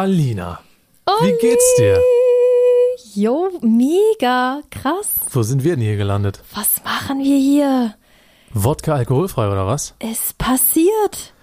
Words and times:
Alina, 0.00 0.58
wie 1.20 1.34
geht's 1.38 1.74
dir? 1.76 2.00
Jo, 3.14 3.50
mega, 3.60 4.62
krass. 4.70 5.16
Wo 5.30 5.42
sind 5.42 5.64
wir 5.64 5.74
denn 5.76 5.84
hier 5.84 5.98
gelandet? 5.98 6.40
Was 6.54 6.82
machen 6.82 7.18
wir 7.22 7.36
hier? 7.38 7.94
Wodka 8.54 8.94
alkoholfrei 8.94 9.48
oder 9.48 9.66
was? 9.66 9.94
Es 9.98 10.32
passiert. 10.32 11.34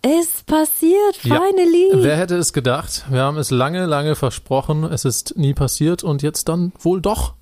Es 0.00 0.42
passiert, 0.44 1.22
Ja. 1.22 1.34
finally. 1.42 1.90
Wer 2.02 2.16
hätte 2.16 2.36
es 2.36 2.54
gedacht? 2.54 3.04
Wir 3.10 3.20
haben 3.20 3.36
es 3.36 3.50
lange, 3.50 3.84
lange 3.84 4.14
versprochen. 4.14 4.84
Es 4.84 5.04
ist 5.04 5.36
nie 5.36 5.52
passiert 5.52 6.02
und 6.02 6.22
jetzt 6.22 6.48
dann 6.48 6.72
wohl 6.80 7.02
doch. 7.02 7.34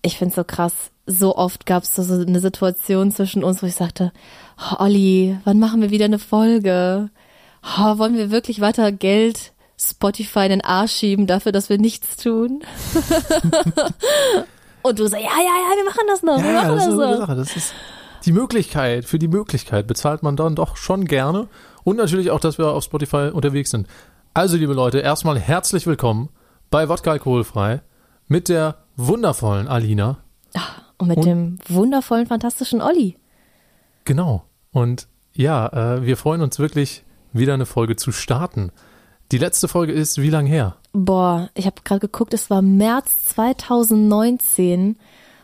Ich 0.00 0.16
find's 0.16 0.36
so 0.36 0.44
krass. 0.44 0.72
So 1.06 1.36
oft 1.36 1.66
gab's 1.66 1.94
so, 1.94 2.02
so 2.02 2.14
eine 2.14 2.40
Situation 2.40 3.10
zwischen 3.12 3.44
uns, 3.44 3.62
wo 3.62 3.66
ich 3.66 3.74
sagte, 3.74 4.10
oh, 4.58 4.76
Olli, 4.82 5.36
wann 5.44 5.58
machen 5.58 5.82
wir 5.82 5.90
wieder 5.90 6.06
eine 6.06 6.18
Folge? 6.18 7.10
Oh, 7.78 7.98
wollen 7.98 8.16
wir 8.16 8.30
wirklich 8.30 8.62
weiter 8.62 8.90
Geld 8.90 9.52
Spotify 9.90 10.44
in 10.44 10.50
den 10.50 10.60
Arsch 10.64 10.92
schieben 10.92 11.26
dafür, 11.26 11.52
dass 11.52 11.68
wir 11.68 11.78
nichts 11.78 12.16
tun? 12.16 12.62
Und 14.82 14.98
du 14.98 15.06
so, 15.06 15.16
ja, 15.16 15.22
ja, 15.22 15.28
ja, 15.38 15.76
wir 15.76 15.84
machen 15.84 16.02
das 16.08 16.22
noch. 16.22 16.42
wir 16.42 16.52
machen 16.52 16.68
das 16.76 16.86
ist 16.86 16.92
das 16.92 16.98
eine 16.98 17.06
gute 17.06 17.10
noch. 17.20 17.26
Sache. 17.26 17.36
Das 17.36 17.56
ist 17.56 17.74
die 18.26 18.32
Möglichkeit. 18.32 19.04
Für 19.06 19.18
die 19.18 19.28
Möglichkeit 19.28 19.86
bezahlt 19.86 20.22
man 20.22 20.36
dann 20.36 20.54
doch 20.54 20.76
schon 20.76 21.06
gerne. 21.06 21.48
Und 21.84 21.96
natürlich 21.96 22.30
auch, 22.30 22.40
dass 22.40 22.58
wir 22.58 22.68
auf 22.68 22.84
Spotify 22.84 23.30
unterwegs 23.32 23.70
sind. 23.70 23.86
Also, 24.34 24.56
liebe 24.56 24.74
Leute, 24.74 24.98
erstmal 24.98 25.38
herzlich 25.38 25.86
willkommen 25.86 26.28
bei 26.70 26.88
Wodka 26.88 27.12
alkoholfrei 27.12 27.80
mit 28.26 28.48
der 28.48 28.76
wundervollen 28.96 29.68
Alina. 29.68 30.18
Und 30.98 31.08
mit 31.08 31.18
Und- 31.18 31.24
dem 31.26 31.58
wundervollen, 31.68 32.26
fantastischen 32.26 32.80
Olli. 32.80 33.16
Genau. 34.04 34.44
Und 34.70 35.08
ja, 35.32 35.66
äh, 35.96 36.02
wir 36.06 36.16
freuen 36.16 36.42
uns 36.42 36.58
wirklich, 36.58 37.04
wieder 37.32 37.54
eine 37.54 37.66
Folge 37.66 37.96
zu 37.96 38.12
starten. 38.12 38.70
Die 39.34 39.38
letzte 39.38 39.66
Folge 39.66 39.92
ist 39.92 40.22
wie 40.22 40.30
lang 40.30 40.46
her? 40.46 40.76
Boah, 40.92 41.50
ich 41.54 41.66
habe 41.66 41.74
gerade 41.82 41.98
geguckt, 41.98 42.32
es 42.34 42.50
war 42.50 42.62
März 42.62 43.10
2019. 43.34 44.96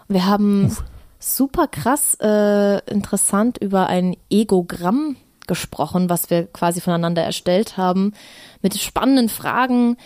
Wir 0.07 0.27
haben 0.27 0.67
Uff. 0.67 0.85
super 1.19 1.67
krass 1.67 2.17
äh, 2.21 2.79
interessant 2.89 3.59
über 3.59 3.89
ein 3.89 4.17
Egogramm 4.31 5.17
gesprochen, 5.49 6.09
was 6.09 6.31
wir 6.31 6.47
quasi 6.47 6.81
voneinander 6.81 7.25
erstellt 7.25 7.77
haben, 7.79 8.13
mit 8.63 8.79
spannenden 8.79 9.29
Fragen 9.29 9.97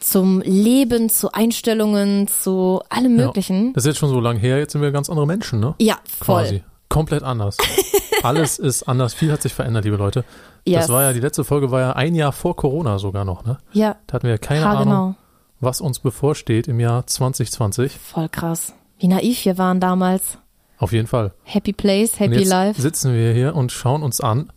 zum 0.00 0.40
Leben, 0.40 1.08
zu 1.08 1.30
Einstellungen, 1.30 2.26
zu 2.26 2.82
allem 2.88 3.14
Möglichen. 3.14 3.66
Ja, 3.66 3.72
das 3.74 3.84
ist 3.84 3.88
jetzt 3.90 3.98
schon 3.98 4.08
so 4.08 4.18
lang 4.18 4.36
her, 4.36 4.58
jetzt 4.58 4.72
sind 4.72 4.82
wir 4.82 4.90
ganz 4.90 5.08
andere 5.08 5.28
Menschen, 5.28 5.60
ne? 5.60 5.76
Ja, 5.78 5.98
voll. 6.04 6.42
Quasi. 6.42 6.64
Komplett 6.88 7.22
anders. 7.22 7.56
Alles 8.24 8.58
ist 8.58 8.82
anders. 8.84 9.14
Viel 9.14 9.30
hat 9.30 9.42
sich 9.42 9.54
verändert, 9.54 9.84
liebe 9.84 9.96
Leute. 9.96 10.24
Yes. 10.68 10.86
Das 10.86 10.90
war 10.94 11.02
ja, 11.02 11.12
die 11.12 11.20
letzte 11.20 11.44
Folge 11.44 11.70
war 11.70 11.80
ja 11.80 11.92
ein 11.92 12.14
Jahr 12.14 12.32
vor 12.32 12.56
Corona 12.56 12.98
sogar 12.98 13.24
noch, 13.24 13.44
ne? 13.44 13.58
Ja, 13.72 13.96
Da 14.06 14.14
hatten 14.14 14.24
wir 14.24 14.32
ja 14.32 14.38
keine 14.38 14.64
ha, 14.64 14.72
Ahnung, 14.72 14.84
genau. 14.84 15.14
was 15.60 15.80
uns 15.80 15.98
bevorsteht 16.00 16.68
im 16.68 16.80
Jahr 16.80 17.06
2020. 17.06 17.92
Voll 17.98 18.28
krass. 18.28 18.74
Wie 18.98 19.08
naiv 19.08 19.44
wir 19.44 19.58
waren 19.58 19.80
damals. 19.80 20.38
Auf 20.78 20.92
jeden 20.92 21.06
Fall. 21.08 21.32
Happy 21.42 21.72
Place, 21.72 22.12
Und 22.14 22.18
Happy 22.20 22.36
jetzt 22.40 22.48
Life. 22.48 22.80
sitzen 22.80 23.12
wir 23.14 23.32
hier 23.32 23.54
und 23.56 23.72
schauen 23.72 24.02
uns 24.02 24.20
an, 24.20 24.52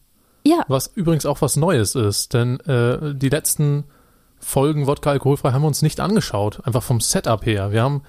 Ja, 0.46 0.64
was 0.68 0.88
übrigens 0.96 1.26
auch 1.26 1.42
was 1.42 1.56
Neues 1.56 1.96
ist, 1.96 2.34
denn 2.34 2.60
äh, 2.62 3.16
die 3.16 3.30
letzten 3.30 3.86
Folgen 4.40 4.88
Wodka 4.88 5.12
alkoholfrei 5.12 5.52
haben 5.52 5.62
wir 5.64 5.68
uns 5.68 5.82
nicht 5.84 6.00
angeschaut, 6.00 6.66
einfach 6.66 6.82
vom 6.84 7.00
Setup 7.00 7.46
her. 7.46 7.72
Wir 7.72 7.84
haben, 7.84 8.02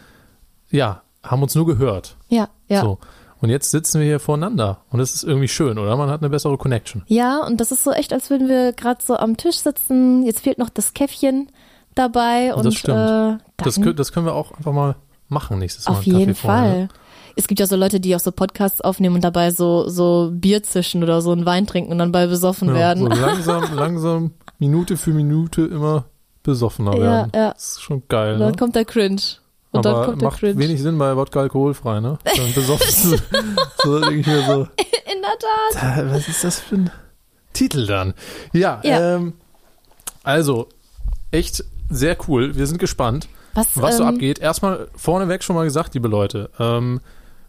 ja, 0.71 1.03
haben 1.23 1.43
uns 1.43 1.55
nur 1.55 1.67
gehört. 1.67 2.17
ja, 2.29 2.49
ja. 2.69 2.81
So. 2.83 2.99
Und 3.43 3.51
jetzt 3.51 3.71
sitzen 3.73 3.99
wir 4.01 4.07
hier 4.07 4.21
voreinander 4.21 4.79
und 4.91 5.01
das 5.01 5.15
ist 5.15 5.25
irgendwie 5.25 5.49
schön, 5.49 5.79
oder? 5.79 5.97
Man 5.97 6.09
hat 6.09 6.21
eine 6.23 6.31
bessere 6.31 6.57
Connection. 6.57 7.03
Ja, 7.09 7.45
und 7.45 7.61
das 7.61 7.73
ist 7.73 7.83
so 7.85 7.91
echt, 7.93 8.13
als 8.13 8.31
würden 8.31 8.49
wir 8.49 8.73
gerade 8.73 9.03
so 9.05 9.17
am 9.17 9.37
Tisch 9.37 9.57
sitzen. 9.59 10.23
Jetzt 10.23 10.41
fehlt 10.41 10.59
noch 10.59 10.71
das 10.71 10.95
Käffchen 10.95 11.49
dabei. 11.95 12.55
Und, 12.55 12.65
Das 12.65 12.75
stimmt. 12.77 12.99
Äh, 12.99 13.39
Das, 13.59 13.79
das 13.97 14.13
können 14.13 14.27
wir 14.27 14.35
auch 14.35 14.53
einfach 14.53 14.73
mal 14.73 14.95
machen 15.29 15.59
nächstes 15.59 15.87
Mal. 15.87 15.93
auf 15.97 16.03
jeden 16.05 16.35
vorher, 16.35 16.63
Fall. 16.71 16.79
ne? 16.83 16.89
Es 17.35 17.49
gibt 17.49 17.59
ja 17.61 17.67
so 17.67 17.77
Leute, 17.77 17.99
die 17.99 18.15
auch 18.15 18.21
so 18.21 18.31
Podcasts 18.31 18.81
aufnehmen 18.83 19.15
und 19.17 19.25
dabei 19.25 19.51
so, 19.51 19.89
so 19.89 20.31
Bier 20.33 20.63
zischen 20.63 21.03
oder 21.03 21.21
so 21.23 21.33
einen 21.33 21.47
Wein 21.47 21.67
trinken 21.67 21.91
und 21.91 21.99
dann 21.99 22.13
bei 22.13 22.27
besoffen 22.27 22.69
Ja, 22.69 22.75
werden. 22.75 23.03
So 23.05 23.09
langsam, 23.21 23.75
langsam, 23.75 24.31
Minute 24.59 24.97
für 24.97 25.11
Minute 25.13 25.63
immer 25.63 26.05
besoffener 26.43 26.95
Ja, 26.95 27.01
werden. 27.01 27.33
ja. 27.35 27.53
Das 27.55 27.63
ist 27.73 27.81
schon 27.83 28.03
geil. 28.09 28.35
Und 28.35 28.41
dann 28.41 28.51
Ne? 28.53 28.57
kommt 28.57 28.77
der 28.77 28.85
Cringe. 28.85 29.21
Und 29.73 29.87
Aber 29.87 29.99
dann 29.99 30.07
kommt 30.07 30.21
der 30.23 30.29
macht 30.29 30.41
Cringe. 30.41 30.59
wenig 30.59 30.81
Sinn 30.83 30.99
bei 30.99 31.17
Wodka 31.17 31.41
alkoholfrei, 31.41 32.01
ne? 32.01 32.19
Dann 32.25 32.53
besoffen. 32.55 33.21
so 33.83 34.01
denke 34.01 34.21
ich 34.21 34.27
mir 34.27 34.45
so. 34.47 34.61
In 35.13 35.23
der 35.23 35.39
Tat. 35.39 36.11
Was 36.13 36.29
ist 36.29 36.45
das 36.45 36.61
für 36.61 36.77
ein 36.77 36.91
Titel 37.53 37.87
dann? 37.87 38.15
Ja, 38.53 38.81
Ja. 38.85 39.17
Ähm, 39.17 39.35
also, 40.23 40.69
echt 41.33 41.65
sehr 41.91 42.17
cool. 42.29 42.55
Wir 42.57 42.67
sind 42.67 42.79
gespannt, 42.79 43.29
Was, 43.55 43.81
was 43.81 43.97
so 43.97 44.03
ähm, 44.05 44.11
abgeht. 44.11 44.39
Erstmal 44.39 44.89
vorneweg 44.95 45.43
schon 45.43 45.57
mal 45.57 45.65
gesagt, 45.65 45.95
liebe 45.95 46.09
Leute, 46.09 46.51
ähm, 46.59 47.01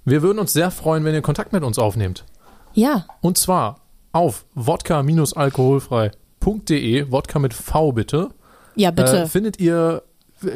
wir 0.06 0.22
würden 0.22 0.40
uns 0.40 0.54
sehr 0.54 0.72
freuen, 0.72 1.04
wenn 1.06 1.14
ihr 1.14 1.22
Kontakt 1.22 1.54
mit 1.54 1.64
uns 1.64 1.78
aufnehmt. 1.78 2.26
Ja, 2.74 3.06
Und 3.22 3.38
zwar 3.38 3.82
auf 4.12 4.46
wodka-alkoholfrei.de, 4.56 7.12
Wodka 7.12 7.40
mit 7.40 7.54
V 7.54 7.92
bitte. 7.92 8.30
ja, 8.76 8.92
bitte. 8.92 9.24
Äh, 9.24 9.28
findet 9.28 9.60
ihr 9.60 10.04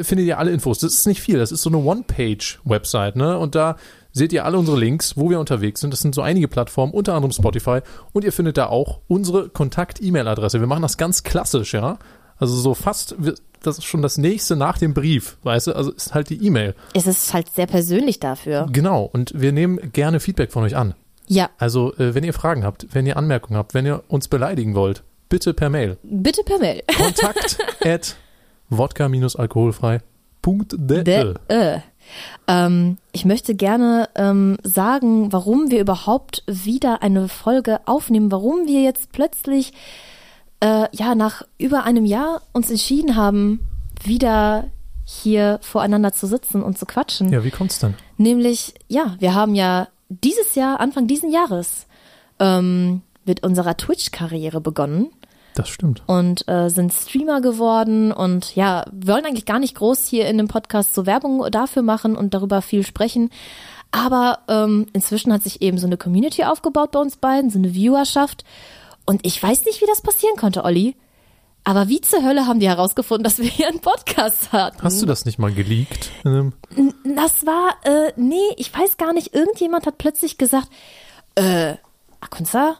findet 0.03 0.27
ihr 0.27 0.37
alle 0.37 0.51
Infos. 0.51 0.79
Das 0.79 0.93
ist 0.93 1.07
nicht 1.07 1.21
viel, 1.21 1.37
das 1.39 1.51
ist 1.51 1.61
so 1.63 1.69
eine 1.69 1.77
One-Page-Website, 1.79 3.15
ne? 3.15 3.37
Und 3.37 3.55
da 3.55 3.75
seht 4.11 4.33
ihr 4.33 4.45
alle 4.45 4.57
unsere 4.57 4.77
Links, 4.79 5.15
wo 5.17 5.29
wir 5.29 5.39
unterwegs 5.39 5.81
sind. 5.81 5.91
Das 5.91 5.99
sind 5.99 6.15
so 6.15 6.21
einige 6.21 6.47
Plattformen, 6.47 6.93
unter 6.93 7.13
anderem 7.13 7.31
Spotify. 7.31 7.79
Und 8.13 8.23
ihr 8.23 8.31
findet 8.33 8.57
da 8.57 8.67
auch 8.67 8.99
unsere 9.07 9.49
Kontakt-E-Mail-Adresse. 9.49 10.59
Wir 10.59 10.67
machen 10.67 10.81
das 10.81 10.97
ganz 10.97 11.23
klassisch, 11.23 11.73
ja? 11.73 11.99
Also 12.37 12.55
so 12.55 12.73
fast, 12.73 13.15
das 13.63 13.77
ist 13.79 13.85
schon 13.85 14.01
das 14.01 14.17
nächste 14.17 14.55
nach 14.55 14.77
dem 14.77 14.93
Brief, 14.93 15.37
weißt 15.43 15.67
du? 15.67 15.73
Also 15.75 15.91
ist 15.91 16.13
halt 16.13 16.29
die 16.29 16.43
E-Mail. 16.45 16.75
es 16.93 17.07
ist 17.07 17.33
halt 17.33 17.49
sehr 17.53 17.67
persönlich 17.67 18.19
dafür. 18.19 18.67
Genau. 18.71 19.09
Und 19.11 19.33
wir 19.39 19.51
nehmen 19.51 19.91
gerne 19.91 20.19
Feedback 20.19 20.51
von 20.51 20.63
euch 20.63 20.75
an. 20.75 20.93
Ja, 21.27 21.49
Also, 21.57 21.93
äh, 21.97 22.15
wenn 22.15 22.23
ihr 22.23 22.33
Fragen 22.33 22.63
habt, 22.63 22.87
wenn 22.93 23.05
ihr 23.05 23.17
Anmerkungen 23.17 23.57
habt, 23.57 23.73
wenn 23.73 23.85
ihr 23.85 24.01
uns 24.07 24.27
beleidigen 24.29 24.75
wollt, 24.75 25.03
bitte 25.29 25.53
per 25.53 25.69
Mail. 25.69 25.97
bitte 26.03 26.41
per 26.43 26.57
Mail. 26.57 26.83
Kontakt 26.95 27.57
at 27.83 28.15
wodka-alkoholfrei.de. 28.69 31.03
De, 31.03 31.33
äh. 31.49 31.79
ähm, 32.47 32.97
ich 33.11 33.25
möchte 33.25 33.55
gerne 33.55 34.09
ähm, 34.15 34.57
sagen, 34.63 35.33
warum 35.33 35.71
wir 35.71 35.81
überhaupt 35.81 36.43
wieder 36.47 37.01
eine 37.01 37.27
Folge 37.27 37.79
aufnehmen, 37.85 38.31
warum 38.31 38.65
wir 38.65 38.81
jetzt 38.81 39.11
plötzlich 39.11 39.73
äh, 40.61 40.87
ja 40.91 41.15
nach 41.15 41.43
über 41.57 41.83
einem 41.83 42.05
Jahr 42.05 42.41
uns 42.53 42.69
entschieden 42.69 43.15
haben, 43.15 43.67
wieder 44.03 44.65
hier 45.03 45.59
voreinander 45.61 46.11
zu 46.11 46.27
sitzen 46.27 46.61
und 46.61 46.77
zu 46.77 46.85
quatschen. 46.85 47.31
Ja, 47.31 47.43
wie 47.43 47.51
kommt's 47.51 47.79
denn? 47.79 47.95
Nämlich, 48.17 48.73
ja, 48.87 49.15
wir 49.19 49.33
haben 49.33 49.55
ja 49.55 49.87
dieses 50.09 50.55
Jahr, 50.55 50.79
Anfang 50.79 51.07
diesen 51.07 51.31
Jahres, 51.31 51.87
ähm, 52.39 53.01
mit 53.25 53.43
unserer 53.43 53.75
Twitch-Karriere 53.75 54.61
begonnen 54.61 55.07
Das 55.57 55.69
stimmt. 55.69 56.03
und 56.05 56.47
äh, 56.47 56.69
sind 56.69 56.93
Streamer 56.93 57.41
geworden 57.41 58.11
und 58.11 58.55
ja, 58.55 58.85
wollen 58.91 59.25
eigentlich 59.25 59.45
gar 59.45 59.57
nicht 59.57 59.75
groß 59.75 60.05
hier 60.05 60.27
in 60.27 60.37
dem 60.37 60.47
Podcast 60.47 60.93
so 60.93 61.05
Werbung 61.07 61.49
dafür 61.49 61.81
machen 61.81 62.15
und 62.15 62.33
darüber 62.35 62.61
viel 62.61 62.85
sprechen. 62.85 63.31
Aber 63.91 64.39
ähm, 64.47 64.85
inzwischen 64.93 65.33
hat 65.33 65.41
sich 65.41 65.61
eben 65.63 65.77
so 65.79 65.87
eine 65.87 65.97
Community 65.97 66.43
aufgebaut 66.43 66.91
bei 66.91 66.99
uns 66.99 67.17
beiden, 67.17 67.49
so 67.49 67.57
eine 67.57 67.73
Viewerschaft. 67.73 68.43
Und 69.05 69.25
ich 69.25 69.41
weiß 69.41 69.65
nicht, 69.65 69.81
wie 69.81 69.87
das 69.87 70.01
passieren 70.01 70.35
konnte, 70.35 70.63
Olli. 70.63 70.95
Aber 71.63 71.87
wie 71.87 72.01
zur 72.01 72.23
Hölle 72.23 72.45
haben 72.45 72.59
die 72.59 72.67
herausgefunden, 72.69 73.23
dass 73.23 73.39
wir 73.39 73.49
hier 73.49 73.67
einen 73.67 73.79
Podcast 73.79 74.51
hatten? 74.51 74.83
Hast 74.83 75.01
du 75.01 75.05
das 75.05 75.25
nicht 75.25 75.39
mal 75.39 75.51
geleakt? 75.51 76.11
Das 76.23 77.45
war, 77.45 77.75
äh, 77.83 78.13
nee, 78.15 78.35
ich 78.57 78.73
weiß 78.77 78.97
gar 78.97 79.11
nicht. 79.11 79.33
Irgendjemand 79.33 79.85
hat 79.87 79.97
plötzlich 79.97 80.37
gesagt, 80.37 80.69
äh, 81.35 81.75
Akunza, 82.21 82.77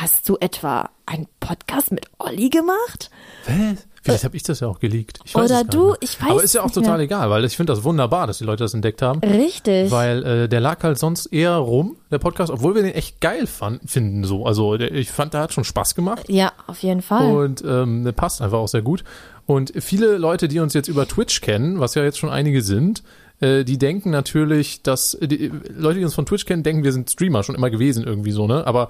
hast 0.00 0.28
du 0.28 0.36
etwa 0.40 0.90
einen 1.06 1.26
Podcast 1.40 1.92
mit 1.92 2.06
Olli 2.18 2.48
gemacht? 2.48 3.10
Was? 3.46 3.86
Vielleicht 4.04 4.24
habe 4.24 4.36
ich 4.36 4.42
das 4.42 4.58
ja 4.58 4.66
auch 4.66 4.80
geleakt. 4.80 5.20
Oder 5.32 5.62
du, 5.62 5.94
ich 6.00 6.20
weiß 6.20 6.30
Aber 6.30 6.42
ist 6.42 6.54
ja 6.54 6.64
auch 6.64 6.72
total 6.72 6.96
mehr. 6.96 7.04
egal, 7.04 7.30
weil 7.30 7.44
ich 7.44 7.56
finde 7.56 7.72
das 7.72 7.84
wunderbar, 7.84 8.26
dass 8.26 8.38
die 8.38 8.44
Leute 8.44 8.64
das 8.64 8.74
entdeckt 8.74 9.00
haben. 9.00 9.20
Richtig. 9.20 9.92
Weil 9.92 10.24
äh, 10.24 10.48
der 10.48 10.58
lag 10.58 10.82
halt 10.82 10.98
sonst 10.98 11.26
eher 11.26 11.54
rum, 11.54 11.96
der 12.10 12.18
Podcast, 12.18 12.50
obwohl 12.50 12.74
wir 12.74 12.82
den 12.82 12.94
echt 12.94 13.20
geil 13.20 13.46
fand, 13.46 13.88
finden 13.88 14.24
so. 14.24 14.44
Also 14.44 14.76
der, 14.76 14.92
ich 14.92 15.10
fand, 15.10 15.34
der 15.34 15.42
hat 15.42 15.52
schon 15.52 15.62
Spaß 15.62 15.94
gemacht. 15.94 16.28
ja, 16.28 16.52
auf 16.66 16.82
jeden 16.82 17.02
Fall. 17.02 17.32
Und 17.32 17.62
ähm, 17.64 18.02
der 18.02 18.10
passt 18.12 18.42
einfach 18.42 18.58
auch 18.58 18.66
sehr 18.68 18.82
gut. 18.82 19.04
Und 19.46 19.72
viele 19.78 20.18
Leute, 20.18 20.48
die 20.48 20.58
uns 20.58 20.74
jetzt 20.74 20.88
über 20.88 21.06
Twitch 21.06 21.40
kennen, 21.40 21.78
was 21.78 21.94
ja 21.94 22.02
jetzt 22.02 22.18
schon 22.18 22.30
einige 22.30 22.62
sind, 22.62 23.04
äh, 23.40 23.62
die 23.62 23.78
denken 23.78 24.10
natürlich, 24.10 24.82
dass 24.82 25.16
die 25.20 25.52
Leute, 25.76 26.00
die 26.00 26.04
uns 26.04 26.14
von 26.14 26.26
Twitch 26.26 26.44
kennen, 26.44 26.64
denken, 26.64 26.82
wir 26.82 26.92
sind 26.92 27.08
Streamer 27.08 27.44
schon 27.44 27.54
immer 27.54 27.70
gewesen 27.70 28.02
irgendwie 28.02 28.32
so, 28.32 28.48
ne? 28.48 28.66
Aber 28.66 28.88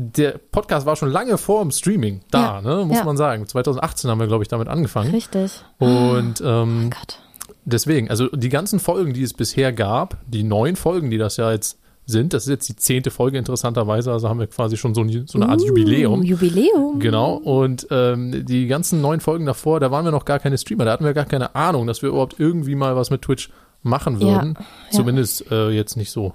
der 0.00 0.38
Podcast 0.38 0.86
war 0.86 0.96
schon 0.96 1.10
lange 1.10 1.36
vor 1.38 1.62
dem 1.62 1.70
Streaming 1.70 2.20
da, 2.30 2.60
Ja, 2.60 2.76
ne? 2.78 2.84
Muss 2.86 2.98
ja. 2.98 3.04
man 3.04 3.16
sagen. 3.16 3.46
2018 3.46 4.10
haben 4.10 4.18
wir, 4.18 4.26
glaube 4.26 4.42
ich, 4.42 4.48
damit 4.48 4.68
angefangen. 4.68 5.10
Richtig. 5.10 5.62
Und 5.78 6.42
ähm, 6.44 6.90
Gott. 6.90 7.18
deswegen, 7.64 8.08
also 8.08 8.28
die 8.28 8.48
ganzen 8.48 8.80
Folgen, 8.80 9.12
die 9.12 9.22
es 9.22 9.34
bisher 9.34 9.72
gab, 9.72 10.16
die 10.26 10.42
neun 10.42 10.76
Folgen, 10.76 11.10
die 11.10 11.18
das 11.18 11.36
ja 11.36 11.52
jetzt 11.52 11.78
sind. 12.06 12.32
Das 12.32 12.44
ist 12.44 12.48
jetzt 12.50 12.68
die 12.68 12.76
zehnte 12.76 13.10
Folge 13.10 13.38
interessanterweise, 13.38 14.10
also 14.10 14.28
haben 14.28 14.40
wir 14.40 14.46
quasi 14.48 14.76
schon 14.76 14.94
so, 14.94 15.02
ein, 15.02 15.26
so 15.28 15.38
eine 15.38 15.48
Art 15.48 15.60
Uh, 15.60 15.66
Jubiläum. 15.66 16.22
Jubiläum. 16.22 16.98
Genau, 16.98 17.34
und 17.34 17.86
ähm, 17.90 18.44
die 18.46 18.66
ganzen 18.66 19.00
neun 19.00 19.20
Folgen 19.20 19.46
davor, 19.46 19.78
da 19.78 19.90
waren 19.90 20.04
wir 20.04 20.10
noch 20.10 20.24
gar 20.24 20.40
keine 20.40 20.58
Streamer, 20.58 20.86
da 20.86 20.92
hatten 20.92 21.04
wir 21.04 21.14
gar 21.14 21.26
keine 21.26 21.54
Ahnung, 21.54 21.86
dass 21.86 22.02
wir 22.02 22.08
überhaupt 22.08 22.40
irgendwie 22.40 22.74
mal 22.74 22.96
was 22.96 23.10
mit 23.10 23.22
Twitch 23.22 23.50
machen 23.82 24.20
würden. 24.20 24.54
ja. 24.58 24.64
Zumindest 24.90 25.50
äh, 25.52 25.68
jetzt 25.70 25.96
nicht 25.96 26.10
so 26.10 26.34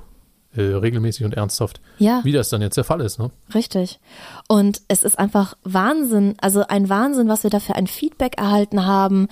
äh, 0.56 0.62
regelmäßig 0.62 1.25
und 1.25 1.34
ernsthaft, 1.34 1.80
Ja. 1.98 2.22
wie 2.24 2.31
das 2.31 2.50
dann 2.50 2.62
jetzt 2.62 2.78
der 2.78 2.84
Fall 2.84 3.02
ist. 3.02 3.19
Ne? 3.19 3.31
Richtig. 3.54 4.00
Und 4.48 4.81
es 4.88 5.04
ist 5.04 5.18
einfach 5.19 5.56
Wahnsinn, 5.63 6.36
also 6.40 6.66
ein 6.68 6.90
Wahnsinn, 6.90 7.28
was 7.28 7.44
wir 7.44 7.50
da 7.50 7.60
für 7.60 7.75
ein 7.75 7.88
Feedback 7.88 8.38
erhalten 8.38 8.86
haben 8.86 9.28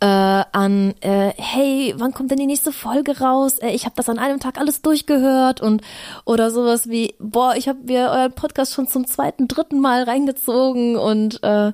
äh, 0.00 0.06
an, 0.06 0.94
äh, 1.00 1.32
hey, 1.36 1.94
wann 1.98 2.12
kommt 2.12 2.30
denn 2.30 2.38
die 2.38 2.46
nächste 2.46 2.72
Folge 2.72 3.18
raus? 3.20 3.58
Äh, 3.58 3.70
ich 3.70 3.84
habe 3.84 3.94
das 3.96 4.08
an 4.08 4.18
einem 4.18 4.40
Tag 4.40 4.58
alles 4.58 4.82
durchgehört 4.82 5.60
und 5.60 5.82
oder 6.24 6.50
sowas 6.50 6.88
wie, 6.88 7.14
boah, 7.18 7.54
ich 7.56 7.68
habe 7.68 7.78
mir 7.84 8.10
euren 8.10 8.32
Podcast 8.32 8.74
schon 8.74 8.88
zum 8.88 9.06
zweiten, 9.06 9.48
dritten 9.48 9.80
Mal 9.80 10.02
reingezogen 10.04 10.96
und 10.96 11.42
äh, 11.42 11.72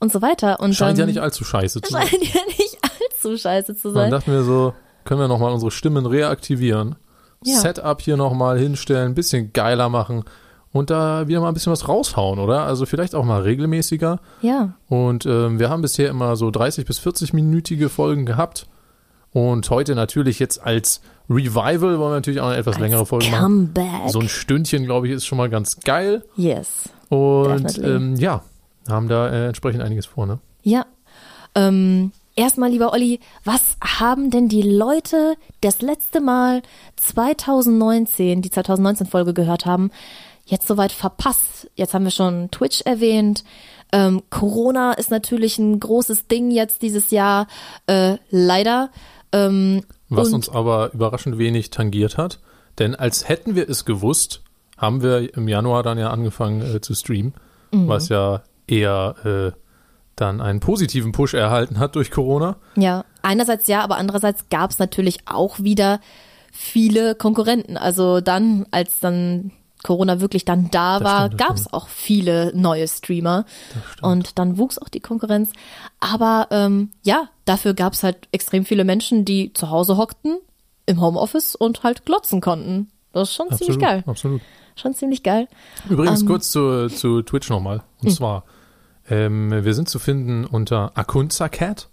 und 0.00 0.12
so 0.12 0.20
weiter. 0.20 0.60
Und 0.60 0.74
Scheint 0.74 0.98
ja 0.98 1.02
dann, 1.04 1.08
nicht 1.14 1.22
allzu 1.22 1.44
scheiße 1.44 1.80
zu 1.80 1.92
sein. 1.92 2.06
scheint 2.08 2.34
ja 2.34 2.40
nicht 2.46 2.78
allzu 2.82 3.38
scheiße 3.38 3.74
zu 3.76 3.88
Dann 3.88 3.94
sein. 3.94 4.10
dachten 4.10 4.32
wir 4.32 4.42
so, 4.42 4.74
können 5.04 5.20
wir 5.20 5.28
nochmal 5.28 5.52
unsere 5.52 5.70
Stimmen 5.70 6.04
reaktivieren, 6.04 6.96
Ja. 7.44 7.58
Setup 7.58 8.00
hier 8.00 8.16
nochmal 8.16 8.58
hinstellen, 8.58 9.12
ein 9.12 9.14
bisschen 9.14 9.52
geiler 9.52 9.88
machen 9.88 10.24
und 10.72 10.90
da 10.90 11.28
wieder 11.28 11.40
mal 11.40 11.48
ein 11.48 11.54
bisschen 11.54 11.72
was 11.72 11.88
raushauen, 11.88 12.38
oder? 12.38 12.62
Also 12.64 12.84
vielleicht 12.86 13.14
auch 13.14 13.24
mal 13.24 13.42
regelmäßiger. 13.42 14.18
Ja, 14.42 14.74
Und 14.88 15.24
ähm, 15.26 15.58
wir 15.58 15.70
haben 15.70 15.82
bisher 15.82 16.08
immer 16.08 16.36
so 16.36 16.50
30 16.50 16.84
bis 16.84 16.98
40-minütige 17.00 17.88
Folgen 17.88 18.26
gehabt. 18.26 18.66
Und 19.32 19.68
heute 19.70 19.94
natürlich 19.94 20.38
jetzt 20.38 20.62
als 20.62 21.00
Revival 21.28 21.80
wollen 21.80 22.00
wir 22.00 22.10
natürlich 22.10 22.40
auch 22.40 22.46
eine 22.48 22.56
etwas 22.56 22.78
längere 22.78 23.04
Folge 23.06 23.28
machen. 23.30 23.72
Comeback. 23.74 24.08
So 24.08 24.20
ein 24.20 24.28
Stündchen, 24.28 24.84
glaube 24.84 25.08
ich, 25.08 25.12
ist 25.12 25.26
schon 25.26 25.38
mal 25.38 25.48
ganz 25.50 25.80
geil. 25.80 26.24
yes. 26.36 26.88
Und 27.08 27.78
ähm, 27.78 28.16
ja, 28.16 28.42
haben 28.88 29.08
da 29.08 29.28
äh, 29.28 29.46
entsprechend 29.46 29.82
einiges 29.82 30.06
vor, 30.06 30.26
ne? 30.26 30.38
Ja. 30.62 30.86
Ähm, 31.54 32.10
erstmal, 32.36 32.70
lieber 32.70 32.92
Olli, 32.92 33.20
was 33.44 33.76
haben 33.82 34.30
denn 34.30 34.48
die 34.48 34.62
Leute 34.62 35.34
das 35.60 35.82
letzte 35.82 36.20
Mal 36.20 36.62
2019, 36.96 38.42
die 38.42 38.50
2019-Folge 38.50 39.34
gehört 39.34 39.66
haben, 39.66 39.90
jetzt 40.46 40.66
soweit 40.66 40.92
verpasst? 40.92 41.70
Jetzt 41.74 41.94
haben 41.94 42.04
wir 42.04 42.10
schon 42.10 42.50
Twitch 42.50 42.82
erwähnt. 42.82 43.44
Ähm, 43.92 44.22
Corona 44.30 44.92
ist 44.94 45.10
natürlich 45.10 45.58
ein 45.58 45.78
großes 45.78 46.26
Ding 46.26 46.50
jetzt 46.50 46.82
dieses 46.82 47.10
Jahr, 47.10 47.46
äh, 47.86 48.16
leider. 48.30 48.90
Ähm, 49.32 49.82
Was 50.08 50.32
uns 50.32 50.48
aber 50.48 50.92
überraschend 50.92 51.38
wenig 51.38 51.70
tangiert 51.70 52.16
hat. 52.18 52.40
Denn 52.78 52.94
als 52.94 53.28
hätten 53.28 53.54
wir 53.54 53.68
es 53.68 53.84
gewusst, 53.84 54.42
haben 54.76 55.02
wir 55.02 55.34
im 55.36 55.46
Januar 55.46 55.82
dann 55.82 55.98
ja 55.98 56.10
angefangen 56.10 56.60
äh, 56.76 56.80
zu 56.80 56.94
streamen, 56.94 57.34
Mhm. 57.70 57.88
was 57.88 58.08
ja 58.08 58.42
eher 58.66 59.14
äh, 59.24 59.58
dann 60.16 60.40
einen 60.40 60.60
positiven 60.60 61.12
Push 61.12 61.34
erhalten 61.34 61.78
hat 61.78 61.96
durch 61.96 62.10
Corona. 62.10 62.56
Ja, 62.76 63.04
einerseits 63.22 63.66
ja, 63.66 63.82
aber 63.82 63.96
andererseits 63.96 64.48
gab 64.48 64.70
es 64.70 64.78
natürlich 64.78 65.18
auch 65.26 65.58
wieder 65.60 66.00
viele 66.52 67.14
Konkurrenten. 67.14 67.76
Also 67.76 68.20
dann, 68.20 68.66
als 68.70 69.00
dann 69.00 69.50
Corona 69.82 70.20
wirklich 70.20 70.44
dann 70.44 70.70
da 70.70 70.98
Das 70.98 71.04
war, 71.04 71.28
gab 71.30 71.56
es 71.56 71.72
auch 71.72 71.88
viele 71.88 72.52
neue 72.54 72.88
Streamer 72.88 73.44
und 74.02 74.38
dann 74.38 74.56
wuchs 74.56 74.78
auch 74.78 74.88
die 74.88 75.00
Konkurrenz. 75.00 75.52
Aber 76.00 76.48
ähm, 76.50 76.90
ja, 77.02 77.28
dafür 77.44 77.74
gab 77.74 77.92
es 77.92 78.02
halt 78.02 78.28
extrem 78.32 78.64
viele 78.64 78.84
Menschen, 78.84 79.24
die 79.24 79.52
zu 79.52 79.70
Hause 79.70 79.96
hockten, 79.96 80.38
im 80.86 81.00
Homeoffice 81.00 81.54
und 81.54 81.82
halt 81.82 82.06
glotzen 82.06 82.40
konnten. 82.40 82.90
Das 83.12 83.28
ist 83.30 83.34
schon 83.36 83.46
Absolut, 83.50 83.72
ziemlich 83.72 83.88
geil. 83.88 84.04
absolut. 84.06 84.40
Schon 84.76 84.94
ziemlich 84.94 85.22
geil. 85.22 85.48
Übrigens 85.88 86.22
Ähm, 86.22 86.28
kurz 86.28 86.50
zu, 86.50 86.88
zu 86.88 87.22
Twitch 87.22 87.48
nochmal. 87.48 87.82
Und 88.02 88.10
zwar, 88.10 88.44
ähm, 89.08 89.50
wir 89.50 89.74
sind 89.74 89.88
zu 89.88 89.98
finden 89.98 90.44
unter 90.44 90.92
Akunza 90.94 91.48
Cat 91.48 91.88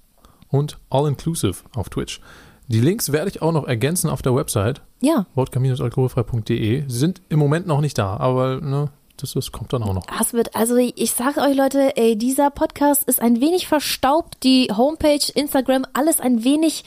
und 0.49 0.77
All 0.89 1.07
Inclusive 1.07 1.55
auf 1.75 1.89
Twitch. 1.89 2.21
Die 2.67 2.79
Links 2.79 3.11
werde 3.11 3.29
ich 3.29 3.41
auch 3.41 3.51
noch 3.51 3.67
ergänzen 3.67 4.09
auf 4.09 4.21
der 4.21 4.33
Website, 4.33 4.81
Ja, 5.01 5.25
vodka-alkoholfrei.de. 5.35 6.83
Sie 6.87 6.97
sind 6.97 7.21
im 7.27 7.39
Moment 7.39 7.67
noch 7.67 7.81
nicht 7.81 7.97
da, 7.97 8.15
aber 8.15 8.61
ne, 8.61 8.89
das, 9.17 9.33
das 9.33 9.51
kommt 9.51 9.73
dann 9.73 9.83
auch 9.83 9.93
noch. 9.93 10.05
Das 10.17 10.33
wird, 10.33 10.55
also 10.55 10.77
ich 10.77 11.11
sage 11.11 11.41
euch 11.41 11.55
Leute, 11.55 11.95
ey, 11.97 12.17
dieser 12.17 12.49
Podcast 12.49 13.03
ist 13.03 13.21
ein 13.21 13.41
wenig 13.41 13.67
verstaubt, 13.67 14.37
die 14.43 14.69
Homepage, 14.75 15.19
Instagram, 15.35 15.85
alles 15.93 16.19
ein 16.19 16.43
wenig, 16.43 16.85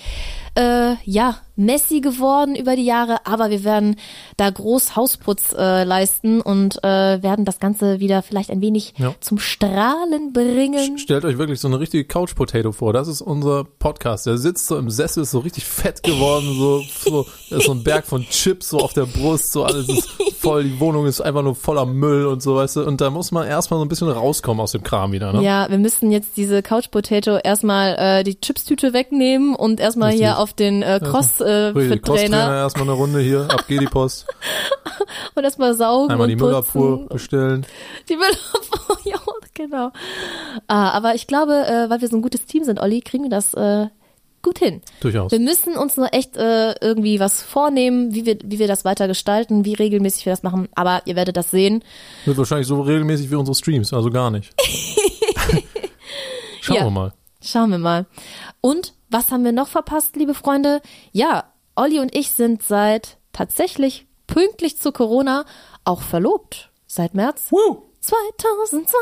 äh, 0.57 0.95
ja, 1.05 1.37
messy 1.57 2.01
geworden 2.01 2.57
über 2.57 2.75
die 2.75 2.85
Jahre, 2.85 3.27
aber 3.27 3.49
wir 3.51 3.63
werden 3.63 3.95
da 4.37 4.51
groß 4.51 4.97
Hausputz 4.97 5.53
äh, 5.57 5.85
leisten 5.85 6.41
und 6.41 6.83
äh, 6.83 7.23
werden 7.23 7.45
das 7.45 7.61
Ganze 7.61 8.01
wieder 8.01 8.23
vielleicht 8.23 8.51
ein 8.51 8.61
wenig 8.61 8.95
Ja. 8.99 9.15
zum 9.21 9.39
Strahlen 9.39 10.33
bringen. 10.33 10.99
Stellt 10.99 11.25
euch 11.25 11.39
wirklich 11.39 11.61
so 11.61 11.69
eine 11.69 11.79
richtige 11.79 12.05
Couch 12.05 12.35
Potato 12.35 12.73
vor. 12.73 12.93
Das 12.93 13.07
ist 13.07 13.21
unser 13.21 13.63
Podcast. 13.65 14.27
Der 14.27 14.37
sitzt 14.37 14.67
so 14.67 14.77
im 14.79 14.91
Sessel, 14.91 15.23
ist 15.23 15.31
so 15.31 15.39
richtig 15.41 15.65
fett 15.65 16.03
geworden, 16.03 16.57
so, 16.59 16.83
so, 17.05 17.27
ist 17.57 17.67
so 17.67 17.73
ein 17.73 17.85
Berg 17.85 18.05
von 18.07 18.25
Chips 18.25 18.71
so 18.71 18.79
auf 18.79 18.93
der 18.93 19.07
Brust, 19.07 19.53
so 19.53 19.65
alles 19.65 19.89
ist 19.89 20.09
voll, 20.39 20.65
die 20.65 20.81
Wohnung 20.81 21.07
ist 21.07 21.21
einfach 21.21 21.43
nur 21.43 21.55
voller 21.55 21.87
Müll 21.87 22.27
und 22.27 22.43
so, 22.43 22.57
weißt 22.57 22.77
du. 22.77 22.85
Und 22.85 23.01
da 23.01 23.11
muss 23.11 23.31
man 23.31 23.47
erstmal 23.47 23.79
so 23.79 23.85
ein 23.85 23.89
bisschen 23.89 24.09
rauskommen 24.09 24.61
aus 24.61 24.73
dem 24.73 24.83
Kram 24.83 25.13
wieder, 25.13 25.33
ne? 25.33 25.43
Ja, 25.43 25.71
wir 25.71 25.79
müssten 25.79 26.11
jetzt 26.11 26.37
diese 26.37 26.63
Couch 26.63 26.91
Potato 26.91 27.37
erstmal 27.37 27.95
äh, 27.97 28.25
die 28.25 28.41
Chipstüte 28.41 28.93
wegnehmen 28.93 29.55
und 29.55 29.79
erstmal 29.79 30.11
Richtig. 30.11 30.27
hier 30.27 30.39
auf 30.45 30.53
den 30.53 30.83
äh, 30.83 30.97
äh, 30.97 31.01
Crosstrainer 31.01 32.03
Trainer 32.03 32.57
erstmal 32.57 32.85
eine 32.85 32.93
Runde 32.93 33.21
hier, 33.21 33.49
ab 33.51 33.67
geht 33.67 33.81
die 33.81 33.87
Post. 33.87 34.27
und 35.35 35.43
erstmal 35.43 35.73
saugen 35.75 36.11
Einmal 36.13 36.29
die. 36.29 36.37
Müllabfuhr 36.37 37.09
bestellen. 37.09 37.65
Die 38.11 38.17
Müllabfuhr, 38.17 38.99
ja, 39.05 39.19
genau. 39.55 39.91
Ah, 40.69 40.91
aber 40.91 41.15
ich 41.15 41.27
glaube, 41.27 41.55
äh, 41.67 41.89
weil 41.89 42.03
wir 42.03 42.09
so 42.09 42.17
ein 42.17 42.23
gutes 42.23 42.45
Team 42.45 42.63
sind, 42.65 42.79
Olli, 42.79 43.01
kriegen 43.01 43.25
wir 43.25 43.31
das 43.31 43.55
äh, 43.55 43.87
gut 44.43 44.59
hin. 44.59 44.83
Durchaus. 45.01 45.33
Wir 45.33 45.41
müssen 45.41 45.79
uns 45.79 45.97
nur 45.97 46.13
echt 46.13 46.37
äh, 46.37 46.73
irgendwie 46.81 47.21
was 47.21 47.43
vornehmen, 47.43 48.15
wie 48.15 48.27
wir, 48.27 48.37
wie 48.45 48.59
wir 48.59 48.69
das 48.69 48.85
weiter 48.85 49.09
gestalten, 49.09 49.65
wie 49.65 49.73
regelmäßig 49.73 50.27
wir 50.27 50.33
das 50.35 50.43
machen. 50.43 50.69
Aber 50.75 51.01
ihr 51.07 51.17
werdet 51.17 51.39
das 51.39 51.51
sehen. 51.51 51.83
Wird 52.27 52.37
wahrscheinlich 52.37 52.67
so 52.67 52.83
regelmäßig 52.83 53.31
wie 53.31 53.37
unsere 53.37 53.55
Streams, 53.55 53.95
also 53.95 54.11
gar 54.11 54.31
nicht. 54.31 54.53
Schauen 56.61 56.77
Ja. 56.77 56.85
wir 56.85 56.91
mal. 56.91 57.13
Schauen 57.43 57.71
wir 57.71 57.79
mal. 57.79 58.05
Und 58.61 58.93
was 59.15 59.31
haben 59.31 59.45
wir 59.45 59.53
noch 59.53 59.69
verpasst, 59.69 60.17
liebe 60.17 60.35
Freunde? 60.35 60.83
Ja, 61.13 61.45
Olli 61.77 62.01
und 62.01 62.17
ich 62.17 62.33
sind 62.33 62.65
seit 62.65 63.19
tatsächlich 63.33 64.09
pünktlich 64.27 64.79
zu 64.79 64.91
Corona 64.91 65.45
auch 65.85 66.03
verlobt. 66.03 66.71
Seit 66.89 67.15
März. 67.15 67.47
Woo! 67.51 67.83
2020. 68.01 68.97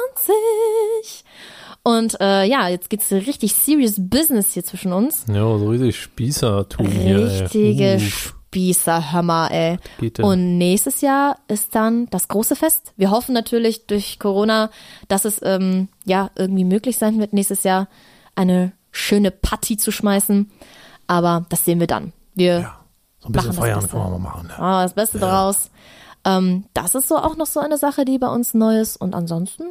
Und 1.83 2.21
äh, 2.21 2.45
ja, 2.45 2.69
jetzt 2.69 2.91
geht's 2.91 3.11
richtig 3.11 3.55
serious 3.55 3.95
Business 3.97 4.53
hier 4.53 4.65
zwischen 4.65 4.93
uns. 4.93 5.25
Ja, 5.29 5.59
so 5.59 5.71
richtig 5.71 5.99
Spießertum 5.99 6.87
hier. 6.87 7.43
Richtige 7.43 7.97
Uh, 7.97 7.99
Spießerhammer, 7.99 9.51
ey. 9.51 9.79
Und 10.21 10.59
nächstes 10.59 11.01
Jahr 11.01 11.39
ist 11.49 11.75
dann 11.75 12.07
das 12.11 12.29
große 12.29 12.55
Fest. 12.55 12.93
Wir 12.99 13.11
hoffen 13.11 13.33
natürlich 13.33 13.87
durch 13.87 14.19
Corona, 14.19 14.71
dass 15.09 15.25
es 15.25 15.41
ähm, 15.43 15.89
ja 16.05 16.31
irgendwie 16.37 16.65
möglich 16.65 16.99
sein 16.99 17.19
wird, 17.19 17.33
nächstes 17.33 17.63
Jahr 17.63 17.89
eine 18.35 18.73
schöne 18.93 19.31
Party 19.31 19.77
zu 19.77 19.91
schmeißen. 19.91 20.51
Aber 21.09 21.45
das 21.49 21.65
sehen 21.65 21.81
wir 21.81 21.87
dann. 21.89 22.13
Wir 22.35 22.61
ja, 22.61 22.79
so 23.21 23.29
ein 23.29 23.33
bisschen 23.33 23.49
machen 23.49 23.57
das 23.57 23.57
feiern 23.57 23.81
Beste. 23.81 23.91
kann 23.91 23.99
man 24.01 24.23
mal 24.23 24.31
machen. 24.31 24.47
Ne? 24.47 24.59
Ah, 24.59 24.83
das 24.83 24.95
Beste 24.95 25.19
draus. 25.19 25.71
Ähm, 26.25 26.65
das 26.75 26.95
ist 26.95 27.09
so 27.09 27.17
auch 27.17 27.37
noch 27.37 27.47
so 27.47 27.61
eine 27.61 27.77
Sache, 27.79 28.05
die 28.05 28.19
bei 28.19 28.29
uns 28.29 28.55
neu 28.55 28.79
ist. 28.81 28.97
Und 28.97 29.15
ansonsten, 29.15 29.65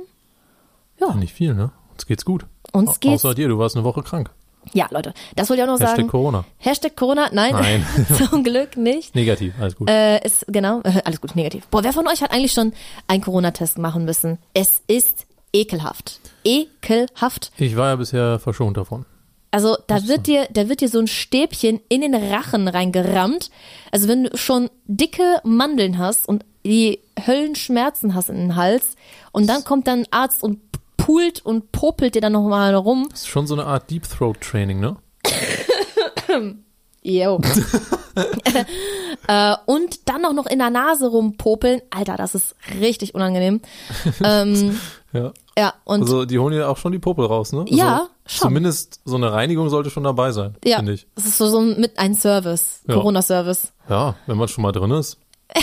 Nicht 1.15 1.33
viel, 1.33 1.53
ne? 1.53 1.71
Uns 1.93 2.05
geht's 2.05 2.25
gut. 2.25 2.45
uns 2.73 2.99
geht's. 2.99 3.23
Außer 3.25 3.35
dir, 3.35 3.47
du 3.47 3.57
warst 3.57 3.75
eine 3.75 3.85
Woche 3.85 4.03
krank. 4.03 4.31
Ja, 4.73 4.87
Leute, 4.91 5.13
das 5.35 5.49
wollte 5.49 5.63
ich 5.63 5.67
auch 5.67 5.73
noch 5.73 5.79
Hashtag 5.79 5.97
sagen. 5.97 6.07
Corona. 6.07 6.45
Hashtag 6.59 6.95
Corona, 6.95 7.29
nein, 7.31 7.53
Nein. 7.53 7.85
zum 8.29 8.43
Glück 8.43 8.77
nicht. 8.77 9.15
Negativ, 9.15 9.55
alles 9.59 9.75
gut. 9.75 9.89
Äh, 9.89 10.23
ist, 10.23 10.45
genau, 10.47 10.81
äh, 10.83 11.01
alles 11.05 11.19
gut, 11.19 11.35
negativ. 11.35 11.65
Boah, 11.67 11.83
wer 11.83 11.93
von 11.93 12.07
euch 12.07 12.21
hat 12.21 12.31
eigentlich 12.31 12.53
schon 12.53 12.73
einen 13.07 13.23
Corona-Test 13.23 13.79
machen 13.79 14.05
müssen? 14.05 14.37
Es 14.53 14.81
ist 14.87 15.25
ekelhaft. 15.51 16.19
Ekelhaft. 16.43 17.51
Ich 17.57 17.75
war 17.75 17.89
ja 17.89 17.95
bisher 17.95 18.37
verschont 18.39 18.77
davon. 18.77 19.05
Also 19.51 19.77
da 19.87 20.07
wird 20.07 20.27
dir, 20.27 20.47
da 20.51 20.69
wird 20.69 20.79
dir 20.81 20.87
so 20.87 20.99
ein 20.99 21.07
Stäbchen 21.07 21.81
in 21.89 22.01
den 22.01 22.15
Rachen 22.15 22.67
reingerammt. 22.69 23.51
Also 23.91 24.07
wenn 24.07 24.23
du 24.23 24.37
schon 24.37 24.69
dicke 24.85 25.41
Mandeln 25.43 25.97
hast 25.97 26.27
und 26.27 26.45
die 26.65 26.99
Höllenschmerzen 27.27 28.15
hast 28.15 28.29
in 28.29 28.37
den 28.37 28.55
Hals 28.55 28.95
und 29.31 29.47
dann 29.47 29.63
kommt 29.63 29.87
dann 29.87 29.99
ein 29.99 30.07
Arzt 30.11 30.41
und 30.41 30.59
pult 30.95 31.43
und 31.45 31.71
popelt 31.71 32.15
dir 32.15 32.21
dann 32.21 32.33
nochmal 32.33 32.73
rum. 32.75 33.07
Das 33.09 33.21
ist 33.21 33.27
schon 33.27 33.47
so 33.47 33.55
eine 33.55 33.65
Art 33.65 33.89
Deep 33.89 34.07
Throat 34.07 34.39
Training, 34.39 34.79
ne? 34.79 34.97
Yo. 37.03 37.41
äh, 39.27 39.55
und 39.65 40.07
dann 40.07 40.23
auch 40.25 40.33
noch 40.33 40.45
in 40.45 40.59
der 40.59 40.69
Nase 40.69 41.07
rumpopeln. 41.07 41.81
Alter, 41.89 42.15
das 42.15 42.35
ist 42.35 42.55
richtig 42.79 43.15
unangenehm. 43.15 43.61
ähm, 44.23 44.79
Ja. 45.11 45.33
ja, 45.57 45.73
und 45.83 46.01
Also 46.01 46.25
die 46.25 46.37
holen 46.37 46.53
ja 46.53 46.67
auch 46.67 46.77
schon 46.77 46.91
die 46.91 46.99
Popel 46.99 47.25
raus, 47.25 47.53
ne? 47.53 47.61
Also 47.61 47.75
Ja, 47.75 48.07
schon. 48.25 48.49
Zumindest 48.49 48.99
so 49.05 49.15
eine 49.15 49.31
Reinigung 49.31 49.69
sollte 49.69 49.89
schon 49.89 50.03
dabei 50.03 50.31
sein, 50.31 50.55
ja, 50.63 50.77
finde 50.77 50.93
ich. 50.93 51.07
das 51.15 51.25
ist 51.25 51.37
so, 51.37 51.47
so 51.47 51.59
ein, 51.59 51.79
mit 51.79 51.97
ein 51.99 52.15
Service, 52.15 52.81
Ja. 52.87 52.95
Corona-Service. 52.95 53.73
Ja, 53.89 54.15
wenn 54.27 54.37
man 54.37 54.47
schon 54.47 54.61
mal 54.61 54.71
drin 54.71 54.91
ist. 54.91 55.17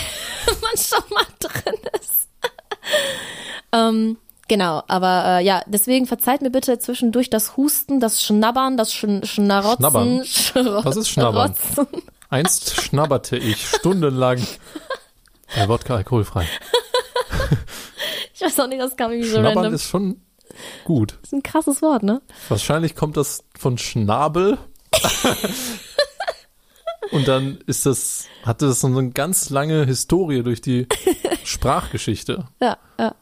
drin 1.40 1.74
ist. 2.00 2.28
ähm, 3.72 4.16
genau, 4.48 4.82
aber 4.88 5.38
äh, 5.38 5.44
ja, 5.44 5.62
deswegen 5.66 6.06
verzeiht 6.06 6.42
mir 6.42 6.50
bitte 6.50 6.78
zwischendurch 6.78 7.30
das 7.30 7.56
Husten, 7.56 8.00
das 8.00 8.22
Schnabbern, 8.22 8.76
das 8.76 8.92
Sch 8.92 9.06
Schnarotzen. 9.24 9.78
Schnabbern? 9.80 10.24
Schro 10.24 10.84
Was 10.84 10.96
ist 10.96 11.08
Schnabbern? 11.08 11.54
Einst 12.30 12.80
schnabberte 12.82 13.36
ich 13.36 13.66
stundenlang. 13.66 14.46
Wodka 15.66 15.96
alkoholfrei. 15.96 16.46
Ich 18.34 18.42
weiß 18.42 18.60
auch 18.60 18.66
nicht, 18.68 18.80
das 18.80 18.96
kam 18.96 19.10
irgendwie 19.12 19.28
so 19.30 19.38
Schnabbern 19.38 19.56
random. 19.56 19.74
ist 19.74 19.84
schon 19.88 20.20
gut. 20.84 21.18
Das 21.22 21.28
ist 21.28 21.32
ein 21.32 21.42
krasses 21.42 21.82
Wort, 21.82 22.02
ne? 22.02 22.20
Wahrscheinlich 22.48 22.94
kommt 22.94 23.16
das 23.16 23.44
von 23.56 23.78
Schnabel. 23.78 24.58
Und 27.10 27.26
dann 27.26 27.58
ist 27.66 27.86
das, 27.86 28.26
hatte 28.44 28.66
das 28.66 28.80
so 28.80 28.86
eine 28.86 29.10
ganz 29.10 29.50
lange 29.50 29.86
Historie 29.86 30.42
durch 30.42 30.60
die 30.60 30.86
Sprachgeschichte. 31.44 32.46
Ja, 32.60 32.76
ja. 32.98 33.14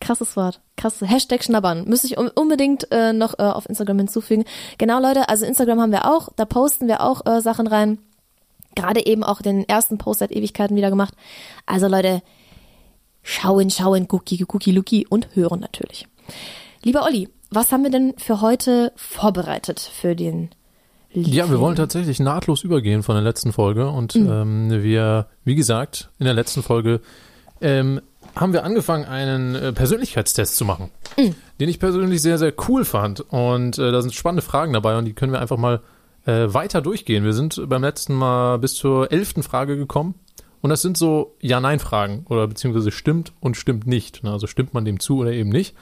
Krasses 0.00 0.34
Wort. 0.36 0.60
Krass. 0.76 1.02
Hashtag 1.02 1.44
Schnabbern. 1.44 1.84
Müsste 1.84 2.06
ich 2.06 2.16
un- 2.16 2.30
unbedingt 2.34 2.90
äh, 2.90 3.12
noch 3.12 3.38
äh, 3.38 3.42
auf 3.42 3.68
Instagram 3.68 3.98
hinzufügen. 3.98 4.44
Genau, 4.78 4.98
Leute, 4.98 5.28
also 5.28 5.44
Instagram 5.44 5.78
haben 5.78 5.92
wir 5.92 6.06
auch. 6.06 6.30
Da 6.36 6.46
posten 6.46 6.88
wir 6.88 7.02
auch 7.02 7.26
äh, 7.26 7.42
Sachen 7.42 7.66
rein. 7.66 7.98
Gerade 8.74 9.04
eben 9.04 9.22
auch 9.22 9.42
den 9.42 9.68
ersten 9.68 9.98
Post 9.98 10.20
seit 10.20 10.32
Ewigkeiten 10.32 10.74
wieder 10.74 10.88
gemacht. 10.88 11.12
Also 11.66 11.86
Leute, 11.86 12.22
schauen, 13.22 13.68
schauen, 13.68 14.08
gucki, 14.08 14.38
gucki, 14.38 14.70
luki 14.70 15.06
und 15.06 15.34
hören 15.34 15.60
natürlich. 15.60 16.06
Lieber 16.82 17.04
Olli, 17.04 17.28
was 17.50 17.72
haben 17.72 17.82
wir 17.82 17.90
denn 17.90 18.14
für 18.16 18.40
heute 18.40 18.92
vorbereitet 18.96 19.80
für 19.80 20.14
den 20.14 20.50
Ja, 21.12 21.50
wir 21.50 21.60
wollen 21.60 21.76
tatsächlich 21.76 22.20
nahtlos 22.20 22.62
übergehen 22.62 23.02
von 23.02 23.14
der 23.16 23.24
letzten 23.24 23.52
Folge 23.52 23.88
und 23.88 24.14
ähm, 24.14 24.70
wir, 24.70 25.26
wie 25.44 25.56
gesagt, 25.56 26.10
in 26.18 26.24
der 26.24 26.34
letzten 26.34 26.62
Folge 26.62 27.00
ähm, 27.60 28.00
haben 28.36 28.52
wir 28.52 28.64
angefangen, 28.64 29.04
einen 29.04 29.54
äh, 29.54 29.72
Persönlichkeitstest 29.72 30.56
zu 30.56 30.64
machen, 30.64 30.90
den 31.16 31.68
ich 31.68 31.78
persönlich 31.80 32.22
sehr, 32.22 32.38
sehr 32.38 32.54
cool 32.68 32.84
fand 32.84 33.20
und 33.20 33.78
äh, 33.78 33.90
da 33.90 34.00
sind 34.00 34.14
spannende 34.14 34.42
Fragen 34.42 34.72
dabei 34.72 34.96
und 34.96 35.04
die 35.04 35.12
können 35.12 35.32
wir 35.32 35.40
einfach 35.40 35.58
mal 35.58 35.80
äh, 36.26 36.46
weiter 36.48 36.80
durchgehen. 36.80 37.24
Wir 37.24 37.32
sind 37.32 37.60
beim 37.68 37.82
letzten 37.82 38.14
Mal 38.14 38.58
bis 38.58 38.74
zur 38.74 39.10
elften 39.10 39.42
Frage 39.42 39.76
gekommen 39.76 40.14
und 40.62 40.70
das 40.70 40.82
sind 40.82 40.96
so 40.96 41.34
Ja-Nein-Fragen 41.40 42.26
oder 42.28 42.46
beziehungsweise 42.46 42.92
stimmt 42.92 43.32
und 43.40 43.56
stimmt 43.56 43.86
nicht. 43.86 44.22
Ne? 44.22 44.30
Also 44.30 44.46
stimmt 44.46 44.74
man 44.74 44.84
dem 44.84 45.00
zu 45.00 45.18
oder 45.18 45.32
eben 45.32 45.50
nicht. 45.50 45.74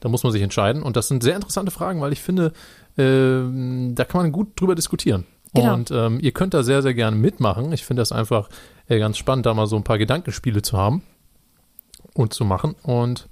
Da 0.00 0.08
muss 0.08 0.22
man 0.22 0.32
sich 0.32 0.42
entscheiden. 0.42 0.82
Und 0.82 0.96
das 0.96 1.08
sind 1.08 1.22
sehr 1.22 1.34
interessante 1.36 1.70
Fragen, 1.70 2.00
weil 2.00 2.12
ich 2.12 2.20
finde, 2.20 2.52
ähm, 2.98 3.94
da 3.94 4.04
kann 4.04 4.22
man 4.22 4.32
gut 4.32 4.58
drüber 4.60 4.74
diskutieren. 4.74 5.26
Genau. 5.54 5.74
Und 5.74 5.90
ähm, 5.90 6.20
ihr 6.20 6.32
könnt 6.32 6.54
da 6.54 6.62
sehr, 6.62 6.82
sehr 6.82 6.94
gerne 6.94 7.16
mitmachen. 7.16 7.72
Ich 7.72 7.84
finde 7.84 8.00
das 8.02 8.12
einfach 8.12 8.48
äh, 8.88 8.98
ganz 8.98 9.16
spannend, 9.18 9.46
da 9.46 9.54
mal 9.54 9.66
so 9.66 9.76
ein 9.76 9.84
paar 9.84 9.98
Gedankenspiele 9.98 10.62
zu 10.62 10.76
haben 10.78 11.02
und 12.14 12.32
zu 12.32 12.44
machen. 12.44 12.76
Und 12.82 13.28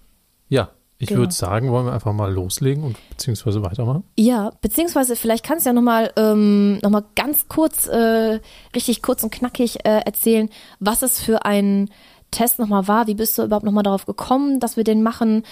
ja, 0.48 0.70
ich 1.00 1.08
Genau. 1.08 1.20
würde 1.20 1.32
sagen, 1.32 1.70
wollen 1.70 1.86
wir 1.86 1.92
einfach 1.92 2.12
mal 2.12 2.32
loslegen 2.32 2.82
und 2.82 2.96
beziehungsweise 3.10 3.62
weitermachen. 3.62 4.02
Ja, 4.18 4.50
beziehungsweise 4.60 5.14
vielleicht 5.14 5.44
kannst 5.44 5.64
du 5.64 5.70
ja 5.70 5.74
nochmal 5.74 6.12
ähm, 6.16 6.78
noch 6.78 6.90
mal 6.90 7.04
ganz 7.14 7.46
kurz, 7.46 7.86
äh, 7.86 8.40
richtig 8.74 9.00
kurz 9.02 9.22
und 9.22 9.30
knackig 9.30 9.84
äh, 9.84 10.00
erzählen, 10.04 10.48
was 10.80 11.02
es 11.02 11.20
für 11.20 11.44
ein 11.44 11.88
Test 12.30 12.58
nochmal 12.58 12.88
war. 12.88 13.06
Wie 13.06 13.14
bist 13.14 13.38
du 13.38 13.44
überhaupt 13.44 13.64
nochmal 13.64 13.84
darauf 13.84 14.04
gekommen, 14.06 14.60
dass 14.60 14.76
wir 14.76 14.84
den 14.84 15.02
machen? 15.02 15.44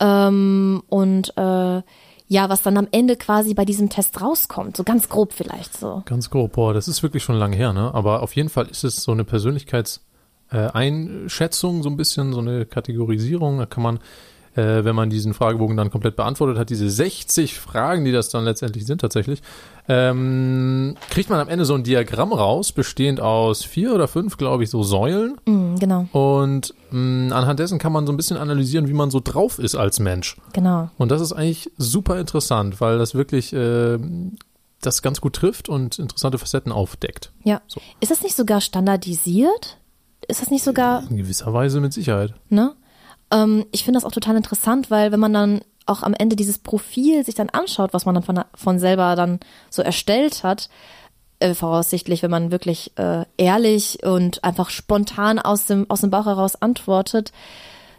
Ähm, 0.00 0.82
und 0.88 1.36
äh, 1.36 1.82
ja, 2.26 2.48
was 2.48 2.62
dann 2.62 2.78
am 2.78 2.88
Ende 2.90 3.16
quasi 3.16 3.54
bei 3.54 3.64
diesem 3.64 3.88
Test 3.90 4.20
rauskommt. 4.20 4.76
So 4.76 4.84
ganz 4.84 5.08
grob 5.08 5.32
vielleicht 5.32 5.76
so. 5.76 6.02
Ganz 6.06 6.30
grob, 6.30 6.52
boah, 6.52 6.74
das 6.74 6.88
ist 6.88 7.02
wirklich 7.02 7.22
schon 7.22 7.36
lange 7.36 7.56
her, 7.56 7.72
ne? 7.72 7.94
Aber 7.94 8.22
auf 8.22 8.34
jeden 8.34 8.48
Fall 8.48 8.66
ist 8.66 8.82
es 8.82 9.02
so 9.02 9.12
eine 9.12 9.24
Persönlichkeitseinschätzung, 9.24 11.82
so 11.82 11.90
ein 11.90 11.96
bisschen, 11.96 12.32
so 12.32 12.40
eine 12.40 12.66
Kategorisierung. 12.66 13.58
Da 13.58 13.66
kann 13.66 13.82
man, 13.82 13.98
äh, 14.56 14.84
wenn 14.84 14.94
man 14.94 15.10
diesen 15.10 15.34
Fragebogen 15.34 15.76
dann 15.76 15.90
komplett 15.90 16.16
beantwortet 16.16 16.58
hat, 16.58 16.70
diese 16.70 16.88
60 16.88 17.58
Fragen, 17.58 18.04
die 18.04 18.12
das 18.12 18.28
dann 18.28 18.44
letztendlich 18.44 18.86
sind 18.86 19.00
tatsächlich, 19.00 19.42
ähm, 19.88 20.96
kriegt 21.10 21.30
man 21.30 21.40
am 21.40 21.48
Ende 21.48 21.64
so 21.64 21.74
ein 21.74 21.82
Diagramm 21.84 22.32
raus, 22.32 22.72
bestehend 22.72 23.20
aus 23.20 23.64
vier 23.64 23.94
oder 23.94 24.08
fünf, 24.08 24.36
glaube 24.36 24.64
ich, 24.64 24.70
so 24.70 24.82
Säulen. 24.82 25.36
Mm, 25.46 25.76
genau, 25.76 26.06
Und 26.12 26.74
mh, 26.90 27.34
anhand 27.34 27.58
dessen 27.58 27.78
kann 27.78 27.92
man 27.92 28.06
so 28.06 28.12
ein 28.12 28.16
bisschen 28.16 28.36
analysieren, 28.36 28.88
wie 28.88 28.92
man 28.94 29.10
so 29.10 29.20
drauf 29.22 29.58
ist 29.58 29.74
als 29.74 30.00
Mensch. 30.00 30.36
genau. 30.52 30.90
Und 30.96 31.10
das 31.10 31.20
ist 31.20 31.32
eigentlich 31.32 31.70
super 31.76 32.18
interessant, 32.18 32.80
weil 32.80 32.98
das 32.98 33.14
wirklich 33.14 33.52
äh, 33.52 33.98
das 34.80 35.02
ganz 35.02 35.20
gut 35.20 35.34
trifft 35.34 35.68
und 35.68 35.98
interessante 35.98 36.38
Facetten 36.38 36.72
aufdeckt. 36.72 37.32
Ja. 37.42 37.60
So. 37.66 37.80
Ist 38.00 38.10
das 38.10 38.22
nicht 38.22 38.36
sogar 38.36 38.60
standardisiert? 38.60 39.78
Ist 40.28 40.40
das 40.40 40.50
nicht 40.50 40.64
sogar 40.64 41.08
In 41.10 41.16
gewisser 41.18 41.52
Weise 41.52 41.80
mit 41.80 41.92
Sicherheit. 41.92 42.34
Ne? 42.48 42.74
Ähm, 43.30 43.66
ich 43.72 43.84
finde 43.84 43.98
das 43.98 44.04
auch 44.04 44.12
total 44.12 44.36
interessant, 44.36 44.90
weil 44.90 45.12
wenn 45.12 45.20
man 45.20 45.32
dann 45.32 45.60
auch 45.86 46.02
am 46.02 46.14
Ende 46.14 46.36
dieses 46.36 46.58
Profil 46.58 47.24
sich 47.24 47.34
dann 47.34 47.50
anschaut, 47.50 47.92
was 47.92 48.06
man 48.06 48.14
dann 48.14 48.24
von, 48.24 48.40
von 48.54 48.78
selber 48.78 49.16
dann 49.16 49.40
so 49.70 49.82
erstellt 49.82 50.42
hat, 50.42 50.68
äh, 51.40 51.54
voraussichtlich, 51.54 52.22
wenn 52.22 52.30
man 52.30 52.50
wirklich 52.50 52.92
äh, 52.96 53.24
ehrlich 53.36 54.02
und 54.02 54.42
einfach 54.44 54.70
spontan 54.70 55.38
aus 55.38 55.66
dem, 55.66 55.90
aus 55.90 56.00
dem 56.00 56.10
Bauch 56.10 56.26
heraus 56.26 56.60
antwortet, 56.60 57.32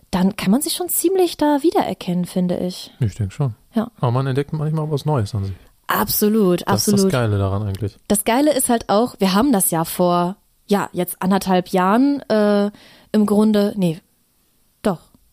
dann 0.10 0.36
kann 0.36 0.52
man 0.52 0.62
sich 0.62 0.74
schon 0.74 0.90
ziemlich 0.90 1.38
da 1.38 1.62
wiedererkennen, 1.62 2.26
finde 2.26 2.58
ich. 2.58 2.92
Ich 3.00 3.16
denke 3.16 3.34
schon. 3.34 3.56
Ja. 3.74 3.92
Aber 4.00 4.12
man 4.12 4.28
entdeckt 4.28 4.54
manchmal 4.54 4.86
auch 4.86 4.92
was 4.92 5.06
Neues 5.06 5.36
an 5.36 5.46
sich. 5.46 5.56
Absolut, 5.88 6.62
Das 6.62 6.68
absolut. 6.68 6.98
ist 7.00 7.04
das 7.06 7.12
Geile 7.12 7.38
daran 7.38 7.64
eigentlich. 7.64 7.98
Das 8.08 8.24
Geile 8.24 8.54
ist 8.54 8.70
halt 8.70 8.90
auch, 8.90 9.16
wir 9.20 9.34
haben 9.34 9.52
das 9.52 9.70
ja 9.72 9.86
vor, 9.86 10.38
ja, 10.66 10.90
jetzt 10.94 11.22
anderthalb 11.22 11.70
Jahren 11.70 12.22
äh, 12.30 12.72
im 13.12 13.26
Grunde, 13.26 13.74
nee, 13.76 14.00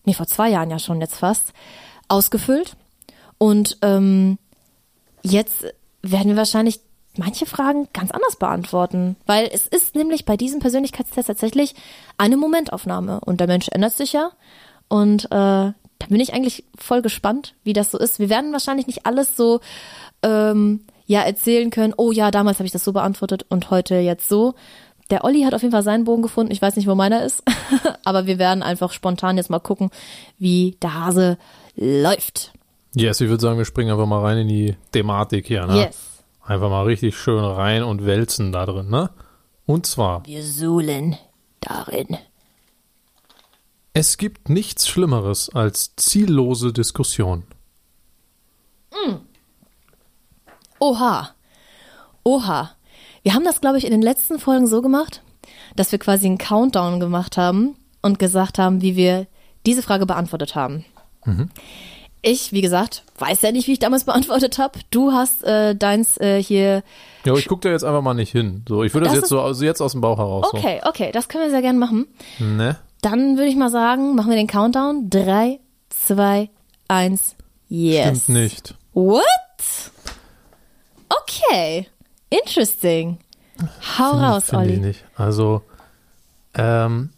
nee, 0.04 0.14
vor 0.14 0.26
zwei 0.26 0.50
Jahren 0.50 0.70
ja 0.70 0.78
schon 0.78 1.00
jetzt 1.00 1.16
fast, 1.16 1.52
ausgefüllt. 2.08 2.76
Und 3.38 3.78
ähm, 3.82 4.38
jetzt 5.22 5.64
werden 6.02 6.28
wir 6.28 6.36
wahrscheinlich 6.36 6.80
manche 7.16 7.46
Fragen 7.46 7.88
ganz 7.92 8.10
anders 8.10 8.36
beantworten, 8.36 9.16
weil 9.26 9.48
es 9.52 9.66
ist 9.66 9.94
nämlich 9.94 10.24
bei 10.24 10.36
diesem 10.36 10.60
Persönlichkeitstest 10.60 11.28
tatsächlich 11.28 11.74
eine 12.18 12.36
Momentaufnahme 12.36 13.20
und 13.20 13.40
der 13.40 13.46
Mensch 13.46 13.68
ändert 13.70 13.92
sich 13.92 14.12
ja 14.12 14.30
und 14.88 15.26
äh, 15.26 15.28
da 16.02 16.06
bin 16.08 16.20
ich 16.20 16.34
eigentlich 16.34 16.64
voll 16.76 17.02
gespannt, 17.02 17.54
wie 17.64 17.74
das 17.74 17.90
so 17.90 17.98
ist. 17.98 18.18
Wir 18.18 18.28
werden 18.28 18.52
wahrscheinlich 18.52 18.86
nicht 18.86 19.06
alles 19.06 19.36
so 19.36 19.60
ähm, 20.22 20.84
ja 21.06 21.22
erzählen 21.22 21.70
können. 21.70 21.94
Oh 21.96 22.12
ja, 22.12 22.30
damals 22.30 22.58
habe 22.58 22.66
ich 22.66 22.72
das 22.72 22.84
so 22.84 22.92
beantwortet 22.92 23.46
und 23.48 23.70
heute 23.70 23.96
jetzt 23.96 24.28
so. 24.28 24.54
Der 25.10 25.24
Olli 25.24 25.42
hat 25.42 25.54
auf 25.54 25.62
jeden 25.62 25.72
Fall 25.72 25.82
seinen 25.82 26.04
Bogen 26.04 26.22
gefunden. 26.22 26.52
Ich 26.52 26.62
weiß 26.62 26.76
nicht, 26.76 26.86
wo 26.88 26.94
meiner 26.94 27.22
ist, 27.24 27.42
aber 28.04 28.26
wir 28.26 28.38
werden 28.38 28.62
einfach 28.62 28.92
spontan 28.92 29.36
jetzt 29.36 29.50
mal 29.50 29.58
gucken, 29.60 29.90
wie 30.38 30.76
der 30.82 30.94
Hase 30.94 31.38
läuft. 31.76 32.52
Yes, 32.94 33.20
ich 33.20 33.28
würde 33.28 33.40
sagen, 33.42 33.58
wir 33.58 33.64
springen 33.64 33.90
einfach 33.90 34.06
mal 34.06 34.20
rein 34.20 34.38
in 34.38 34.48
die 34.48 34.76
Thematik 34.92 35.46
hier. 35.46 35.66
Ne? 35.66 35.84
Yes. 35.86 35.98
Einfach 36.44 36.70
mal 36.70 36.82
richtig 36.84 37.16
schön 37.16 37.42
rein 37.44 37.82
und 37.82 38.04
wälzen 38.04 38.52
da 38.52 38.66
drin. 38.66 38.88
Ne? 38.90 39.10
Und 39.66 39.86
zwar, 39.86 40.26
Wir 40.26 40.42
suhlen 40.44 41.16
darin. 41.60 42.18
es 43.94 44.16
gibt 44.18 44.48
nichts 44.48 44.88
Schlimmeres 44.88 45.50
als 45.50 45.94
ziellose 45.96 46.72
Diskussion. 46.72 47.44
Oha. 50.80 51.30
Oha. 52.24 52.70
Wir 53.22 53.34
haben 53.34 53.44
das, 53.44 53.60
glaube 53.60 53.78
ich, 53.78 53.84
in 53.84 53.92
den 53.92 54.02
letzten 54.02 54.38
Folgen 54.38 54.66
so 54.66 54.82
gemacht, 54.82 55.22
dass 55.76 55.92
wir 55.92 55.98
quasi 55.98 56.26
einen 56.26 56.38
Countdown 56.38 57.00
gemacht 57.00 57.36
haben 57.36 57.76
und 58.02 58.18
gesagt 58.18 58.58
haben, 58.58 58.82
wie 58.82 58.96
wir 58.96 59.26
diese 59.64 59.82
Frage 59.82 60.06
beantwortet 60.06 60.54
haben. 60.54 60.84
Ich, 62.20 62.52
wie 62.52 62.60
gesagt, 62.60 63.04
weiß 63.18 63.42
ja 63.42 63.52
nicht, 63.52 63.68
wie 63.68 63.72
ich 63.72 63.78
damals 63.78 64.04
beantwortet 64.04 64.58
habe. 64.58 64.80
Du 64.90 65.12
hast 65.12 65.44
äh, 65.44 65.74
deins 65.76 66.16
äh, 66.18 66.42
hier. 66.42 66.82
Ja, 67.24 67.34
ich 67.34 67.46
gucke 67.46 67.68
da 67.68 67.72
jetzt 67.72 67.84
einfach 67.84 68.02
mal 68.02 68.14
nicht 68.14 68.32
hin. 68.32 68.64
So, 68.68 68.82
ich 68.82 68.92
würde 68.92 69.04
das, 69.04 69.14
Das 69.14 69.22
jetzt 69.22 69.28
so 69.28 69.40
also 69.40 69.64
jetzt 69.64 69.80
aus 69.80 69.92
dem 69.92 70.00
Bauch 70.00 70.18
heraus. 70.18 70.46
Okay, 70.52 70.80
okay, 70.84 71.10
das 71.12 71.28
können 71.28 71.44
wir 71.44 71.50
sehr 71.50 71.62
gerne 71.62 71.78
machen. 71.78 72.06
So. 72.38 72.44
Ne? 72.44 72.76
Dann 73.02 73.36
würde 73.36 73.48
ich 73.48 73.56
mal 73.56 73.70
sagen, 73.70 74.14
machen 74.16 74.30
wir 74.30 74.36
den 74.36 74.46
Countdown. 74.46 75.10
Drei, 75.10 75.60
zwei, 75.90 76.50
eins, 76.88 77.36
yes. 77.68 78.24
Stimmt 78.24 78.28
nicht. 78.28 78.74
What? 78.94 79.22
Okay. 81.08 81.86
Interesting. 82.32 83.18
Hau 83.98 84.10
Finde- 84.10 84.24
raus, 84.26 84.44
finde 84.46 84.64
ich 84.66 84.70
Olli. 84.72 84.80
nicht. 84.86 85.04
Also, 85.16 85.62
ähm, 86.54 87.10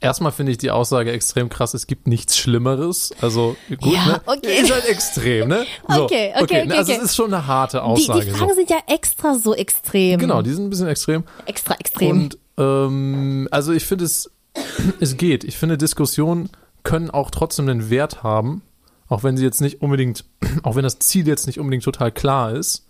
erstmal 0.00 0.32
finde 0.32 0.52
ich 0.52 0.58
die 0.58 0.70
Aussage 0.70 1.12
extrem 1.12 1.48
krass. 1.48 1.74
Es 1.74 1.86
gibt 1.86 2.06
nichts 2.06 2.36
Schlimmeres. 2.38 3.12
Also, 3.20 3.56
gut, 3.68 3.92
Ja, 3.92 4.06
ne? 4.06 4.20
okay. 4.26 4.60
Ist 4.62 4.72
halt 4.72 4.86
extrem, 4.86 5.48
ne? 5.48 5.64
So, 5.88 6.04
Okay, 6.04 6.32
okay, 6.34 6.42
okay, 6.42 6.66
ne? 6.66 6.76
Also, 6.76 6.92
okay. 6.92 7.00
es 7.02 7.10
ist 7.10 7.16
schon 7.16 7.32
eine 7.32 7.46
harte 7.46 7.78
Die, 7.78 7.82
Aussage. 7.82 8.24
die 8.24 8.30
Fragen 8.30 8.48
so. 8.50 8.54
sind 8.56 8.70
ja 8.70 8.78
extra 8.88 9.34
so 9.38 9.54
extrem. 9.54 10.18
Genau, 10.18 10.42
die 10.42 10.50
sind 10.52 10.64
ein 10.66 10.70
bisschen 10.70 10.88
extrem. 10.88 11.24
Extra 11.46 11.74
extrem. 11.74 12.10
Und, 12.10 12.38
ähm, 12.58 13.48
also, 13.50 13.72
ich 13.72 13.84
finde 13.84 14.04
es, 14.06 14.30
es 15.00 15.16
geht. 15.16 15.44
Ich 15.44 15.56
finde, 15.58 15.78
Diskussionen 15.78 16.48
können 16.82 17.10
auch 17.10 17.30
trotzdem 17.30 17.68
einen 17.68 17.90
Wert 17.90 18.22
haben. 18.22 18.62
Auch 19.08 19.22
wenn 19.24 19.36
sie 19.36 19.44
jetzt 19.44 19.60
nicht 19.60 19.82
unbedingt, 19.82 20.24
auch 20.62 20.74
wenn 20.76 20.82
das 20.84 20.98
Ziel 20.98 21.26
jetzt 21.28 21.46
nicht 21.46 21.58
unbedingt 21.60 21.84
total 21.84 22.10
klar 22.10 22.52
ist, 22.52 22.86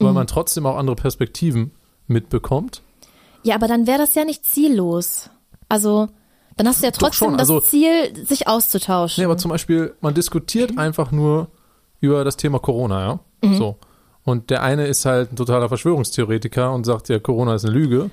Mhm. 0.00 0.06
weil 0.06 0.12
man 0.14 0.26
trotzdem 0.26 0.66
auch 0.66 0.76
andere 0.76 0.96
Perspektiven 0.96 1.72
mitbekommt. 2.06 2.82
ja, 3.42 3.54
aber 3.54 3.68
dann 3.68 3.86
wäre 3.86 3.98
das 3.98 4.14
ja 4.14 4.24
nicht 4.24 4.44
ziellos. 4.44 5.30
Also, 5.68 6.08
Dann 6.56 6.66
hast 6.68 6.82
du 6.82 6.86
ja 6.86 6.90
trotzdem 6.90 7.32
das 7.32 7.48
also- 7.48 7.60
Ziel, 7.60 8.26
sich 8.26 8.48
auszutauschen. 8.48 9.22
Nee, 9.22 9.24
aber 9.26 9.38
zum 9.38 9.50
Beispiel, 9.50 9.94
man 10.00 10.12
diskutiert 10.14 10.76
einfach 10.76 11.10
nur 11.12 11.48
über 12.00 12.24
das 12.24 12.36
Thema 12.36 12.58
Corona, 12.58 13.00
ja. 13.42 13.48
Mhm. 13.48 13.56
So. 13.56 13.76
Und 14.24 14.50
der 14.50 14.62
eine 14.62 14.86
ist 14.86 15.06
halt 15.06 15.32
ein 15.32 15.36
totaler 15.36 15.68
Verschwörungstheoretiker 15.68 16.72
und 16.72 16.84
sagt, 16.84 17.08
ja, 17.08 17.18
Corona 17.18 17.54
ist 17.54 17.64
eine 17.64 17.72
Lüge. 17.74 18.10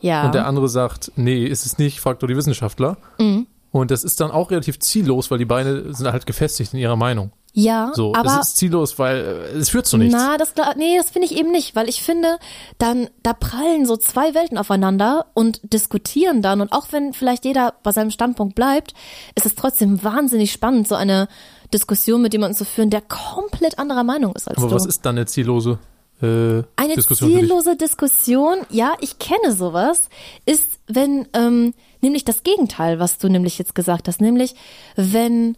ja. 0.00 0.24
Und 0.24 0.34
der 0.34 0.46
andere 0.46 0.68
sagt, 0.68 1.12
nee, 1.16 1.44
ist 1.44 1.66
es 1.66 1.76
nicht, 1.78 2.00
fragt 2.00 2.22
doch 2.22 2.26
die 2.28 2.36
Wissenschaftler. 2.36 2.96
Mhm. 3.18 3.46
Und 3.70 3.90
das 3.90 4.04
ist 4.04 4.20
dann 4.20 4.30
auch 4.30 4.50
relativ 4.50 4.78
ziellos, 4.78 5.30
weil 5.30 5.38
die 5.38 5.44
beide 5.44 5.92
sind 5.92 6.06
halt 6.10 6.26
gefestigt 6.26 6.72
in 6.74 6.78
ihrer 6.80 6.96
Meinung. 6.96 7.32
Ja, 7.56 7.92
So, 7.94 8.12
aber 8.14 8.40
es 8.40 8.48
ist 8.48 8.56
ziellos, 8.56 8.98
weil 8.98 9.50
äh, 9.54 9.58
es 9.58 9.70
führt 9.70 9.86
zu 9.86 9.96
nichts. 9.96 10.12
Na, 10.12 10.36
das 10.36 10.54
nee, 10.76 10.96
das 10.96 11.10
finde 11.10 11.26
ich 11.26 11.38
eben 11.38 11.52
nicht, 11.52 11.76
weil 11.76 11.88
ich 11.88 12.02
finde, 12.02 12.38
dann 12.78 13.08
da 13.22 13.32
prallen 13.32 13.86
so 13.86 13.96
zwei 13.96 14.34
Welten 14.34 14.58
aufeinander 14.58 15.26
und 15.34 15.60
diskutieren 15.62 16.42
dann 16.42 16.60
und 16.60 16.72
auch 16.72 16.88
wenn 16.90 17.12
vielleicht 17.12 17.44
jeder 17.44 17.74
bei 17.84 17.92
seinem 17.92 18.10
Standpunkt 18.10 18.56
bleibt, 18.56 18.92
ist 19.36 19.46
es 19.46 19.54
trotzdem 19.54 20.02
wahnsinnig 20.02 20.50
spannend, 20.50 20.88
so 20.88 20.96
eine 20.96 21.28
Diskussion 21.72 22.22
mit 22.22 22.32
jemandem 22.32 22.56
zu 22.58 22.64
führen, 22.64 22.90
der 22.90 23.02
komplett 23.02 23.78
anderer 23.78 24.02
Meinung 24.02 24.34
ist 24.34 24.48
als 24.48 24.58
Aber 24.58 24.68
du. 24.68 24.74
was 24.74 24.84
ist 24.84 25.06
dann 25.06 25.16
eine 25.16 25.26
ziellose 25.26 25.78
äh, 26.22 26.62
Eine 26.74 26.94
Diskussion 26.96 27.30
ziellose 27.30 27.76
Diskussion, 27.76 28.58
ja, 28.70 28.94
ich 29.00 29.20
kenne 29.20 29.52
sowas, 29.52 30.08
ist, 30.44 30.80
wenn, 30.88 31.28
ähm, 31.34 31.72
nämlich 32.00 32.24
das 32.24 32.42
Gegenteil, 32.42 32.98
was 32.98 33.18
du 33.18 33.28
nämlich 33.28 33.58
jetzt 33.58 33.76
gesagt 33.76 34.08
hast, 34.08 34.20
nämlich, 34.20 34.56
wenn, 34.96 35.56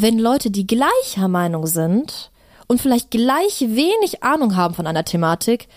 wenn 0.00 0.18
Leute, 0.18 0.50
die 0.50 0.66
gleicher 0.66 1.28
Meinung 1.28 1.66
sind 1.66 2.30
und 2.66 2.80
vielleicht 2.80 3.10
gleich 3.10 3.60
wenig 3.60 4.22
Ahnung 4.22 4.56
haben 4.56 4.74
von 4.74 4.86
einer 4.86 5.04
Thematik, 5.04 5.68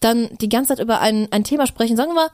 dann 0.00 0.28
die 0.40 0.48
ganze 0.48 0.74
Zeit 0.74 0.80
über 0.84 1.00
ein, 1.00 1.28
ein 1.32 1.44
Thema 1.44 1.66
sprechen, 1.66 1.96
sagen 1.96 2.10
wir 2.10 2.14
mal, 2.14 2.30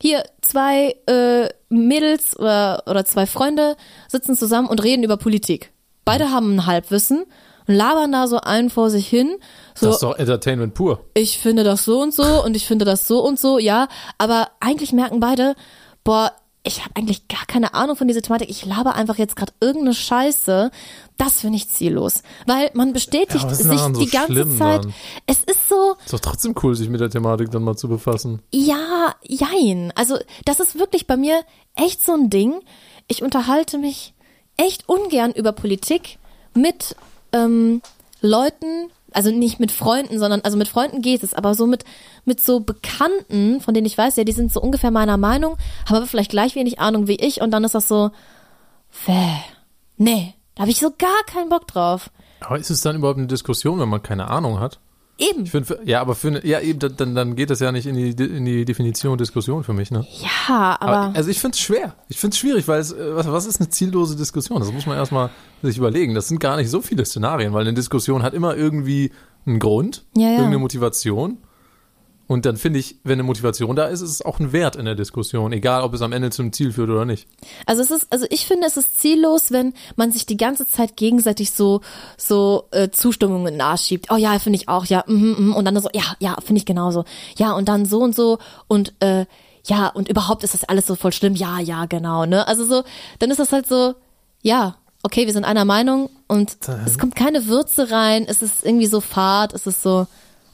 hier 0.00 0.22
zwei 0.40 0.94
äh, 1.06 1.48
Mädels 1.68 2.38
oder, 2.38 2.84
oder 2.86 3.04
zwei 3.04 3.26
Freunde 3.26 3.76
sitzen 4.06 4.36
zusammen 4.36 4.68
und 4.68 4.82
reden 4.82 5.02
über 5.02 5.16
Politik. 5.16 5.72
Beide 6.04 6.30
haben 6.30 6.54
ein 6.54 6.66
Halbwissen 6.66 7.24
und 7.66 7.74
labern 7.74 8.12
da 8.12 8.28
so 8.28 8.40
einen 8.40 8.70
vor 8.70 8.90
sich 8.90 9.08
hin. 9.08 9.36
So, 9.74 9.86
Das 9.86 9.96
ist 9.96 10.02
doch 10.02 10.16
Entertainment 10.16 10.74
pur. 10.74 11.00
ich 11.14 11.38
finde 11.38 11.64
das 11.64 11.84
so 11.84 12.00
und 12.00 12.14
so 12.14 12.44
und 12.44 12.54
ich 12.56 12.66
finde 12.66 12.84
das 12.84 13.08
so 13.08 13.20
und 13.24 13.38
so, 13.40 13.58
ja. 13.58 13.88
Aber 14.18 14.48
eigentlich 14.60 14.92
merken 14.92 15.18
beide, 15.18 15.54
boah, 16.04 16.32
ich 16.68 16.84
habe 16.84 16.94
eigentlich 16.96 17.26
gar 17.28 17.44
keine 17.46 17.74
Ahnung 17.74 17.96
von 17.96 18.06
dieser 18.06 18.22
Thematik. 18.22 18.48
Ich 18.50 18.64
laber 18.64 18.94
einfach 18.94 19.16
jetzt 19.18 19.34
gerade 19.36 19.52
irgendeine 19.60 19.94
Scheiße. 19.94 20.70
Das 21.16 21.40
finde 21.40 21.56
ich 21.56 21.68
ziellos. 21.70 22.22
Weil 22.46 22.70
man 22.74 22.92
bestätigt 22.92 23.42
Ja, 23.44 23.54
sich 23.54 23.78
so 23.80 23.88
die 23.92 24.06
ganze 24.06 24.32
schlimm 24.32 24.56
Zeit. 24.58 24.84
dann? 24.84 24.94
Es 25.26 25.42
ist 25.44 25.68
so, 25.68 25.96
Ist 26.04 26.12
doch 26.12 26.20
trotzdem 26.20 26.54
cool, 26.62 26.76
sich 26.76 26.88
mit 26.88 27.00
der 27.00 27.10
Thematik 27.10 27.50
dann 27.50 27.64
mal 27.64 27.76
zu 27.76 27.88
befassen. 27.88 28.40
ja, 28.52 29.14
jein. 29.22 29.92
Also, 29.96 30.16
das 30.44 30.60
ist 30.60 30.78
wirklich 30.78 31.06
bei 31.06 31.16
mir 31.16 31.40
echt 31.74 32.04
so 32.04 32.12
ein 32.12 32.30
Ding. 32.30 32.60
Ich 33.08 33.22
unterhalte 33.22 33.78
mich 33.78 34.14
echt 34.56 34.88
ungern 34.88 35.32
über 35.32 35.52
Politik 35.52 36.18
mit 36.54 36.94
ähm, 37.32 37.82
Leuten, 38.20 38.90
also 39.18 39.32
nicht 39.32 39.58
mit 39.58 39.72
Freunden, 39.72 40.20
sondern, 40.20 40.42
also 40.42 40.56
mit 40.56 40.68
Freunden 40.68 41.02
geht 41.02 41.24
es, 41.24 41.34
aber 41.34 41.56
so 41.56 41.66
mit, 41.66 41.84
mit 42.24 42.40
so 42.40 42.60
Bekannten, 42.60 43.60
von 43.60 43.74
denen 43.74 43.84
ich 43.84 43.98
weiß, 43.98 44.14
ja, 44.14 44.22
die 44.22 44.30
sind 44.30 44.52
so 44.52 44.60
ungefähr 44.60 44.92
meiner 44.92 45.16
Meinung, 45.16 45.56
haben 45.86 45.96
aber 45.96 46.06
vielleicht 46.06 46.30
gleich 46.30 46.54
wenig 46.54 46.78
Ahnung 46.78 47.08
wie 47.08 47.16
ich 47.16 47.40
und 47.40 47.50
dann 47.50 47.64
ist 47.64 47.74
das 47.74 47.88
so, 47.88 48.12
Fäh, 48.90 49.40
nee, 49.96 50.34
da 50.54 50.60
habe 50.60 50.70
ich 50.70 50.78
so 50.78 50.92
gar 50.96 51.24
keinen 51.26 51.48
Bock 51.48 51.66
drauf. 51.66 52.10
Aber 52.38 52.60
ist 52.60 52.70
es 52.70 52.80
dann 52.80 52.94
überhaupt 52.94 53.18
eine 53.18 53.26
Diskussion, 53.26 53.80
wenn 53.80 53.88
man 53.88 54.04
keine 54.04 54.28
Ahnung 54.28 54.60
hat? 54.60 54.78
Eben. 55.18 55.42
Ich 55.44 55.50
finde, 55.50 55.80
ja, 55.84 56.00
aber 56.00 56.14
für 56.14 56.28
eine, 56.28 56.46
ja, 56.46 56.60
eben, 56.60 56.78
dann, 56.78 57.14
dann 57.16 57.34
geht 57.34 57.50
das 57.50 57.58
ja 57.58 57.72
nicht 57.72 57.86
in 57.86 57.96
die, 57.96 58.10
in 58.24 58.44
die 58.44 58.64
Definition 58.64 59.18
Diskussion 59.18 59.64
für 59.64 59.72
mich, 59.72 59.90
ne? 59.90 60.06
Ja, 60.20 60.76
aber, 60.80 60.96
Aber, 60.96 61.16
also 61.16 61.28
ich 61.28 61.40
finde 61.40 61.56
es 61.56 61.60
schwer. 61.60 61.96
Ich 62.08 62.18
finde 62.20 62.34
es 62.34 62.38
schwierig, 62.38 62.68
weil 62.68 62.80
es, 62.80 62.92
äh, 62.92 63.16
was, 63.16 63.26
was 63.30 63.46
ist 63.46 63.60
eine 63.60 63.68
ziellose 63.68 64.14
Diskussion? 64.16 64.60
Das 64.60 64.72
muss 64.72 64.86
man 64.86 64.96
erstmal 64.96 65.30
sich 65.62 65.76
überlegen. 65.76 66.14
Das 66.14 66.28
sind 66.28 66.38
gar 66.38 66.56
nicht 66.56 66.70
so 66.70 66.80
viele 66.80 67.04
Szenarien, 67.04 67.52
weil 67.52 67.62
eine 67.62 67.74
Diskussion 67.74 68.22
hat 68.22 68.32
immer 68.32 68.56
irgendwie 68.56 69.10
einen 69.44 69.58
Grund, 69.58 70.04
Ja, 70.16 70.22
ja. 70.24 70.30
irgendeine 70.30 70.58
Motivation. 70.58 71.38
Und 72.28 72.44
dann 72.44 72.58
finde 72.58 72.78
ich, 72.78 72.96
wenn 73.04 73.14
eine 73.14 73.22
Motivation 73.22 73.74
da 73.74 73.86
ist, 73.86 74.02
ist 74.02 74.10
es 74.10 74.22
auch 74.22 74.38
ein 74.38 74.52
Wert 74.52 74.76
in 74.76 74.84
der 74.84 74.94
Diskussion, 74.94 75.50
egal 75.50 75.82
ob 75.82 75.94
es 75.94 76.02
am 76.02 76.12
Ende 76.12 76.28
zum 76.28 76.52
Ziel 76.52 76.72
führt 76.72 76.90
oder 76.90 77.06
nicht. 77.06 77.26
Also 77.64 77.80
es 77.80 77.90
ist, 77.90 78.06
also 78.10 78.26
ich 78.28 78.46
finde, 78.46 78.66
es 78.66 78.76
ist 78.76 79.00
ziellos, 79.00 79.50
wenn 79.50 79.72
man 79.96 80.12
sich 80.12 80.26
die 80.26 80.36
ganze 80.36 80.68
Zeit 80.68 80.96
gegenseitig 80.96 81.52
so 81.52 81.80
so 82.18 82.68
äh, 82.70 82.90
Zustimmungen 82.90 83.56
nachschiebt. 83.56 84.08
Oh 84.10 84.16
ja, 84.16 84.38
finde 84.38 84.58
ich 84.58 84.68
auch, 84.68 84.84
ja, 84.84 85.04
mhm, 85.06 85.36
mhm. 85.38 85.56
und 85.56 85.64
dann 85.64 85.80
so, 85.80 85.88
ja, 85.94 86.02
ja, 86.18 86.36
finde 86.44 86.58
ich 86.58 86.66
genauso. 86.66 87.04
Ja, 87.38 87.52
und 87.52 87.66
dann 87.66 87.86
so 87.86 88.00
und 88.00 88.14
so 88.14 88.38
und 88.68 88.92
äh, 89.00 89.24
ja, 89.66 89.88
und 89.88 90.10
überhaupt 90.10 90.44
ist 90.44 90.52
das 90.52 90.64
alles 90.64 90.86
so 90.86 90.96
voll 90.96 91.12
schlimm. 91.12 91.34
Ja, 91.34 91.60
ja, 91.60 91.86
genau, 91.86 92.26
ne? 92.26 92.46
Also 92.46 92.66
so, 92.66 92.84
dann 93.20 93.30
ist 93.30 93.40
das 93.40 93.52
halt 93.52 93.66
so, 93.66 93.94
ja, 94.42 94.76
okay, 95.02 95.24
wir 95.24 95.32
sind 95.32 95.44
einer 95.44 95.64
Meinung 95.64 96.10
und 96.26 96.58
es 96.84 96.98
kommt 96.98 97.16
keine 97.16 97.46
Würze 97.46 97.90
rein, 97.90 98.26
es 98.28 98.42
ist 98.42 98.66
irgendwie 98.66 98.86
so 98.86 99.00
fad, 99.00 99.54
es 99.54 99.66
ist 99.66 99.82
so, 99.82 100.06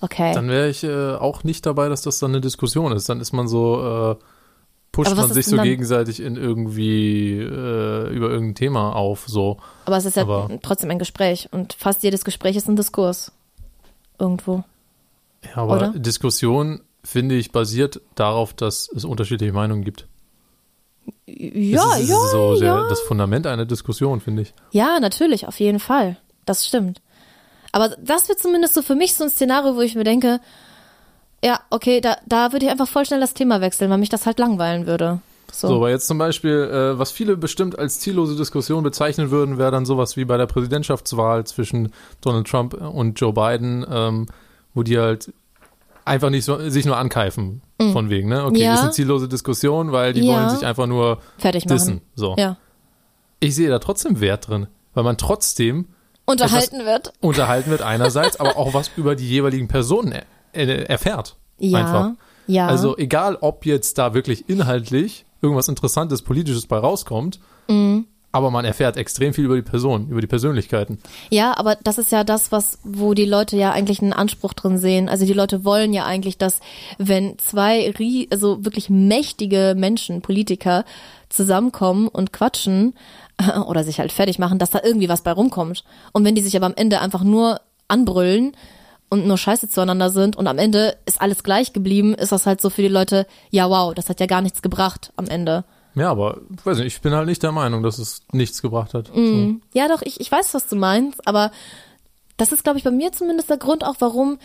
okay. 0.04 0.32
Dann 0.34 0.48
wäre 0.48 0.68
ich 0.68 0.84
äh, 0.84 1.14
auch 1.14 1.44
nicht 1.44 1.66
dabei, 1.66 1.88
dass 1.88 2.02
das 2.02 2.18
dann 2.18 2.30
eine 2.32 2.40
Diskussion 2.40 2.92
ist. 2.92 3.08
Dann 3.08 3.20
ist 3.20 3.32
man 3.32 3.48
so, 3.48 4.16
äh, 4.18 4.24
pusht 4.92 5.16
man 5.16 5.32
sich 5.32 5.46
so 5.46 5.56
gegenseitig 5.56 6.20
in 6.20 6.36
irgendwie 6.36 7.38
äh, 7.38 8.08
über 8.14 8.30
irgendein 8.30 8.54
Thema 8.54 8.94
auf, 8.94 9.24
so. 9.26 9.58
Aber 9.86 9.96
es 9.96 10.04
ist 10.04 10.16
ja 10.16 10.22
aber- 10.22 10.48
trotzdem 10.62 10.90
ein 10.90 10.98
Gespräch 10.98 11.48
und 11.50 11.72
fast 11.72 12.02
jedes 12.02 12.24
Gespräch 12.24 12.56
ist 12.56 12.68
ein 12.68 12.76
Diskurs. 12.76 13.32
Irgendwo. 14.18 14.62
Ja, 15.44 15.56
aber 15.56 15.76
Oder? 15.76 15.88
Diskussion, 15.90 16.80
finde 17.02 17.34
ich, 17.34 17.50
basiert 17.50 18.00
darauf, 18.14 18.54
dass 18.54 18.88
es 18.94 19.04
unterschiedliche 19.04 19.52
Meinungen 19.52 19.84
gibt. 19.84 20.06
Ja, 21.26 21.84
das 21.84 22.00
ist, 22.00 22.08
ja, 22.08 22.16
so 22.30 22.58
der, 22.58 22.66
ja. 22.66 22.88
das 22.88 23.00
Fundament 23.00 23.46
einer 23.46 23.66
Diskussion, 23.66 24.20
finde 24.20 24.42
ich. 24.42 24.54
Ja, 24.70 25.00
natürlich, 25.00 25.46
auf 25.48 25.58
jeden 25.58 25.80
Fall. 25.80 26.16
Das 26.46 26.66
stimmt. 26.66 27.00
Aber 27.74 27.88
das 28.00 28.28
wird 28.28 28.38
zumindest 28.38 28.74
so 28.74 28.82
für 28.82 28.94
mich 28.94 29.14
so 29.14 29.24
ein 29.24 29.30
Szenario, 29.30 29.74
wo 29.74 29.80
ich 29.80 29.96
mir 29.96 30.04
denke, 30.04 30.38
ja, 31.42 31.58
okay, 31.70 32.00
da, 32.00 32.16
da 32.24 32.52
würde 32.52 32.66
ich 32.66 32.70
einfach 32.70 32.86
voll 32.86 33.04
schnell 33.04 33.18
das 33.18 33.34
Thema 33.34 33.60
wechseln, 33.60 33.90
weil 33.90 33.98
mich 33.98 34.10
das 34.10 34.26
halt 34.26 34.38
langweilen 34.38 34.86
würde. 34.86 35.18
So. 35.50 35.66
So, 35.66 35.76
aber 35.76 35.90
jetzt 35.90 36.06
zum 36.06 36.16
Beispiel, 36.16 36.52
äh, 36.52 36.98
was 37.00 37.10
viele 37.10 37.36
bestimmt 37.36 37.76
als 37.76 37.98
ziellose 37.98 38.36
Diskussion 38.36 38.84
bezeichnen 38.84 39.32
würden, 39.32 39.58
wäre 39.58 39.72
dann 39.72 39.86
sowas 39.86 40.16
wie 40.16 40.24
bei 40.24 40.36
der 40.36 40.46
Präsidentschaftswahl 40.46 41.44
zwischen 41.46 41.92
Donald 42.20 42.46
Trump 42.46 42.74
und 42.74 43.18
Joe 43.20 43.32
Biden, 43.32 43.84
ähm, 43.90 44.26
wo 44.72 44.84
die 44.84 44.96
halt 44.96 45.32
einfach 46.04 46.30
nicht 46.30 46.44
so, 46.44 46.68
sich 46.70 46.86
nur 46.86 46.96
ankeifen 46.96 47.60
von 47.92 48.08
wegen, 48.08 48.28
ne? 48.28 48.44
Okay. 48.44 48.62
Ja. 48.62 48.74
ist 48.74 48.80
eine 48.82 48.90
ziellose 48.92 49.26
Diskussion, 49.26 49.90
weil 49.90 50.12
die 50.12 50.20
Ja. 50.24 50.34
wollen 50.36 50.50
sich 50.50 50.64
einfach 50.64 50.86
nur 50.86 51.18
Fertig 51.38 51.64
machen. 51.66 51.74
dissen. 51.76 52.00
So. 52.14 52.36
Ja. 52.38 52.56
Ich 53.40 53.56
sehe 53.56 53.68
da 53.68 53.80
trotzdem 53.80 54.20
Wert 54.20 54.46
drin, 54.48 54.68
weil 54.94 55.02
man 55.02 55.16
trotzdem 55.18 55.86
Unterhalten 56.26 56.84
wird. 56.86 57.12
unterhalten 57.20 57.70
wird 57.70 57.82
einerseits, 57.82 58.40
aber 58.40 58.56
auch 58.56 58.72
was 58.74 58.90
über 58.96 59.14
die 59.14 59.28
jeweiligen 59.28 59.68
Personen 59.68 60.12
er, 60.12 60.24
er, 60.52 60.88
erfährt. 60.90 61.36
Ja. 61.58 61.78
Einfach. 61.78 62.10
Ja. 62.46 62.66
Also 62.66 62.96
egal, 62.96 63.36
ob 63.40 63.66
jetzt 63.66 63.98
da 63.98 64.14
wirklich 64.14 64.48
inhaltlich 64.48 65.24
irgendwas 65.42 65.68
Interessantes, 65.68 66.22
Politisches 66.22 66.66
bei 66.66 66.78
rauskommt, 66.78 67.40
Mhm. 67.68 68.06
aber 68.32 68.50
man 68.50 68.64
erfährt 68.64 68.96
extrem 68.96 69.32
viel 69.34 69.44
über 69.44 69.56
die 69.56 69.62
Person, 69.62 70.08
über 70.08 70.20
die 70.20 70.26
Persönlichkeiten. 70.26 70.98
Ja, 71.30 71.56
aber 71.56 71.76
das 71.84 71.98
ist 71.98 72.10
ja 72.12 72.24
das, 72.24 72.50
was, 72.52 72.78
wo 72.82 73.14
die 73.14 73.24
Leute 73.26 73.56
ja 73.56 73.72
eigentlich 73.72 74.00
einen 74.02 74.12
Anspruch 74.12 74.52
drin 74.54 74.76
sehen. 74.78 75.08
Also 75.08 75.24
die 75.26 75.32
Leute 75.32 75.64
wollen 75.64 75.92
ja 75.92 76.04
eigentlich, 76.04 76.36
dass 76.38 76.60
wenn 76.98 77.38
zwei, 77.38 77.92
also 78.30 78.64
wirklich 78.64 78.90
mächtige 78.90 79.74
Menschen, 79.76 80.20
Politiker 80.22 80.84
zusammenkommen 81.28 82.08
und 82.08 82.32
quatschen 82.32 82.94
oder 83.66 83.84
sich 83.84 83.98
halt 83.98 84.12
fertig 84.12 84.38
machen, 84.38 84.58
dass 84.58 84.70
da 84.70 84.80
irgendwie 84.82 85.08
was 85.08 85.22
bei 85.22 85.32
rumkommt. 85.32 85.84
Und 86.12 86.24
wenn 86.24 86.34
die 86.34 86.42
sich 86.42 86.56
aber 86.56 86.66
am 86.66 86.74
Ende 86.76 87.00
einfach 87.00 87.22
nur 87.22 87.60
anbrüllen 87.88 88.56
und 89.10 89.26
nur 89.26 89.38
scheiße 89.38 89.68
zueinander 89.68 90.10
sind 90.10 90.36
und 90.36 90.46
am 90.46 90.58
Ende 90.58 90.96
ist 91.06 91.20
alles 91.20 91.42
gleich 91.42 91.72
geblieben, 91.72 92.14
ist 92.14 92.32
das 92.32 92.46
halt 92.46 92.60
so 92.60 92.70
für 92.70 92.82
die 92.82 92.88
Leute, 92.88 93.26
ja 93.50 93.68
wow, 93.68 93.94
das 93.94 94.08
hat 94.08 94.20
ja 94.20 94.26
gar 94.26 94.40
nichts 94.40 94.62
gebracht 94.62 95.12
am 95.16 95.26
Ende. 95.26 95.64
Ja, 95.94 96.10
aber 96.10 96.40
ich 96.56 96.66
weiß 96.66 96.78
nicht, 96.78 96.86
ich 96.88 97.00
bin 97.00 97.12
halt 97.12 97.26
nicht 97.26 97.42
der 97.42 97.52
Meinung, 97.52 97.82
dass 97.82 97.98
es 97.98 98.22
nichts 98.32 98.62
gebracht 98.62 98.94
hat. 98.94 99.14
Mhm. 99.14 99.62
Ja, 99.72 99.86
doch, 99.88 100.02
ich, 100.02 100.20
ich 100.20 100.30
weiß, 100.30 100.52
was 100.54 100.66
du 100.66 100.74
meinst, 100.76 101.26
aber 101.26 101.52
das 102.36 102.50
ist, 102.50 102.64
glaube 102.64 102.78
ich, 102.78 102.84
bei 102.84 102.90
mir 102.90 103.12
zumindest 103.12 103.48
der 103.48 103.58
Grund 103.58 103.84
auch, 103.84 103.96
warum 104.00 104.38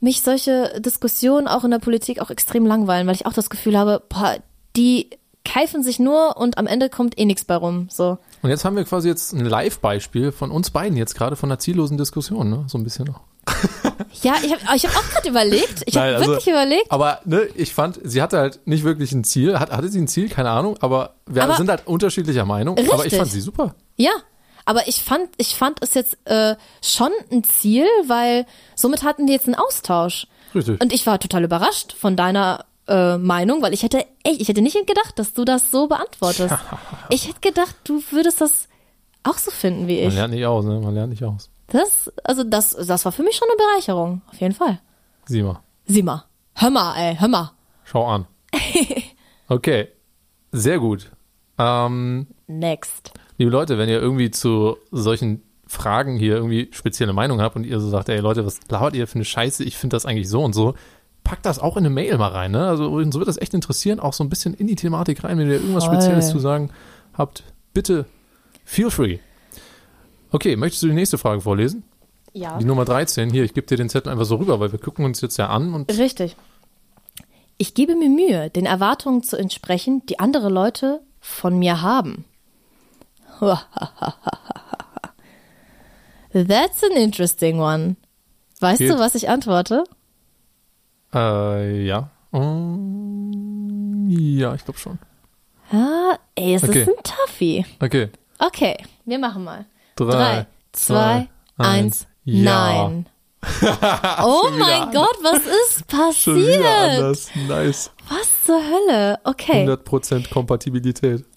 mich 0.00 0.22
solche 0.22 0.80
Diskussionen 0.80 1.48
auch 1.48 1.64
in 1.64 1.70
der 1.70 1.78
Politik 1.78 2.20
auch 2.20 2.30
extrem 2.30 2.66
langweilen, 2.66 3.06
weil 3.06 3.14
ich 3.14 3.26
auch 3.26 3.32
das 3.32 3.50
Gefühl 3.50 3.78
habe, 3.78 4.02
boah, 4.08 4.36
die 4.76 5.10
keifen 5.44 5.82
sich 5.82 5.98
nur 5.98 6.36
und 6.36 6.58
am 6.58 6.66
Ende 6.66 6.88
kommt 6.88 7.18
eh 7.18 7.24
nichts 7.24 7.44
bei 7.44 7.56
rum. 7.56 7.88
So. 7.90 8.18
Und 8.42 8.50
jetzt 8.50 8.64
haben 8.64 8.76
wir 8.76 8.84
quasi 8.84 9.08
jetzt 9.08 9.32
ein 9.32 9.44
Live-Beispiel 9.44 10.32
von 10.32 10.50
uns 10.50 10.70
beiden 10.70 10.96
jetzt 10.96 11.14
gerade 11.14 11.36
von 11.36 11.50
einer 11.50 11.58
ziellosen 11.58 11.98
Diskussion, 11.98 12.48
ne? 12.48 12.64
So 12.68 12.78
ein 12.78 12.84
bisschen 12.84 13.06
noch. 13.06 13.20
Ja, 14.22 14.34
ich 14.42 14.50
habe 14.52 14.76
ich 14.76 14.86
hab 14.86 14.96
auch 14.96 15.08
gerade 15.10 15.28
überlegt. 15.28 15.82
Ich 15.86 15.96
habe 15.96 16.16
also- 16.16 16.30
wirklich 16.32 16.48
überlegt. 16.48 16.90
Aber 16.90 17.20
ne, 17.24 17.42
ich 17.54 17.72
fand, 17.74 18.00
sie 18.02 18.20
hatte 18.20 18.38
halt 18.38 18.60
nicht 18.66 18.82
wirklich 18.82 19.12
ein 19.12 19.24
Ziel. 19.24 19.58
Hat, 19.58 19.70
hatte 19.70 19.88
sie 19.88 20.00
ein 20.00 20.08
Ziel? 20.08 20.28
Keine 20.28 20.50
Ahnung. 20.50 20.76
Aber 20.80 21.14
wir 21.26 21.44
Aber- 21.44 21.56
sind 21.56 21.68
halt 21.70 21.86
unterschiedlicher 21.86 22.44
Meinung. 22.44 22.76
Aber 22.76 22.86
ich 22.86 23.04
Richtig. 23.04 23.18
fand 23.18 23.30
sie 23.30 23.40
super. 23.40 23.74
Ja, 23.96 24.10
aber 24.64 24.88
ich 24.88 25.02
fand, 25.04 25.28
ich 25.36 25.54
fand 25.54 25.78
es 25.82 25.94
jetzt 25.94 26.18
äh, 26.24 26.56
schon 26.82 27.10
ein 27.30 27.44
Ziel, 27.44 27.86
weil 28.06 28.46
somit 28.74 29.02
hatten 29.04 29.26
die 29.26 29.32
jetzt 29.32 29.46
einen 29.46 29.54
Austausch. 29.54 30.26
Richtig. 30.54 30.80
Und 30.80 30.92
ich 30.92 31.06
war 31.06 31.18
total 31.20 31.44
überrascht 31.44 31.94
von 31.98 32.16
deiner 32.16 32.64
äh, 32.88 33.18
Meinung, 33.18 33.62
weil 33.62 33.72
ich 33.74 33.82
hätte 33.82 34.04
echt, 34.24 34.40
ich 34.40 34.48
hätte 34.48 34.62
nicht 34.62 34.74
gedacht, 34.86 35.18
dass 35.18 35.32
du 35.34 35.44
das 35.44 35.70
so 35.70 35.86
beantwortest. 35.88 36.54
ich 37.10 37.28
hätte 37.28 37.40
gedacht, 37.40 37.76
du 37.84 38.02
würdest 38.10 38.40
das 38.40 38.68
auch 39.22 39.38
so 39.38 39.50
finden 39.50 39.86
wie 39.88 40.00
Man 40.00 40.08
ich. 40.08 40.14
lernt 40.14 40.34
nicht 40.34 40.46
aus, 40.46 40.64
ne? 40.64 40.80
Man 40.80 40.94
lernt 40.94 41.10
nicht 41.10 41.24
aus. 41.24 41.50
Das, 41.68 42.10
also 42.24 42.42
das, 42.42 42.70
das 42.74 43.04
war 43.04 43.12
für 43.12 43.22
mich 43.22 43.36
schon 43.36 43.48
eine 43.48 43.56
Bereicherung, 43.56 44.22
auf 44.30 44.40
jeden 44.40 44.54
Fall. 44.54 44.80
Sieh 45.26 45.42
mal. 45.42 45.60
Sieh 45.86 46.02
mal. 46.02 46.24
Hör 46.54 46.70
mal, 46.70 46.96
ey, 46.96 47.16
hör 47.16 47.28
mal. 47.28 47.52
Schau 47.84 48.06
an. 48.06 48.26
Okay. 49.48 49.88
Sehr 50.52 50.78
gut. 50.78 51.10
Ähm, 51.58 52.28
Next. 52.46 53.12
liebe 53.36 53.50
Leute, 53.50 53.78
wenn 53.78 53.88
ihr 53.88 54.00
irgendwie 54.00 54.30
zu 54.30 54.76
solchen 54.92 55.42
Fragen 55.66 56.16
hier 56.16 56.36
irgendwie 56.36 56.68
spezielle 56.72 57.12
Meinung 57.12 57.40
habt 57.40 57.56
und 57.56 57.64
ihr 57.64 57.80
so 57.80 57.88
sagt, 57.88 58.08
ey 58.08 58.18
Leute, 58.20 58.46
was 58.46 58.60
labert 58.68 58.94
ihr 58.94 59.06
für 59.08 59.16
eine 59.16 59.24
Scheiße? 59.24 59.64
Ich 59.64 59.76
finde 59.76 59.96
das 59.96 60.06
eigentlich 60.06 60.28
so 60.28 60.42
und 60.42 60.52
so. 60.52 60.74
Packt 61.30 61.46
das 61.46 61.60
auch 61.60 61.76
in 61.76 61.84
eine 61.84 61.94
Mail 61.94 62.18
mal 62.18 62.32
rein, 62.32 62.50
ne? 62.50 62.66
Also 62.66 62.90
uns 62.90 63.14
wird 63.14 63.28
das 63.28 63.36
echt 63.36 63.54
interessieren, 63.54 64.00
auch 64.00 64.14
so 64.14 64.24
ein 64.24 64.28
bisschen 64.28 64.52
in 64.52 64.66
die 64.66 64.74
Thematik 64.74 65.22
rein, 65.22 65.38
wenn 65.38 65.46
ihr 65.46 65.60
irgendwas 65.60 65.84
Voll. 65.84 65.94
Spezielles 65.94 66.28
zu 66.30 66.40
sagen 66.40 66.70
habt. 67.16 67.44
Bitte, 67.72 68.06
feel 68.64 68.90
free. 68.90 69.18
Okay, 70.32 70.56
möchtest 70.56 70.82
du 70.82 70.88
die 70.88 70.94
nächste 70.94 71.18
Frage 71.18 71.40
vorlesen? 71.40 71.84
Ja. 72.32 72.58
Die 72.58 72.64
Nummer 72.64 72.84
13. 72.84 73.30
Hier, 73.30 73.44
ich 73.44 73.54
gebe 73.54 73.64
dir 73.64 73.76
den 73.76 73.88
Zettel 73.88 74.10
einfach 74.10 74.24
so 74.24 74.34
rüber, 74.34 74.58
weil 74.58 74.72
wir 74.72 74.80
gucken 74.80 75.04
uns 75.04 75.20
jetzt 75.20 75.36
ja 75.36 75.50
an 75.50 75.72
und 75.72 75.96
Richtig. 75.96 76.34
Ich 77.58 77.74
gebe 77.74 77.94
mir 77.94 78.08
Mühe, 78.08 78.50
den 78.50 78.66
Erwartungen 78.66 79.22
zu 79.22 79.36
entsprechen, 79.36 80.04
die 80.06 80.18
andere 80.18 80.48
Leute 80.48 81.00
von 81.20 81.60
mir 81.60 81.80
haben. 81.80 82.24
That's 86.32 86.82
an 86.82 86.96
interesting 86.96 87.60
one. 87.60 87.94
Weißt 88.58 88.78
Geht. 88.78 88.90
du, 88.90 88.98
was 88.98 89.14
ich 89.14 89.28
antworte? 89.28 89.84
Äh, 91.14 91.84
ja. 91.86 92.10
Ähm, 92.32 94.06
ja, 94.08 94.54
ich 94.54 94.64
glaube 94.64 94.78
schon. 94.78 94.98
Ah, 95.72 96.16
ey, 96.34 96.54
es 96.54 96.64
Okay. 96.64 96.82
ist 96.82 96.88
ein 96.88 96.94
Toughie. 97.04 97.64
Okay. 97.80 98.08
Okay, 98.38 98.76
wir 99.04 99.18
machen 99.18 99.44
mal. 99.44 99.66
Drei, 99.96 100.06
Drei, 100.06 100.46
zwei, 100.72 101.28
eins, 101.58 102.06
ja. 102.24 102.44
nein. 102.44 103.06
oh 104.22 104.50
mein 104.58 104.90
Gott, 104.92 105.16
was 105.22 105.40
ist 105.68 105.86
passiert? 105.86 106.64
anders. 106.64 107.30
Nice. 107.48 107.90
Was 108.08 108.28
zur 108.44 108.60
Hölle? 108.62 109.18
Okay. 109.24 109.66
100% 109.66 110.30
Kompatibilität. 110.30 111.24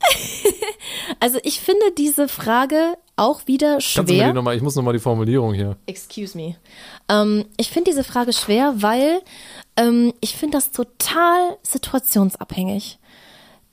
Also 1.20 1.40
ich 1.44 1.60
finde 1.62 1.92
diese 1.98 2.28
Frage 2.28 2.96
auch 3.16 3.46
wieder 3.48 3.74
Kannst 3.74 3.98
du 3.98 4.02
mir 4.02 4.06
die 4.08 4.16
schwer. 4.16 4.34
noch 4.34 4.42
mal, 4.42 4.56
ich 4.56 4.62
muss 4.62 4.76
nochmal 4.76 4.94
die 4.94 5.00
Formulierung 5.00 5.54
hier. 5.54 5.78
Excuse 5.86 6.38
me. 6.38 6.56
Ähm, 7.14 7.46
ich 7.58 7.70
finde 7.70 7.92
diese 7.92 8.04
Frage 8.04 8.34
schwer, 8.34 8.76
weil 8.78 9.22
ähm, 9.78 10.14
ich 10.22 10.36
finde 10.36 10.58
das 10.58 10.72
total 10.72 11.58
situationsabhängig. 11.62 13.00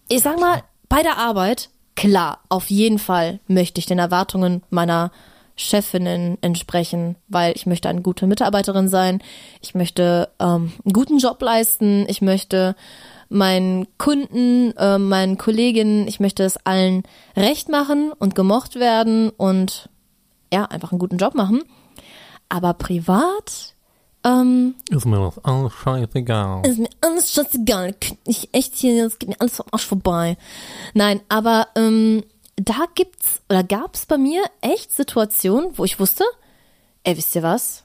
Ich 0.09 0.23
sag 0.23 0.39
mal, 0.39 0.63
bei 0.89 1.03
der 1.03 1.19
Arbeit, 1.19 1.71
klar, 1.95 2.41
auf 2.49 2.71
jeden 2.71 2.99
Fall 2.99 3.41
möchte 3.47 3.79
ich 3.79 3.87
den 3.87 3.99
Erwartungen 3.99 4.63
meiner 4.71 5.13
Chefinnen 5.57 6.39
entsprechen, 6.41 7.17
weil 7.29 7.53
ich 7.55 7.67
möchte 7.67 7.89
eine 7.89 8.01
gute 8.01 8.27
Mitarbeiterin 8.27 8.89
sein, 8.89 9.23
ich 9.61 9.75
möchte 9.75 10.31
ähm, 10.41 10.73
einen 10.85 10.93
guten 10.93 11.19
Job 11.19 11.41
leisten, 11.43 12.07
ich 12.09 12.23
möchte 12.23 12.75
meinen 13.29 13.87
Kunden, 13.99 14.75
äh, 14.77 14.99
meinen 14.99 15.39
Kolleginnen, 15.39 16.09
ich 16.09 16.19
möchte 16.19 16.45
es 16.45 16.57
allen 16.65 17.03
recht 17.37 17.69
machen 17.69 18.11
und 18.19 18.35
gemocht 18.35 18.77
werden 18.77 19.31
und 19.31 19.89
ja, 20.53 20.65
einfach 20.65 20.91
einen 20.91 20.99
guten 20.99 21.19
Job 21.19 21.35
machen. 21.35 21.63
Aber 22.51 22.75
privat 22.75 23.75
ähm, 24.23 24.75
Ist 24.91 25.07
mir 25.07 25.19
das 25.19 25.43
alles 25.45 25.73
scheißegal. 25.73 26.67
ist 26.67 26.79
mir 26.79 26.91
alles 27.01 27.33
scheißegal. 27.33 27.95
Ich 28.27 28.51
echt 28.53 28.75
hier, 28.75 29.07
es 29.07 29.19
geht 29.19 29.31
mir 29.31 29.41
alles 29.41 29.57
vom 29.57 29.67
Arsch 29.71 29.87
vorbei. 29.87 30.37
Nein, 30.93 31.21
aber 31.31 31.69
ähm, 31.75 32.23
da 32.57 32.85
gibt's 32.95 33.41
oder 33.49 33.65
gab's 33.65 34.05
bei 34.05 34.19
mir 34.19 34.43
echt 34.61 34.93
Situationen, 34.93 35.79
wo 35.79 35.85
ich 35.85 35.99
wusste, 35.99 36.25
ey, 37.05 37.17
wisst 37.17 37.35
ihr 37.35 37.43
was? 37.43 37.85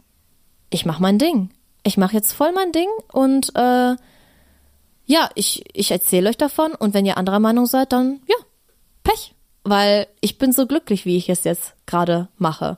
Ich 0.70 0.86
mach 0.86 1.00
mein 1.00 1.20
Ding. 1.20 1.52
Ich 1.84 1.96
mach 1.98 2.12
jetzt 2.12 2.34
voll 2.34 2.52
mein 2.52 2.74
Ding 2.74 2.90
und 3.14 3.56
äh, 3.56 3.96
ja, 5.06 5.30
ich, 5.36 5.64
ich 5.74 5.92
erzähle 5.92 6.30
euch 6.30 6.38
davon 6.38 6.74
und 6.74 6.94
wenn 6.94 7.06
ihr 7.06 7.18
anderer 7.18 7.40
Meinung 7.40 7.68
seid, 7.68 7.94
dann 7.94 8.22
ja, 8.28 8.36
Pech. 9.04 9.35
Weil 9.66 10.08
ich 10.22 10.38
bin 10.38 10.54
so 10.54 10.68
glücklich, 10.68 11.06
wie 11.06 11.18
ich 11.18 11.28
es 11.28 11.44
jetzt 11.44 11.74
gerade 11.88 12.30
mache. 12.38 12.78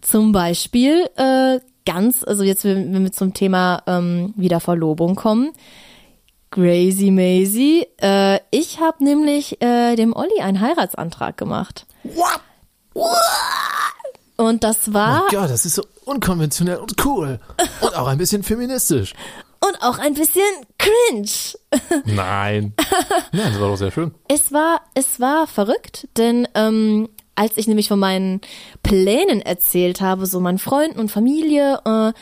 Zum 0.00 0.32
Beispiel 0.32 1.10
äh, 1.16 1.58
ganz, 1.84 2.24
also 2.24 2.44
jetzt, 2.44 2.64
wenn 2.64 3.02
wir 3.02 3.12
zum 3.12 3.34
Thema 3.34 3.82
ähm, 3.86 4.32
wieder 4.36 4.60
Verlobung 4.60 5.16
kommen. 5.16 5.50
Crazy 6.50 7.10
Maisie. 7.10 7.86
Äh, 8.00 8.38
ich 8.50 8.80
habe 8.80 9.04
nämlich 9.04 9.60
äh, 9.60 9.96
dem 9.96 10.14
Olli 10.14 10.40
einen 10.40 10.60
Heiratsantrag 10.60 11.36
gemacht. 11.36 11.86
What? 12.04 12.40
Und 14.36 14.64
das 14.64 14.92
war 14.94 15.24
Ja, 15.32 15.46
das 15.46 15.66
ist 15.66 15.74
so 15.74 15.82
unkonventionell 16.04 16.78
und 16.78 17.04
cool. 17.04 17.40
Und 17.80 17.94
auch 17.96 18.06
ein 18.06 18.18
bisschen 18.18 18.42
feministisch. 18.42 19.14
Und 19.60 19.82
auch 19.82 19.98
ein 19.98 20.14
bisschen 20.14 20.42
cringe. 20.78 21.30
Nein. 22.06 22.74
Nein, 23.32 23.52
das 23.52 23.60
war 23.60 23.68
doch 23.68 23.76
sehr 23.76 23.90
schön. 23.90 24.14
Es 24.28 24.52
war, 24.52 24.80
es 24.94 25.20
war 25.20 25.46
verrückt, 25.46 26.08
denn 26.16 26.48
ähm, 26.54 27.08
als 27.34 27.56
ich 27.56 27.66
nämlich 27.66 27.88
von 27.88 27.98
meinen 27.98 28.40
Plänen 28.82 29.40
erzählt 29.40 30.00
habe, 30.00 30.26
so 30.26 30.40
meinen 30.40 30.58
Freunden 30.58 30.98
und 30.98 31.10
Familie, 31.10 31.80
äh, 31.84 32.12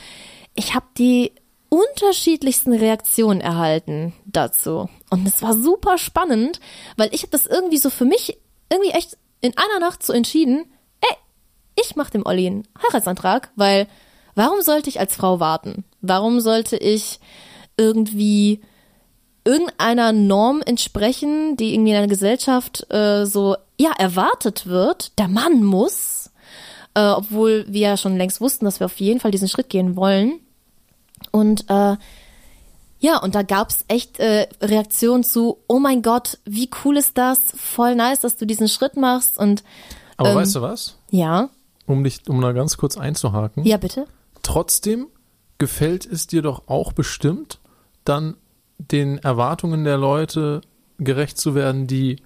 ich 0.55 0.75
habe 0.75 0.87
die 0.97 1.33
unterschiedlichsten 1.69 2.73
Reaktionen 2.73 3.41
erhalten 3.41 4.15
dazu. 4.27 4.89
Und 5.11 5.27
es 5.27 5.43
war 5.43 5.55
super 5.55 5.99
spannend, 5.99 6.61
weil 6.97 7.13
ich 7.13 7.23
habe 7.23 7.31
das 7.31 7.47
irgendwie 7.47 7.77
so 7.79 7.91
für 7.91 8.05
mich 8.05 8.39
irgendwie 8.71 8.93
echt 8.93 9.17
in 9.41 9.57
einer 9.57 9.81
Nacht 9.81 10.05
so 10.05 10.13
entschieden, 10.13 10.65
ey, 11.01 11.17
ich 11.81 11.97
mache 11.97 12.13
dem 12.13 12.27
Olli 12.27 12.47
einen 12.47 12.69
Heiratsantrag, 12.83 13.51
weil 13.57 13.87
warum 14.39 14.63
sollte 14.63 14.89
ich 14.89 15.01
als 15.01 15.15
Frau 15.15 15.41
warten? 15.41 15.85
Warum 16.01 16.41
sollte 16.41 16.77
ich 16.77 17.21
irgendwie 17.77 18.61
irgendeiner 19.45 20.13
Norm 20.13 20.63
entsprechen, 20.65 21.57
die 21.57 21.75
irgendwie 21.75 21.93
in 21.93 21.97
einer 21.97 22.07
Gesellschaft 22.07 22.87
äh, 22.93 23.25
so 23.25 23.57
ja 23.79 23.93
erwartet 23.99 24.67
wird. 24.67 25.19
Der 25.19 25.29
Mann 25.29 25.65
muss, 25.65 26.31
äh, 26.95 27.09
obwohl 27.09 27.65
wir 27.69 27.81
ja 27.81 27.97
schon 27.97 28.17
längst 28.19 28.41
wussten, 28.41 28.65
dass 28.67 28.81
wir 28.81 28.85
auf 28.87 29.01
jeden 29.01 29.21
Fall 29.21 29.31
diesen 29.31 29.49
Schritt 29.49 29.71
gehen 29.71 29.97
wollen. 29.97 30.41
Und 31.31 31.65
äh, 31.71 31.97
ja, 33.01 33.19
und 33.23 33.35
da 33.35 33.43
gab's 33.43 33.85
echt 33.89 34.19
äh, 34.19 34.49
Reaktionen 34.61 35.25
zu, 35.25 35.59
oh 35.69 35.79
mein 35.79 36.03
Gott, 36.03 36.39
wie 36.45 36.69
cool 36.85 36.97
ist 36.97 37.17
das? 37.17 37.39
Voll 37.57 37.95
nice, 37.95 38.21
dass 38.21 38.37
du 38.37 38.45
diesen 38.45 38.69
Schritt 38.69 38.97
machst. 38.97 39.39
Und 39.39 39.63
Aber 40.17 40.31
Ähm. 40.31 40.37
weißt 40.37 40.57
du 40.57 40.63
was? 40.63 40.97
ja, 41.11 41.49
Um 41.87 42.05
dich, 42.05 42.21
um 42.29 42.41
da 42.43 42.53
ganz 42.53 42.77
kurz 42.77 42.99
einzuhaken. 42.99 43.65
ja 43.65 43.77
bitte. 43.79 44.07
Trotzdem 44.43 45.09
gefällt 45.59 46.07
es 46.07 46.27
dir 46.27 46.43
doch 46.43 46.69
auch 46.69 46.93
bestimmt, 46.93 47.61
dann 48.05 48.37
den 48.79 49.19
Erwartungen 49.19 49.85
der 49.85 49.99
Leute 49.99 50.61
gerecht 50.99 51.39
zu 51.39 51.55
werden, 51.55 51.87
die 51.87 52.17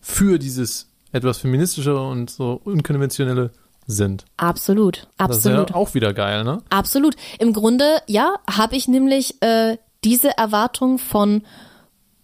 für 0.00 0.38
dieses 0.38 0.90
etwas 1.12 1.38
feministischere 1.38 2.06
und 2.06 2.30
so 2.30 2.60
unkonventionelle 2.64 3.50
sind. 3.86 4.26
Absolut, 4.36 5.08
Das 5.16 5.30
ist 5.30 5.46
absolut. 5.46 5.70
ja 5.70 5.76
auch 5.76 5.94
wieder 5.94 6.12
geil, 6.12 6.44
ne? 6.44 6.62
Absolut. 6.68 7.16
Im 7.38 7.52
Grunde, 7.52 7.84
ja, 8.06 8.34
habe 8.50 8.76
ich 8.76 8.86
nämlich 8.86 9.40
äh, 9.42 9.78
diese 10.04 10.36
Erwartung 10.36 10.98
von, 10.98 11.42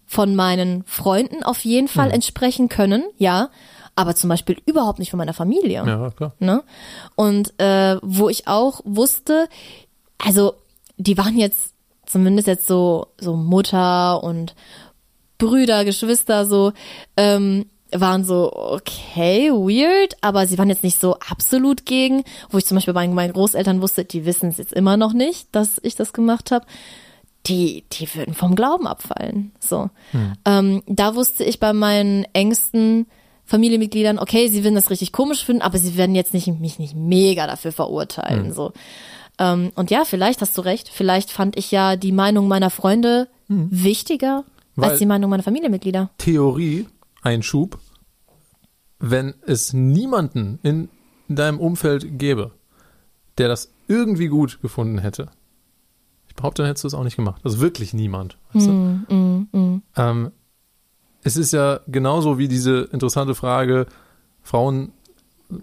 von 0.05 0.35
meinen 0.35 0.83
Freunden 0.85 1.43
auf 1.43 1.65
jeden 1.65 1.87
Fall 1.87 2.11
entsprechen 2.11 2.69
können, 2.69 3.03
ja. 3.17 3.49
Aber 3.95 4.15
zum 4.15 4.29
Beispiel 4.29 4.57
überhaupt 4.65 4.99
nicht 4.99 5.09
von 5.09 5.17
meiner 5.17 5.33
Familie. 5.33 5.85
Ja, 5.85 6.09
klar. 6.11 6.33
Ne? 6.39 6.63
Und 7.15 7.57
äh, 7.59 7.97
wo 8.01 8.29
ich 8.29 8.47
auch 8.47 8.81
wusste, 8.83 9.47
also 10.17 10.55
die 10.97 11.17
waren 11.17 11.37
jetzt 11.37 11.73
zumindest 12.05 12.47
jetzt 12.47 12.67
so, 12.67 13.07
so 13.19 13.35
Mutter 13.35 14.23
und 14.23 14.55
Brüder, 15.37 15.85
Geschwister 15.85 16.45
so, 16.45 16.71
ähm, 17.17 17.65
waren 17.91 18.23
so, 18.23 18.51
okay, 18.53 19.51
weird, 19.51 20.15
aber 20.21 20.47
sie 20.47 20.57
waren 20.57 20.69
jetzt 20.69 20.83
nicht 20.83 20.99
so 20.99 21.15
absolut 21.15 21.85
gegen, 21.85 22.23
wo 22.49 22.57
ich 22.57 22.65
zum 22.65 22.75
Beispiel 22.75 22.93
bei 22.93 23.07
meinen 23.07 23.33
Großeltern 23.33 23.81
wusste, 23.81 24.05
die 24.05 24.25
wissen 24.25 24.49
es 24.49 24.57
jetzt 24.57 24.73
immer 24.73 24.97
noch 24.97 25.13
nicht, 25.13 25.49
dass 25.51 25.79
ich 25.83 25.95
das 25.95 26.13
gemacht 26.13 26.51
habe. 26.51 26.65
Die, 27.47 27.85
die 27.91 28.13
würden 28.15 28.33
vom 28.33 28.55
Glauben 28.55 28.87
abfallen. 28.87 29.51
So. 29.59 29.91
Ähm, 30.45 30.81
da 30.87 31.13
wusste 31.13 31.43
ich 31.43 31.59
bei 31.59 31.73
meinen 31.73 32.25
engsten 32.33 33.05
Familienmitgliedern, 33.45 34.17
okay, 34.19 34.47
sie 34.47 34.63
würden 34.63 34.75
das 34.75 34.89
richtig 34.89 35.11
komisch 35.11 35.43
finden, 35.45 35.61
aber 35.61 35.77
sie 35.77 35.95
werden 35.97 36.15
jetzt 36.15 36.33
nicht, 36.33 36.47
mich 36.59 36.79
nicht 36.79 36.95
mega 36.95 37.45
dafür 37.47 37.71
verurteilen. 37.71 38.51
So. 38.53 38.73
Ähm, 39.37 39.71
und 39.75 39.91
ja, 39.91 40.03
vielleicht 40.05 40.41
hast 40.41 40.57
du 40.57 40.61
recht. 40.61 40.89
Vielleicht 40.89 41.29
fand 41.31 41.57
ich 41.57 41.69
ja 41.71 41.95
die 41.95 42.11
Meinung 42.11 42.47
meiner 42.47 42.69
Freunde 42.69 43.27
wichtiger 43.47 44.43
Weil- 44.75 44.91
als 44.91 44.99
die 44.99 45.05
Meinung 45.05 45.29
meiner 45.29 45.43
Familienmitglieder. 45.43 46.09
Theorie, 46.17 46.87
Einschub, 47.21 47.77
wenn 48.99 49.35
es 49.45 49.73
niemanden 49.73 50.59
in 50.63 50.89
deinem 51.27 51.59
Umfeld 51.59 52.17
gäbe, 52.17 52.51
der 53.37 53.47
das 53.47 53.71
irgendwie 53.87 54.27
gut 54.27 54.61
gefunden 54.61 54.97
hätte. 54.99 55.29
Ich 56.27 56.35
behaupte, 56.35 56.61
dann 56.63 56.67
hättest 56.69 56.83
du 56.85 56.87
es 56.87 56.93
auch 56.93 57.03
nicht 57.03 57.15
gemacht. 57.15 57.41
Also 57.43 57.59
wirklich 57.59 57.93
niemand. 57.93 58.37
Weißt 58.53 58.67
Mm, 58.67 59.05
mm, 59.09 59.47
mm. 59.51 59.81
du? 59.95 60.01
ähm, 60.01 60.31
es 61.25 61.35
ist 61.37 61.51
ja 61.51 61.79
genauso 61.87 62.37
wie 62.37 62.47
diese 62.47 62.81
interessante 62.91 63.35
Frage, 63.35 63.87
Frauen, 64.43 64.91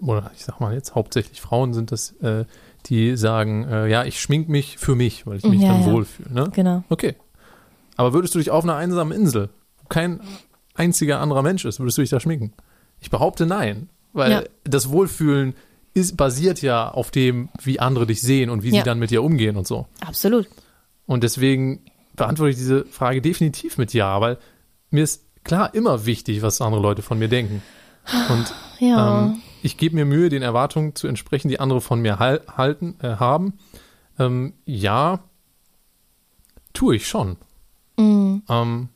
oder 0.05 0.29
ich 0.35 0.43
sag 0.43 0.59
mal 0.59 0.73
jetzt 0.73 0.93
hauptsächlich 0.93 1.41
Frauen 1.41 1.73
sind 1.73 1.91
das, 1.91 2.11
äh, 2.21 2.45
die 2.85 3.15
sagen, 3.17 3.63
äh, 3.67 3.87
ja, 3.87 4.03
ich 4.03 4.19
schmink 4.21 4.49
mich 4.49 4.77
für 4.77 4.93
mich, 4.95 5.25
weil 5.25 5.37
ich 5.37 5.45
mich 5.45 5.61
Ja, 5.61 5.69
dann 5.69 5.81
ja. 5.85 5.91
wohlfühle. 5.91 6.31
Ne? 6.33 6.49
Genau. 6.53 6.83
Okay. 6.89 7.15
Aber 7.95 8.13
würdest 8.13 8.35
du 8.35 8.39
dich 8.39 8.51
auf 8.51 8.63
einer 8.65 8.75
einsamen 8.75 9.17
Insel, 9.17 9.49
wo 9.81 9.87
kein 9.87 10.19
einziger 10.75 11.19
anderer 11.21 11.41
Mensch 11.43 11.63
ist, 11.65 11.79
würdest 11.79 11.97
du 11.97 12.01
dich 12.01 12.09
da 12.09 12.19
schminken? 12.19 12.53
Ich 12.99 13.09
behaupte 13.09 13.45
nein, 13.45 13.89
weil 14.11 14.31
Ja. 14.31 14.43
das 14.65 14.89
Wohlfühlen 14.89 15.53
ist, 15.93 16.17
basiert 16.17 16.61
ja 16.61 16.89
auf 16.89 17.11
dem, 17.11 17.49
wie 17.61 17.79
andere 17.79 18.05
dich 18.05 18.21
sehen 18.21 18.49
und 18.49 18.63
wie 18.63 18.71
sie 18.71 18.81
dann 18.83 18.99
mit 18.99 19.11
dir 19.11 19.23
umgehen 19.23 19.55
und 19.55 19.67
so. 19.67 19.87
Absolut. 20.01 20.47
Und 21.05 21.23
deswegen 21.23 21.81
beantworte 22.15 22.49
ich 22.51 22.57
diese 22.57 22.83
Frage 22.85 23.21
definitiv 23.21 23.77
mit 23.77 23.93
Ja, 23.93 24.19
weil 24.19 24.37
mir 24.89 25.03
ist 25.03 25.23
klar 25.43 25.73
immer 25.73 26.05
wichtig, 26.05 26.41
was 26.41 26.61
andere 26.61 26.81
Leute 26.81 27.01
von 27.01 27.19
mir 27.19 27.27
denken. 27.27 27.61
Und 28.29 28.53
Ja. 28.79 29.25
ähm, 29.25 29.41
ich 29.61 29.77
gebe 29.77 29.95
mir 29.95 30.05
Mühe, 30.05 30.29
den 30.29 30.41
Erwartungen 30.41 30.95
zu 30.95 31.07
entsprechen, 31.07 31.47
die 31.47 31.59
andere 31.59 31.79
von 31.81 32.01
mir 32.01 32.19
hal 32.19 32.41
halten, 32.55 32.95
äh, 33.01 33.15
haben. 33.15 33.53
Ähm, 34.19 34.53
ja, 34.65 35.19
tue 36.73 36.95
ich 36.97 37.07
schon. 37.07 37.37
Mm. 37.97 38.39
Ähm, 38.49 38.89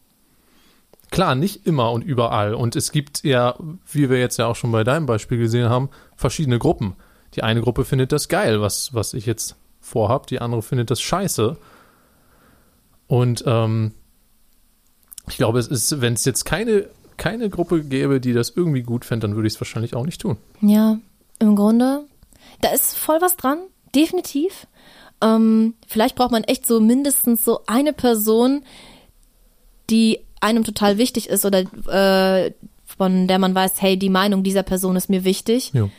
klar, 1.10 1.36
nicht 1.36 1.66
immer 1.66 1.92
und 1.92 2.04
überall. 2.04 2.54
Und 2.54 2.76
es 2.76 2.92
gibt 2.92 3.24
ja, 3.24 3.56
wie 3.92 4.10
wir 4.10 4.20
jetzt 4.20 4.38
ja 4.38 4.48
auch 4.48 4.56
schon 4.56 4.72
bei 4.72 4.84
deinem 4.84 5.06
Beispiel 5.06 5.38
gesehen 5.38 5.70
haben, 5.70 5.90
verschiedene 6.16 6.60
Gruppen. 6.60 6.96
Die 7.36 7.44
eine 7.44 7.62
Gruppe 7.62 7.86
findet 7.86 8.12
das 8.12 8.28
geil, 8.28 8.62
was, 8.62 8.94
was 8.94 9.14
ich 9.14 9.26
jetzt 9.26 9.56
vorhab, 9.80 10.28
die 10.28 10.42
andere 10.42 10.62
findet 10.62 10.92
das 10.92 11.02
scheiße. 11.02 11.58
Und 13.08 13.44
ähm, 13.48 13.94
ich 15.28 15.38
glaube, 15.38 15.60
es 15.60 15.68
ist, 15.68 16.02
wenn 16.02 16.14
es 16.14 16.26
jetzt 16.26 16.46
keine, 16.46 16.88
keine 17.18 17.50
Gruppe 17.50 17.84
gäbe, 17.84 18.20
die 18.20 18.34
das 18.34 18.50
irgendwie 18.50 18.84
gut 18.84 19.06
fände, 19.06 19.28
dann 19.28 19.36
würde 19.36 19.48
ich 19.48 19.56
es 19.56 19.62
wahrscheinlich 19.62 19.96
auch 19.96 20.06
nicht 20.06 20.22
tun. 20.22 20.38
Ja, 20.62 20.98
im 21.40 21.56
Grunde, 21.56 22.06
da 22.62 22.70
ist 22.70 22.98
voll 22.98 23.22
was 23.22 23.38
dran, 23.38 23.60
definitiv. 23.94 24.68
Ähm, 25.22 25.74
vielleicht 25.88 26.16
braucht 26.16 26.32
man 26.32 26.44
echt 26.44 26.66
so 26.66 26.80
mindestens 26.80 27.44
so 27.44 27.62
eine 27.68 27.94
Person, 27.94 28.64
die 29.90 30.20
einem 30.40 30.64
total 30.64 30.98
wichtig 30.98 31.30
ist 31.30 31.46
oder 31.46 31.62
äh, 31.88 32.52
von 32.86 33.28
der 33.28 33.40
man 33.40 33.56
weiß, 33.56 33.82
hey, 33.82 33.98
die 33.98 34.10
Meinung 34.10 34.44
dieser 34.44 34.64
Person 34.64 34.96
ist 34.96 35.10
mir 35.10 35.24
wichtig. 35.24 35.72
Ja. 35.74 35.90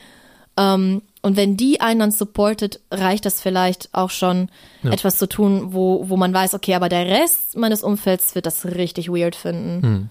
Ähm, 0.57 1.03
und 1.29 1.37
wenn 1.37 1.57
die 1.57 1.81
einen 1.81 2.01
dann 2.01 2.11
supportet, 2.11 2.81
reicht 2.91 3.25
das 3.25 3.41
vielleicht 3.41 3.88
auch 3.93 4.11
schon, 4.11 4.49
Ja. 4.83 4.91
etwas 4.93 5.17
zu 5.19 5.29
tun, 5.29 5.73
wo, 5.73 6.09
wo 6.09 6.17
man 6.17 6.35
weiß, 6.35 6.55
okay, 6.55 6.75
aber 6.75 6.88
der 6.88 7.07
Rest 7.07 7.57
meines 7.57 7.83
Umfelds 7.85 8.35
wird 8.35 8.47
das 8.47 8.64
richtig 8.67 9.09
weird 9.09 9.37
finden. 9.37 9.83
Hm. 9.83 10.09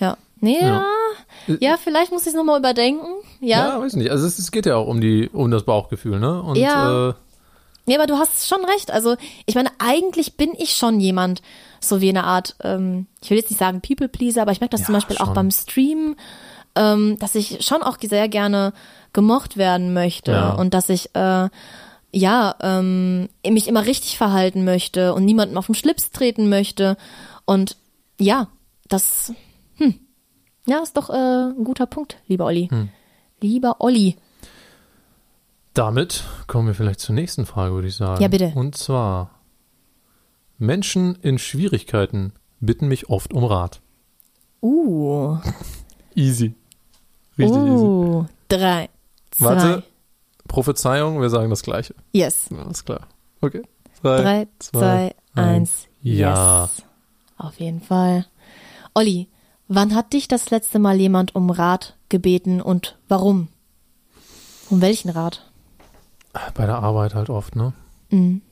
Ja. 0.00 0.16
Nee, 0.40 0.58
ja. 0.60 0.82
Ja. 1.46 1.56
Ja, 1.60 1.76
vielleicht 1.82 2.10
muss 2.12 2.22
ich 2.22 2.28
es 2.28 2.34
nochmal 2.34 2.58
überdenken. 2.58 3.06
Ja. 3.40 3.68
Ja, 3.74 3.80
weiß 3.80 3.94
nicht. 3.96 4.10
Also 4.10 4.26
es, 4.26 4.38
es 4.38 4.50
geht 4.50 4.66
ja 4.66 4.76
auch 4.76 4.86
um 4.88 5.00
die, 5.00 5.28
um 5.32 5.50
das 5.50 5.64
Bauchgefühl, 5.64 6.18
ne? 6.18 6.42
Und 6.42 6.56
Ja. 6.56 7.10
äh, 7.10 7.14
Ja, 7.86 7.98
aber 7.98 8.06
du 8.06 8.16
hast 8.16 8.46
schon 8.48 8.64
recht. 8.64 8.90
Also, 8.92 9.16
ich 9.46 9.54
meine, 9.56 9.70
eigentlich 9.78 10.36
bin 10.36 10.52
ich 10.56 10.76
schon 10.76 11.00
jemand, 11.00 11.42
so 11.80 12.00
wie 12.00 12.08
eine 12.10 12.24
Art, 12.24 12.54
ähm, 12.62 13.06
ich 13.20 13.30
will 13.30 13.38
jetzt 13.38 13.50
nicht 13.50 13.58
sagen 13.58 13.80
People-Pleaser, 13.80 14.42
aber 14.42 14.52
ich 14.52 14.60
merke 14.60 14.70
das 14.72 14.80
Ja, 14.82 14.86
zum 14.86 14.94
Beispiel 14.94 15.16
auch 15.18 15.26
schon. 15.26 15.34
beim 15.34 15.50
Streamen, 15.50 16.16
ähm, 16.74 17.18
dass 17.18 17.34
ich 17.34 17.64
schon 17.64 17.82
auch 17.82 17.98
sehr 18.00 18.28
gerne 18.28 18.72
gemocht 19.12 19.56
werden 19.56 19.92
möchte 19.92 20.32
Ja. 20.32 20.52
und 20.54 20.74
dass 20.74 20.88
ich, 20.88 21.14
äh, 21.14 21.48
ja, 22.12 22.54
ähm, 22.60 23.28
mich 23.46 23.68
immer 23.68 23.86
richtig 23.86 24.16
verhalten 24.16 24.64
möchte 24.64 25.14
und 25.14 25.24
niemandem 25.24 25.58
auf 25.58 25.66
den 25.66 25.74
Schlips 25.74 26.10
treten 26.10 26.48
möchte. 26.48 26.96
Und 27.44 27.76
ja, 28.18 28.48
das, 28.88 29.32
hm, 29.76 29.94
ja, 30.66 30.78
ist 30.82 30.96
doch 30.96 31.10
äh, 31.10 31.12
ein 31.14 31.64
guter 31.64 31.86
Punkt, 31.86 32.16
lieber 32.26 32.46
Olli. 32.46 32.68
Hm. 32.70 32.88
Lieber 33.40 33.76
Olli. 33.80 34.16
Damit 35.74 36.24
kommen 36.46 36.68
wir 36.68 36.74
vielleicht 36.74 37.00
zur 37.00 37.14
nächsten 37.14 37.46
Frage, 37.46 37.74
würde 37.74 37.88
ich 37.88 37.96
sagen. 37.96 38.20
Ja, 38.22 38.28
bitte. 38.28 38.52
Und 38.54 38.76
zwar: 38.76 39.40
Menschen 40.58 41.16
in 41.22 41.38
Schwierigkeiten 41.38 42.34
bitten 42.60 42.88
mich 42.88 43.08
oft 43.08 43.32
um 43.32 43.44
Rat. 43.44 43.80
Uh. 44.62 45.38
Easy. 46.14 46.54
Richtig 47.38 47.56
easy. 47.56 47.84
uh. 47.84 48.24
Drei, 48.48 48.88
zwei, 49.30 49.44
Warte. 49.46 49.82
Prophezeiung, 50.48 51.20
wir 51.20 51.30
sagen 51.30 51.50
das 51.50 51.62
Gleiche. 51.62 51.94
yes. 52.12 52.48
Ja, 52.50 52.58
Alles 52.58 52.84
klar. 52.84 53.08
Okay. 53.40 53.62
Drei, 54.02 54.48
zwei, 54.58 55.14
eins. 55.34 55.86
Ja. 56.02 56.62
Yes. 56.64 56.82
Auf 57.38 57.58
jeden 57.60 57.80
Fall. 57.80 58.26
Olli, 58.94 59.28
wann 59.68 59.94
hat 59.94 60.12
dich 60.12 60.28
das 60.28 60.50
letzte 60.50 60.78
Mal 60.78 60.96
jemand 61.00 61.34
um 61.34 61.50
Rat 61.50 61.96
gebeten 62.08 62.60
und 62.60 62.98
warum? 63.08 63.48
Um 64.68 64.80
welchen 64.80 65.08
Rat? 65.10 65.50
Bei 66.54 66.66
der 66.66 66.78
Arbeit 66.78 67.14
halt 67.14 67.30
oft, 67.30 67.56
ne? 67.56 67.72
Mhm. 68.10 68.42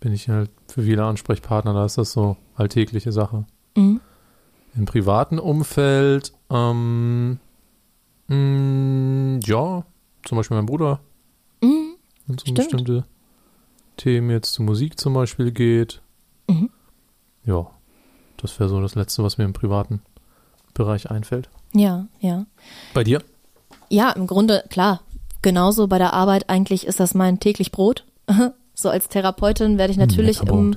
Bin 0.00 0.12
ich 0.12 0.28
halt 0.28 0.50
für 0.68 0.82
viele 0.82 1.04
Ansprechpartner, 1.04 1.72
da 1.72 1.84
ist 1.86 1.96
das 1.98 2.12
so 2.12 2.36
alltägliche 2.56 3.10
Sache. 3.12 3.46
Mhm. 3.76 4.00
Im 4.76 4.84
privaten 4.84 5.38
Umfeld, 5.38 6.32
ähm, 6.50 7.38
mh, 8.28 9.40
ja, 9.44 9.84
zum 10.24 10.36
Beispiel 10.36 10.56
mein 10.56 10.66
Bruder, 10.66 11.00
Mhm. 11.62 11.94
wenn 12.26 12.36
es 12.36 12.42
um 12.44 12.54
Stimmt. 12.54 12.56
bestimmte 12.58 13.04
Themen 13.96 14.30
jetzt 14.30 14.52
zu 14.54 14.62
Musik 14.62 14.98
zum 14.98 15.14
Beispiel 15.14 15.50
geht. 15.52 16.00
Mhm. 16.48 16.70
Ja, 17.44 17.66
das 18.38 18.58
wäre 18.58 18.68
so 18.68 18.80
das 18.80 18.94
Letzte, 18.94 19.22
was 19.22 19.38
mir 19.38 19.44
im 19.44 19.52
privaten 19.52 20.02
Bereich 20.74 21.10
einfällt. 21.10 21.48
Ja, 21.72 22.06
ja. 22.20 22.46
Bei 22.94 23.04
dir? 23.04 23.22
Ja, 23.90 24.10
im 24.12 24.26
Grunde, 24.26 24.64
klar, 24.70 25.00
genauso 25.42 25.86
bei 25.86 25.98
der 25.98 26.12
Arbeit 26.14 26.48
eigentlich 26.50 26.86
ist 26.86 27.00
das 27.00 27.14
mein 27.14 27.40
täglich 27.40 27.70
Brot. 27.72 28.04
So 28.76 28.88
als 28.90 29.08
Therapeutin 29.08 29.78
werde 29.78 29.92
ich 29.92 29.96
natürlich 29.98 30.40
lecker 30.40 30.52
um, 30.52 30.76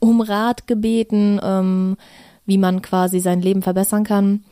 um 0.00 0.20
Rat 0.20 0.66
gebeten, 0.66 1.38
ähm, 1.40 1.96
wie 2.44 2.58
man 2.58 2.82
quasi 2.82 3.20
sein 3.20 3.40
Leben 3.40 3.62
verbessern 3.62 4.02
kann, 4.02 4.42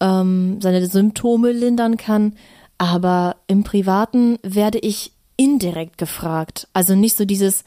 ähm, 0.00 0.60
seine 0.60 0.86
Symptome 0.86 1.52
lindern 1.52 1.96
kann. 1.96 2.34
Aber 2.78 3.36
im 3.46 3.64
Privaten 3.64 4.38
werde 4.42 4.78
ich 4.78 5.12
indirekt 5.36 5.98
gefragt. 5.98 6.68
Also 6.72 6.94
nicht 6.94 7.16
so 7.16 7.24
dieses, 7.24 7.64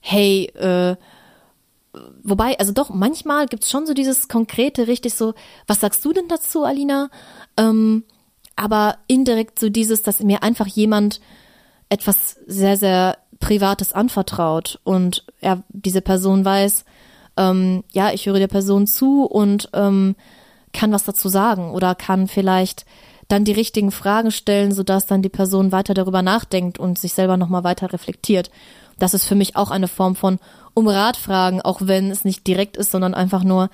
hey, 0.00 0.46
äh, 0.56 0.96
wobei, 2.22 2.58
also 2.58 2.72
doch, 2.72 2.90
manchmal 2.90 3.46
gibt's 3.46 3.70
schon 3.70 3.86
so 3.86 3.94
dieses 3.94 4.28
konkrete, 4.28 4.86
richtig 4.86 5.14
so, 5.14 5.34
was 5.66 5.80
sagst 5.80 6.04
du 6.04 6.12
denn 6.12 6.28
dazu, 6.28 6.64
Alina? 6.64 7.10
Ähm, 7.56 8.04
aber 8.56 8.98
indirekt 9.06 9.58
so 9.58 9.68
dieses, 9.68 10.02
dass 10.02 10.20
mir 10.20 10.42
einfach 10.42 10.66
jemand 10.66 11.20
etwas 11.88 12.36
sehr, 12.46 12.76
sehr 12.76 13.18
Privates 13.40 13.92
anvertraut 13.92 14.80
und 14.84 15.24
er, 15.40 15.62
diese 15.68 16.00
Person 16.00 16.44
weiß, 16.44 16.84
ähm, 17.36 17.84
ja, 17.92 18.12
ich 18.12 18.26
höre 18.26 18.38
der 18.38 18.48
Person 18.48 18.86
zu 18.86 19.24
und 19.24 19.68
ähm, 19.72 20.14
kann 20.74 20.92
was 20.92 21.04
dazu 21.04 21.30
sagen 21.30 21.70
oder 21.70 21.94
kann 21.94 22.28
vielleicht 22.28 22.84
dann 23.28 23.44
die 23.44 23.52
richtigen 23.52 23.90
Fragen 23.90 24.30
stellen, 24.30 24.72
sodass 24.72 25.06
dann 25.06 25.22
die 25.22 25.30
Person 25.30 25.72
weiter 25.72 25.94
darüber 25.94 26.20
nachdenkt 26.20 26.78
und 26.78 26.98
sich 26.98 27.14
selber 27.14 27.38
nochmal 27.38 27.64
weiter 27.64 27.92
reflektiert. 27.92 28.50
Das 28.98 29.14
ist 29.14 29.24
für 29.24 29.34
mich 29.34 29.56
auch 29.56 29.70
eine 29.70 29.88
Form 29.88 30.14
von 30.14 30.38
um 30.74 30.86
Rat 30.88 31.16
fragen, 31.16 31.62
auch 31.62 31.80
wenn 31.82 32.10
es 32.10 32.24
nicht 32.24 32.46
direkt 32.46 32.76
ist, 32.76 32.90
sondern 32.90 33.14
einfach 33.14 33.44
nur, 33.44 33.70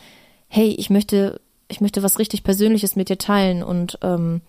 hey, 0.49 0.69
ich 0.79 0.91
möchte, 0.91 1.41
ich 1.69 1.81
möchte 1.81 2.03
was 2.03 2.19
richtig 2.19 2.45
Persönliches 2.45 2.95
mit 2.95 3.09
dir 3.09 3.19
teilen 3.19 3.63
und 3.63 3.99
ähm, 4.03 4.43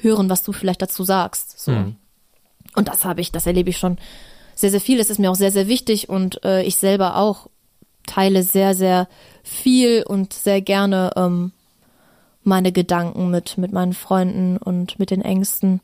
hören, 0.00 0.28
was 0.28 0.42
du 0.42 0.52
vielleicht 0.52 0.82
dazu 0.82 1.04
sagst. 1.04 1.58
So. 1.58 1.72
Mhm. 1.72 1.96
Und 2.74 2.88
das 2.88 3.04
habe 3.04 3.20
ich, 3.20 3.32
das 3.32 3.46
erlebe 3.46 3.70
ich 3.70 3.78
schon 3.78 3.98
sehr, 4.54 4.70
sehr 4.70 4.80
viel. 4.80 4.98
Das 4.98 5.10
ist 5.10 5.18
mir 5.18 5.30
auch 5.30 5.36
sehr, 5.36 5.52
sehr 5.52 5.68
wichtig 5.68 6.08
und 6.08 6.44
äh, 6.44 6.62
ich 6.62 6.76
selber 6.76 7.16
auch 7.16 7.48
teile 8.06 8.42
sehr, 8.42 8.74
sehr 8.74 9.08
viel 9.42 10.04
und 10.06 10.32
sehr 10.32 10.60
gerne 10.60 11.12
ähm, 11.16 11.52
meine 12.42 12.72
Gedanken 12.72 13.30
mit, 13.30 13.58
mit 13.58 13.72
meinen 13.72 13.92
Freunden 13.92 14.56
und 14.56 14.98
mit 14.98 15.10
den 15.10 15.22
Ängsten. 15.22 15.80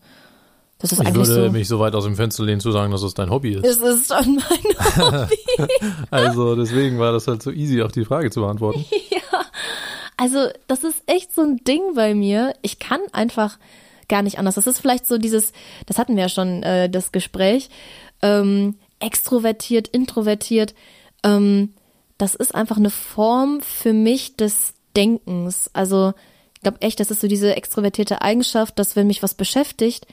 Das 0.78 0.92
ist 0.92 1.00
Ich 1.00 1.06
eigentlich 1.06 1.28
würde 1.28 1.46
so. 1.46 1.52
mich 1.52 1.68
so 1.68 1.78
weit 1.78 1.94
aus 1.94 2.04
dem 2.04 2.16
Fenster 2.16 2.44
lehnen 2.44 2.60
zu 2.60 2.70
sagen, 2.70 2.92
dass 2.92 3.02
es 3.02 3.14
dein 3.14 3.30
Hobby 3.30 3.54
ist. 3.54 3.64
es 3.64 3.78
ist 3.78 4.12
schon 4.12 4.36
mein 4.36 5.28
Also 6.10 6.54
deswegen 6.54 6.98
war 6.98 7.12
das 7.12 7.26
halt 7.28 7.42
so 7.42 7.50
easy, 7.50 7.82
auch 7.82 7.92
die 7.92 8.04
Frage 8.04 8.30
zu 8.30 8.40
beantworten. 8.40 8.84
Also, 10.18 10.48
das 10.66 10.82
ist 10.82 11.02
echt 11.04 11.34
so 11.34 11.42
ein 11.42 11.58
Ding 11.58 11.94
bei 11.94 12.14
mir. 12.14 12.54
Ich 12.62 12.78
kann 12.78 13.00
einfach 13.12 13.58
gar 14.08 14.22
nicht 14.22 14.38
anders. 14.38 14.54
Das 14.54 14.66
ist 14.66 14.78
vielleicht 14.78 15.06
so 15.06 15.18
dieses, 15.18 15.52
das 15.84 15.98
hatten 15.98 16.16
wir 16.16 16.22
ja 16.22 16.28
schon, 16.30 16.62
äh, 16.62 16.88
das 16.88 17.12
Gespräch, 17.12 17.68
ähm, 18.22 18.76
extrovertiert, 18.98 19.88
introvertiert. 19.88 20.74
Ähm, 21.22 21.74
das 22.16 22.34
ist 22.34 22.54
einfach 22.54 22.78
eine 22.78 22.88
Form 22.88 23.60
für 23.60 23.92
mich 23.92 24.36
des 24.36 24.72
Denkens. 24.96 25.68
Also, 25.74 26.14
ich 26.56 26.62
glaube 26.62 26.80
echt, 26.80 26.98
das 27.00 27.10
ist 27.10 27.20
so 27.20 27.28
diese 27.28 27.54
extrovertierte 27.54 28.22
Eigenschaft, 28.22 28.78
dass 28.78 28.96
wenn 28.96 29.06
mich 29.06 29.22
was 29.22 29.34
beschäftigt, 29.34 30.06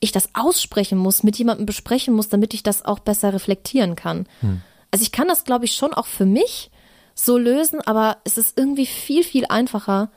ich 0.00 0.12
das 0.12 0.30
aussprechen 0.32 0.96
muss, 0.98 1.22
mit 1.22 1.36
jemandem 1.36 1.66
besprechen 1.66 2.14
muss, 2.14 2.30
damit 2.30 2.54
ich 2.54 2.62
das 2.62 2.84
auch 2.84 3.00
besser 3.00 3.34
reflektieren 3.34 3.96
kann. 3.96 4.26
Also 4.90 5.02
ich 5.02 5.12
kann 5.12 5.28
das, 5.28 5.44
glaube 5.44 5.66
ich, 5.66 5.72
schon 5.72 5.92
auch 5.92 6.06
für 6.06 6.24
mich 6.24 6.70
so 7.14 7.36
lösen, 7.36 7.80
aber 7.82 8.16
es 8.24 8.38
ist 8.38 8.58
irgendwie 8.58 8.86
viel, 8.86 9.22
viel 9.24 9.44
einfacher, 9.46 10.10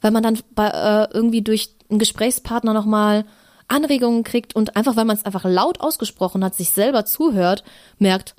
weil 0.00 0.10
man 0.10 0.24
dann 0.24 0.38
bei, 0.56 0.66
äh, 0.68 1.14
irgendwie 1.14 1.42
durch 1.42 1.70
einen 1.88 2.00
Gesprächspartner 2.00 2.72
nochmal 2.72 3.24
Anregungen 3.68 4.24
kriegt 4.24 4.56
und 4.56 4.74
einfach, 4.76 4.96
weil 4.96 5.04
man 5.04 5.16
es 5.16 5.24
einfach 5.24 5.44
laut 5.44 5.80
ausgesprochen 5.80 6.44
hat, 6.44 6.56
sich 6.56 6.70
selber 6.70 7.04
zuhört, 7.04 7.62
merkt, 7.98 8.34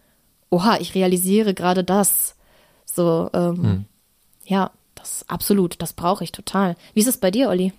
oha, 0.50 0.78
ich 0.82 0.96
realisiere 0.96 1.54
gerade 1.54 1.86
das. 1.86 2.36
So, 2.86 3.30
ähm, 3.34 3.63
Hm. 3.63 3.86
ja, 4.46 4.72
das 5.03 5.27
absolut, 5.29 5.81
das 5.81 5.93
brauche 5.93 6.23
ich 6.23 6.31
total. 6.31 6.75
Wie 6.93 7.01
ist 7.01 7.07
es 7.07 7.17
bei 7.17 7.29
dir, 7.29 7.49
Olli? 7.49 7.73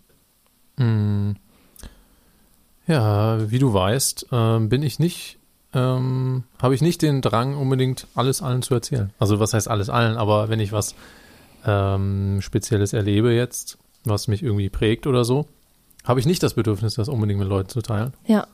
Ja, 2.87 3.50
wie 3.50 3.58
du 3.58 3.72
weißt, 3.72 4.26
ähm, 4.32 4.68
bin 4.68 4.82
ich 4.82 4.98
nicht, 4.98 5.38
ähm, 5.72 6.44
habe 6.60 6.74
ich 6.74 6.82
nicht 6.82 7.00
den 7.02 7.22
Drang, 7.22 7.56
unbedingt 7.56 8.06
alles 8.14 8.42
allen 8.42 8.62
zu 8.62 8.74
erzählen. 8.74 9.10
Also 9.18 9.40
was 9.40 9.54
heißt 9.54 9.68
alles 9.68 9.88
allen, 9.88 10.16
aber 10.16 10.48
wenn 10.50 10.60
ich 10.60 10.72
was 10.72 10.94
ähm, 11.64 12.40
Spezielles 12.42 12.92
erlebe 12.92 13.32
jetzt, 13.32 13.78
was 14.04 14.28
mich 14.28 14.42
irgendwie 14.42 14.68
prägt 14.68 15.06
oder 15.06 15.24
so, 15.24 15.46
habe 16.04 16.20
ich 16.20 16.26
nicht 16.26 16.42
das 16.42 16.54
Bedürfnis, 16.54 16.94
das 16.94 17.08
unbedingt 17.08 17.40
mit 17.40 17.48
Leuten 17.48 17.70
zu 17.70 17.80
teilen. 17.80 18.12
Ja, 18.26 18.46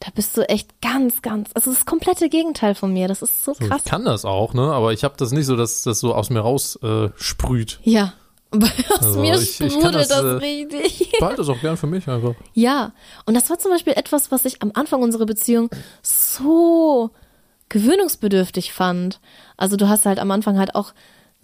da 0.00 0.10
bist 0.14 0.36
du 0.36 0.46
echt 0.48 0.80
ganz, 0.82 1.22
ganz, 1.22 1.50
also 1.54 1.72
das 1.72 1.86
komplette 1.86 2.28
Gegenteil 2.28 2.74
von 2.74 2.92
mir. 2.92 3.08
Das 3.08 3.22
ist 3.22 3.42
so 3.42 3.54
So, 3.54 3.64
krass. 3.66 3.82
ich 3.84 3.90
kann 3.90 4.04
das 4.04 4.26
auch, 4.26 4.52
ne? 4.52 4.70
Aber 4.72 4.92
ich 4.92 5.02
habe 5.02 5.14
das 5.16 5.32
nicht 5.32 5.46
so, 5.46 5.56
dass 5.56 5.82
das 5.82 5.98
so 6.00 6.14
aus 6.14 6.28
mir 6.28 6.40
raus 6.40 6.78
äh, 6.82 7.08
sprüht. 7.16 7.80
Ja. 7.84 8.12
Aus 8.50 8.62
Also 9.00 9.20
mir 9.20 9.34
ich- 9.34 9.60
ich 9.60 9.72
sprudelt 9.72 9.94
das, 9.96 10.08
das, 10.08 10.22
äh, 10.24 10.26
richtig. 10.36 11.00
Ich 11.12 11.18
behalte 11.18 11.36
das 11.38 11.48
auch 11.48 11.60
gern 11.60 11.76
für 11.76 11.86
mich 11.86 12.08
einfach. 12.08 12.34
Ja, 12.54 12.92
und 13.26 13.34
das 13.34 13.50
war 13.50 13.58
zum 13.58 13.70
Beispiel 13.70 13.92
etwas, 13.94 14.30
was 14.30 14.44
ich 14.44 14.62
am 14.62 14.70
Anfang 14.74 15.02
unserer 15.02 15.26
Beziehung 15.26 15.68
so 16.02 17.10
gewöhnungsbedürftig 17.68 18.72
fand. 18.72 19.20
Also 19.56 19.76
du 19.76 19.88
hast 19.88 20.06
halt 20.06 20.18
am 20.18 20.30
Anfang 20.30 20.58
halt 20.58 20.74
auch 20.74 20.92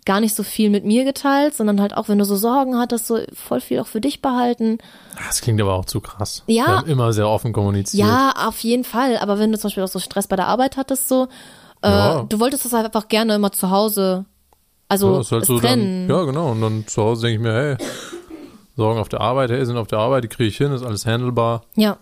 gar 0.06 0.20
nicht 0.20 0.34
so 0.34 0.42
viel 0.42 0.68
mit 0.70 0.84
mir 0.84 1.04
geteilt, 1.04 1.54
sondern 1.54 1.80
halt 1.80 1.96
auch, 1.96 2.08
wenn 2.08 2.18
du 2.18 2.24
so 2.26 2.36
Sorgen 2.36 2.78
hattest, 2.78 3.06
so 3.06 3.20
voll 3.32 3.60
viel 3.60 3.80
auch 3.80 3.86
für 3.86 4.00
dich 4.02 4.20
behalten. 4.20 4.78
Das 5.26 5.40
klingt 5.40 5.60
aber 5.60 5.72
auch 5.74 5.86
zu 5.86 6.00
krass. 6.00 6.42
Ja. 6.46 6.66
Wir 6.66 6.76
haben 6.78 6.88
immer 6.88 7.12
sehr 7.12 7.28
offen 7.28 7.52
kommuniziert. 7.54 8.06
Ja, 8.06 8.32
auf 8.46 8.58
jeden 8.60 8.84
Fall. 8.84 9.16
Aber 9.18 9.38
wenn 9.38 9.50
du 9.52 9.58
zum 9.58 9.68
Beispiel 9.68 9.82
auch 9.82 9.88
so 9.88 9.98
Stress 9.98 10.26
bei 10.26 10.36
der 10.36 10.46
Arbeit 10.48 10.76
hattest, 10.76 11.08
so, 11.08 11.28
äh, 11.82 11.88
Ja. 11.88 12.22
du 12.28 12.38
wolltest 12.40 12.66
das 12.66 12.72
halt 12.74 12.84
einfach 12.84 13.08
gerne 13.08 13.34
immer 13.34 13.52
zu 13.52 13.70
Hause, 13.70 14.26
also 14.94 15.20
Ja, 15.20 15.30
halt 15.30 15.44
so 15.44 15.58
trennen. 15.58 16.08
dann, 16.08 16.16
ja, 16.18 16.24
genau. 16.24 16.50
Und 16.52 16.60
dann 16.60 16.86
zu 16.86 17.02
Hause 17.02 17.26
denke 17.26 17.34
ich 17.36 17.40
mir, 17.42 17.52
hey, 17.52 17.76
Sorgen 18.76 18.98
auf 18.98 19.08
der 19.08 19.20
Arbeit, 19.20 19.50
hey, 19.50 19.64
sind 19.64 19.76
auf 19.76 19.86
der 19.86 19.98
Arbeit, 20.00 20.24
die 20.24 20.28
kriege 20.28 20.48
ich 20.48 20.56
hin, 20.56 20.72
ist 20.72 20.82
alles 20.82 21.06
handelbar. 21.06 21.62
ja. 21.74 21.98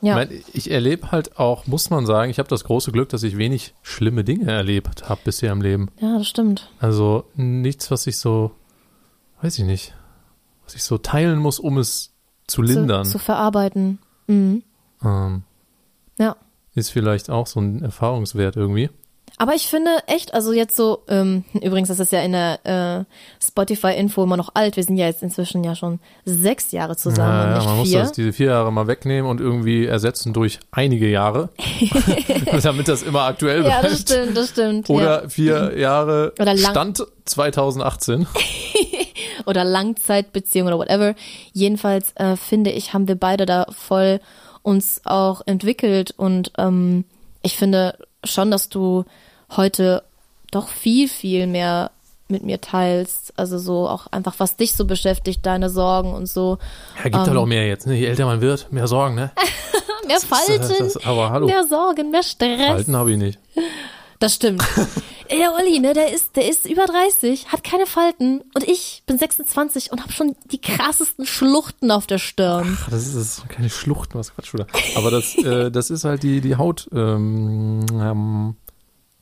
Ja. 0.00 0.20
Ich, 0.20 0.28
mein, 0.28 0.42
ich 0.52 0.70
erlebe 0.70 1.12
halt 1.12 1.38
auch, 1.38 1.66
muss 1.66 1.88
man 1.88 2.04
sagen, 2.04 2.30
ich 2.30 2.38
habe 2.38 2.48
das 2.48 2.64
große 2.64 2.92
Glück, 2.92 3.08
dass 3.08 3.22
ich 3.22 3.38
wenig 3.38 3.72
schlimme 3.80 4.22
Dinge 4.22 4.50
erlebt 4.52 5.08
habe 5.08 5.20
bisher 5.24 5.50
im 5.50 5.62
Leben. 5.62 5.88
ja, 5.98 6.18
das 6.18 6.26
stimmt. 6.28 6.70
Also 6.78 7.24
nichts, 7.36 7.90
was 7.90 8.06
ich 8.06 8.18
so, 8.18 8.50
weiß 9.40 9.58
ich 9.58 9.64
nicht, 9.64 9.94
was 10.64 10.74
ich 10.74 10.82
so 10.84 10.98
teilen 10.98 11.38
muss, 11.38 11.58
um 11.58 11.78
es 11.78 12.12
zu 12.46 12.60
lindern. 12.60 13.06
Zu, 13.06 13.12
zu 13.12 13.18
verarbeiten. 13.18 13.98
Mhm. 14.26 14.62
ähm, 15.02 15.42
Ja. 16.18 16.36
ist 16.74 16.90
vielleicht 16.90 17.30
auch 17.30 17.46
so 17.46 17.60
ein 17.60 17.80
Erfahrungswert 17.82 18.56
irgendwie. 18.56 18.90
Aber 19.36 19.54
ich 19.54 19.66
finde 19.66 19.90
echt, 20.06 20.32
also 20.32 20.52
jetzt 20.52 20.76
so, 20.76 21.02
ähm, 21.08 21.44
übrigens, 21.54 21.88
das 21.88 21.98
ist 21.98 22.12
ja 22.12 22.20
in 22.20 22.32
der 22.32 22.64
äh, 22.64 23.04
Spotify-Info 23.44 24.22
immer 24.22 24.36
noch 24.36 24.50
alt. 24.54 24.76
Wir 24.76 24.84
sind 24.84 24.96
ja 24.96 25.06
jetzt 25.06 25.22
inzwischen 25.22 25.64
ja 25.64 25.74
schon 25.74 25.98
sechs 26.24 26.70
Jahre 26.70 26.96
zusammen 26.96 27.32
Ja, 27.32 27.50
ja, 27.50 27.56
nicht 27.56 27.66
man 27.66 27.76
muss 27.78 27.88
vier. 27.88 27.98
das, 28.00 28.12
diese 28.12 28.32
vier 28.32 28.46
Jahre 28.48 28.72
mal 28.72 28.86
wegnehmen 28.86 29.28
und 29.28 29.40
irgendwie 29.40 29.86
ersetzen 29.86 30.32
durch 30.32 30.60
einige 30.70 31.08
Jahre, 31.08 31.50
damit 32.62 32.86
das 32.86 33.02
immer 33.02 33.22
aktuell 33.22 33.64
ja, 33.64 33.80
bleibt. 33.80 33.84
das 33.84 34.00
stimmt, 34.02 34.36
das 34.36 34.50
stimmt. 34.50 34.88
Oder 34.88 35.22
ja. 35.22 35.28
vier 35.28 35.78
Jahre 35.78 36.32
Oder 36.38 36.56
Stand 36.56 37.04
2018. 37.24 38.26
Oder 39.46 39.64
Langzeitbeziehung 39.64 40.68
oder 40.68 40.78
whatever. 40.78 41.14
Jedenfalls 41.52 42.12
äh, 42.14 42.36
finde 42.36 42.70
ich, 42.70 42.94
haben 42.94 43.08
wir 43.08 43.16
beide 43.16 43.46
da 43.46 43.66
voll 43.70 44.20
uns 44.62 45.02
auch 45.04 45.42
entwickelt 45.44 46.14
und 46.16 46.52
ähm, 46.56 47.04
ich 47.42 47.56
finde 47.58 47.98
schon, 48.24 48.50
dass 48.50 48.68
du 48.68 49.04
heute 49.56 50.02
doch 50.50 50.68
viel, 50.68 51.08
viel 51.08 51.46
mehr 51.46 51.90
mit 52.28 52.42
mir 52.44 52.60
teilst. 52.60 53.32
Also 53.36 53.58
so 53.58 53.88
auch 53.88 54.06
einfach, 54.08 54.34
was 54.38 54.56
dich 54.56 54.74
so 54.74 54.84
beschäftigt, 54.84 55.44
deine 55.44 55.70
Sorgen 55.70 56.12
und 56.14 56.26
so. 56.26 56.58
Ja, 56.98 57.04
gibt 57.04 57.16
halt 57.16 57.36
auch 57.36 57.46
mehr 57.46 57.66
jetzt. 57.66 57.86
Ne? 57.86 57.94
Je 57.94 58.06
älter 58.06 58.26
man 58.26 58.40
wird, 58.40 58.72
mehr 58.72 58.86
Sorgen, 58.86 59.14
ne? 59.14 59.30
Mehr 60.06 60.16
Das, 60.16 60.24
Falten, 60.26 60.76
das, 60.80 60.98
aber 61.06 61.30
hallo, 61.30 61.46
mehr 61.46 61.64
Sorgen, 61.64 62.10
mehr 62.10 62.22
Stress. 62.22 62.60
Falten 62.60 62.94
habe 62.94 63.12
ich 63.12 63.16
nicht. 63.16 63.38
Das 64.18 64.34
stimmt. 64.34 64.62
Der 65.30 65.54
Olli, 65.54 65.80
ne, 65.80 65.94
der 65.94 66.12
ist, 66.12 66.36
der 66.36 66.48
ist 66.48 66.66
über 66.66 66.84
30, 66.86 67.48
hat 67.48 67.64
keine 67.64 67.86
Falten 67.86 68.42
und 68.54 68.62
ich 68.68 69.02
bin 69.06 69.18
26 69.18 69.90
und 69.92 70.02
habe 70.02 70.12
schon 70.12 70.36
die 70.50 70.60
krassesten 70.60 71.26
Schluchten 71.26 71.90
auf 71.90 72.06
der 72.06 72.18
Stirn. 72.18 72.76
Ach, 72.80 72.90
Das 72.90 73.06
ist, 73.06 73.16
das 73.16 73.22
ist 73.38 73.48
keine 73.48 73.70
Schlucht, 73.70 74.14
was 74.14 74.34
Quatsch, 74.34 74.52
oder? 74.54 74.66
Aber 74.96 75.10
das, 75.10 75.34
äh, 75.38 75.70
das 75.70 75.90
ist 75.90 76.04
halt 76.04 76.22
die, 76.22 76.40
die 76.40 76.56
Haut, 76.56 76.88
ähm, 76.92 77.86
ähm, 77.92 78.56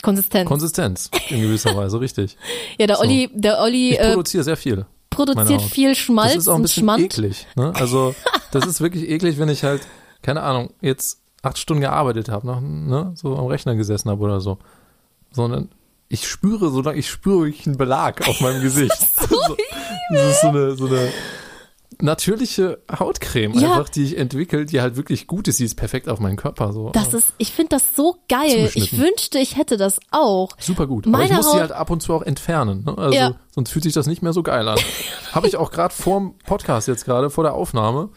Konsistenz. 0.03 0.49
Konsistenz 0.49 1.11
in 1.29 1.41
gewisser 1.41 1.77
Weise, 1.77 2.01
richtig. 2.01 2.37
ja, 2.79 2.87
der 2.89 2.97
so. 2.97 3.03
Olli, 3.03 3.31
der 3.33 3.61
Olli 3.61 3.93
Ich 3.93 4.01
äh, 4.01 4.09
produziere 4.11 4.43
sehr 4.45 4.57
viel. 4.57 4.85
produziert 5.11 5.63
viel 5.63 5.95
Schmalz 5.95 6.33
Das 6.35 6.43
ist 6.43 6.49
auch 6.49 6.57
ein 6.57 6.63
bisschen 6.63 6.83
Schmand. 6.83 7.05
eklig. 7.05 7.47
Ne? 7.55 7.73
Also 7.77 8.15
das 8.51 8.67
ist 8.67 8.81
wirklich 8.81 9.09
eklig, 9.09 9.39
wenn 9.39 9.49
ich 9.49 9.63
halt, 9.63 9.83
keine 10.23 10.43
Ahnung, 10.43 10.73
jetzt 10.81 11.21
acht 11.43 11.59
Stunden 11.59 11.81
gearbeitet 11.81 12.29
habe, 12.29 12.47
ne? 12.49 13.13
so 13.15 13.37
am 13.37 13.47
Rechner 13.47 13.77
gesessen 13.77 14.11
habe 14.11 14.21
oder 14.23 14.41
so. 14.41 14.59
Sondern 15.31 15.69
ich 16.13 16.29
spüre, 16.29 16.71
solange 16.71 16.99
ich 16.99 17.09
spüre 17.09 17.47
wirklich 17.47 17.67
einen 17.67 17.77
Belag 17.79 18.29
auf 18.29 18.41
meinem 18.41 18.61
Gesicht. 18.63 18.93
so, 19.29 19.57
das 20.13 20.31
ist 20.33 20.41
so 20.43 20.49
eine, 20.49 20.77
so 20.77 20.87
eine 20.87 21.09
natürliche 22.01 22.81
Hautcreme 22.99 23.55
Ja. 23.59 23.73
einfach, 23.73 23.89
die 23.89 24.05
ich 24.05 24.19
entwickelt, 24.19 24.73
die 24.73 24.81
halt 24.81 24.97
wirklich 24.97 25.27
gut 25.27 25.47
ist. 25.49 25.59
Die 25.61 25.65
ist 25.65 25.75
perfekt 25.77 26.09
auf 26.09 26.19
meinen 26.21 26.37
Körper. 26.37 26.73
So. 26.73 26.91
Das 26.91 27.15
ist, 27.15 27.29
ich 27.39 27.53
finde 27.53 27.71
das 27.77 27.85
so 27.97 28.17
geil. 28.29 28.71
Ich 28.75 28.99
wünschte, 28.99 29.39
ich 29.39 29.57
hätte 29.57 29.77
das 29.77 30.01
auch. 30.11 30.51
Super 30.59 30.87
gut. 30.87 31.07
Aber 31.07 31.23
ich 31.23 31.31
muss 31.33 31.47
sie 31.47 31.53
Haut- 31.53 31.61
halt 31.61 31.73
ab 31.73 31.91
und 31.91 32.03
zu 32.03 32.13
auch 32.15 32.23
entfernen. 32.23 32.85
Ne? 32.85 32.97
Also 32.99 33.15
Ja. 33.17 33.35
sonst 33.55 33.71
fühlt 33.71 33.85
sich 33.85 33.93
das 33.93 34.07
nicht 34.07 34.23
mehr 34.23 34.33
so 34.33 34.43
geil 34.43 34.67
an. 34.69 34.79
habe 35.33 35.47
ich 35.47 35.57
auch 35.57 35.71
gerade 35.71 35.95
vor 35.95 36.19
dem 36.19 36.35
Podcast 36.45 36.89
jetzt 36.89 37.05
gerade, 37.05 37.31
vor 37.31 37.45
der 37.45 37.55
Aufnahme, 37.55 38.09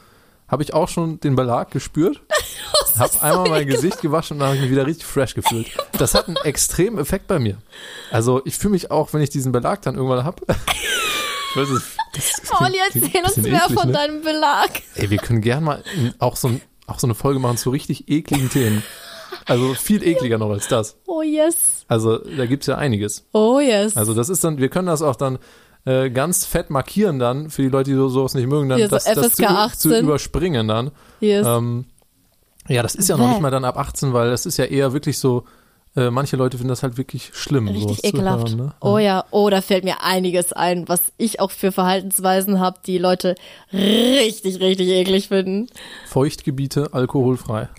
habe 0.48 0.64
ich 0.64 0.74
auch 0.74 0.90
schon 0.90 1.20
den 1.20 1.36
Belag 1.36 1.72
gespürt. 1.72 2.22
Habe 3.00 3.22
einmal 3.22 3.50
mein 3.50 3.68
Gesicht 3.68 4.02
gewaschen 4.02 4.36
und 4.36 4.40
dann 4.40 4.48
habe 4.50 4.56
ich 4.58 4.62
mich 4.64 4.72
wieder 4.72 4.86
richtig 4.86 5.06
fresh 5.06 5.34
gefühlt. 5.36 5.68
Das 5.98 6.14
hat 6.14 6.28
einen 6.28 6.38
extremen 6.38 6.98
Effekt 6.98 7.28
bei 7.28 7.40
mir. 7.40 7.58
Also 8.12 8.42
ich 8.46 8.58
fühle 8.58 8.72
mich 8.72 8.90
auch, 8.92 9.12
wenn 9.14 9.22
ich 9.22 9.30
diesen 9.30 9.52
Belag 9.52 9.82
dann 9.82 9.96
irgendwann 9.96 10.24
habe. 10.24 10.42
weiß, 11.56 11.70
es- 11.70 11.84
das 12.14 12.62
Olli, 12.62 12.78
klingt 12.92 13.06
erzähl 13.16 13.24
uns 13.26 13.38
mehr 13.38 13.64
eklig, 13.66 13.80
von 13.80 13.88
ne? 13.88 13.94
deinem 13.94 14.22
Belag. 14.22 14.70
Ey, 14.96 15.10
wir 15.10 15.18
können 15.18 15.42
gern 15.42 15.64
mal 15.66 15.84
auch 16.20 16.38
so, 16.38 16.50
auch 16.88 17.00
so 17.00 17.08
eine 17.08 17.16
Folge 17.16 17.40
machen 17.40 17.58
zu 17.58 17.70
richtig 17.72 18.08
ekligen 18.10 18.50
Themen. 18.50 18.84
Also 19.46 19.74
viel 19.74 20.02
ekliger 20.02 20.38
noch 20.38 20.50
als 20.50 20.68
das. 20.70 20.96
Oh 21.08 21.22
yes. 21.22 21.84
Also 21.90 22.18
da 22.18 22.46
gibt's 22.46 22.68
ja 22.68 22.76
einiges. 22.78 23.26
Oh 23.34 23.60
yes. 23.60 23.98
Also 23.98 24.14
das 24.14 24.30
ist 24.30 24.44
dann, 24.46 24.58
wir 24.60 24.70
können 24.70 24.88
das 24.88 25.02
auch 25.02 25.18
dann 25.18 25.40
äh, 25.86 26.10
ganz 26.10 26.46
fett 26.46 26.70
markieren 26.70 27.20
dann, 27.20 27.50
für 27.50 27.62
die 27.64 27.68
Leute, 27.70 27.92
die 27.92 27.96
so, 27.98 28.08
sowas 28.10 28.34
nicht 28.34 28.48
mögen, 28.48 28.70
dann 28.70 28.80
Ja, 28.80 28.88
so 28.88 28.96
das, 28.96 29.04
das 29.04 29.34
zu, 29.34 29.46
18. 29.48 29.78
zu 29.92 30.00
überspringen 30.00 30.68
dann. 30.70 30.92
yes. 31.20 31.46
Ähm, 31.46 31.86
ja, 32.68 32.82
das 32.84 32.96
ist 32.96 33.10
ja 33.10 33.18
noch 33.18 33.30
nicht 33.30 33.42
mal 33.42 33.52
dann 33.52 33.66
ab 33.66 33.78
18, 33.78 34.14
weil 34.14 34.30
das 34.30 34.46
ist 34.46 34.58
ja 34.58 34.66
eher 34.66 34.94
wirklich 34.94 35.20
so, 35.20 35.44
äh, 35.96 36.10
manche 36.10 36.36
Leute 36.36 36.58
finden 36.58 36.70
das 36.70 36.84
halt 36.84 36.98
wirklich 36.98 37.32
schlimm. 37.34 37.68
Richtig 37.68 38.04
ekelhaft. 38.04 38.50
hören, 38.50 38.58
ne? 38.58 38.74
Oh 38.82 38.98
ja, 38.98 39.24
oh, 39.32 39.50
da 39.50 39.62
fällt 39.62 39.84
mir 39.84 40.02
einiges 40.02 40.52
ein, 40.52 40.88
was 40.90 41.02
ich 41.18 41.40
auch 41.40 41.52
für 41.52 41.72
Verhaltensweisen 41.72 42.60
habe, 42.60 42.80
die 42.86 42.98
Leute 42.98 43.36
richtig, 43.72 44.60
richtig 44.60 44.90
eklig 44.90 45.30
finden. 45.30 45.68
Feuchtgebiete, 46.08 46.90
alkoholfrei. 46.94 47.70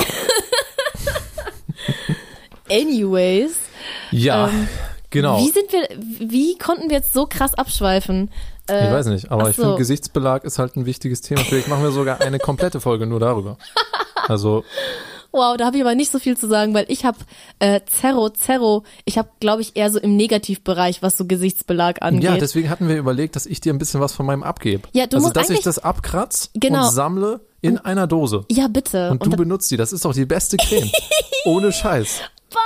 Anyways, 2.70 3.56
Ja, 4.10 4.50
genau. 5.10 5.38
Ähm, 5.38 5.44
wie 5.44 5.50
sind 5.50 5.72
wir, 5.72 6.30
wie 6.30 6.58
konnten 6.58 6.88
wir 6.90 6.96
jetzt 6.96 7.12
so 7.12 7.26
krass 7.26 7.54
abschweifen? 7.54 8.30
Äh, 8.68 8.86
ich 8.88 8.92
weiß 8.92 9.06
nicht, 9.06 9.30
aber 9.30 9.44
ach 9.44 9.48
ich 9.50 9.56
finde, 9.56 9.70
so. 9.70 9.76
Gesichtsbelag 9.76 10.42
ist 10.44 10.58
halt 10.58 10.76
ein 10.76 10.86
wichtiges 10.86 11.20
Thema. 11.20 11.42
Vielleicht 11.42 11.68
machen 11.68 11.84
wir 11.84 11.92
sogar 11.92 12.20
eine 12.20 12.38
komplette 12.38 12.80
Folge 12.80 13.06
nur 13.06 13.20
darüber. 13.20 13.58
Also, 14.28 14.64
Wow, 15.32 15.56
da 15.58 15.66
habe 15.66 15.76
ich 15.76 15.82
aber 15.82 15.94
nicht 15.94 16.10
so 16.10 16.18
viel 16.18 16.34
zu 16.34 16.48
sagen, 16.48 16.72
weil 16.72 16.86
ich 16.88 17.04
habe 17.04 17.18
äh, 17.58 17.80
Zerro, 17.84 18.30
Zerro, 18.30 18.84
ich 19.04 19.18
habe, 19.18 19.28
glaube 19.38 19.60
ich, 19.60 19.76
eher 19.76 19.90
so 19.90 19.98
im 19.98 20.16
Negativbereich, 20.16 21.02
was 21.02 21.18
so 21.18 21.26
Gesichtsbelag 21.26 22.00
angeht. 22.00 22.22
ja, 22.24 22.36
deswegen 22.38 22.70
hatten 22.70 22.88
wir 22.88 22.96
überlegt, 22.96 23.36
dass 23.36 23.44
ich 23.44 23.60
dir 23.60 23.74
ein 23.74 23.78
bisschen 23.78 24.00
was 24.00 24.14
von 24.14 24.24
meinem 24.24 24.42
abgebe. 24.42 24.88
Ja, 24.92 25.06
du 25.06 25.16
also, 25.16 25.26
musst 25.26 25.36
dass 25.36 25.50
ich 25.50 25.60
das 25.60 25.78
abkratz 25.78 26.48
Genau. 26.54 26.86
und 26.86 26.90
sammle 26.92 27.40
in 27.60 27.76
einer 27.76 28.06
Dose. 28.06 28.46
ja, 28.50 28.66
bitte. 28.68 29.10
Und 29.10 29.26
du 29.26 29.28
dann- 29.30 29.38
benutzt 29.38 29.70
die. 29.70 29.76
Das 29.76 29.92
ist 29.92 30.06
doch 30.06 30.14
die 30.14 30.24
beste 30.24 30.56
Creme. 30.56 30.90
Ohne 31.44 31.70
Scheiß. 31.70 32.20
Bah! 32.54 32.60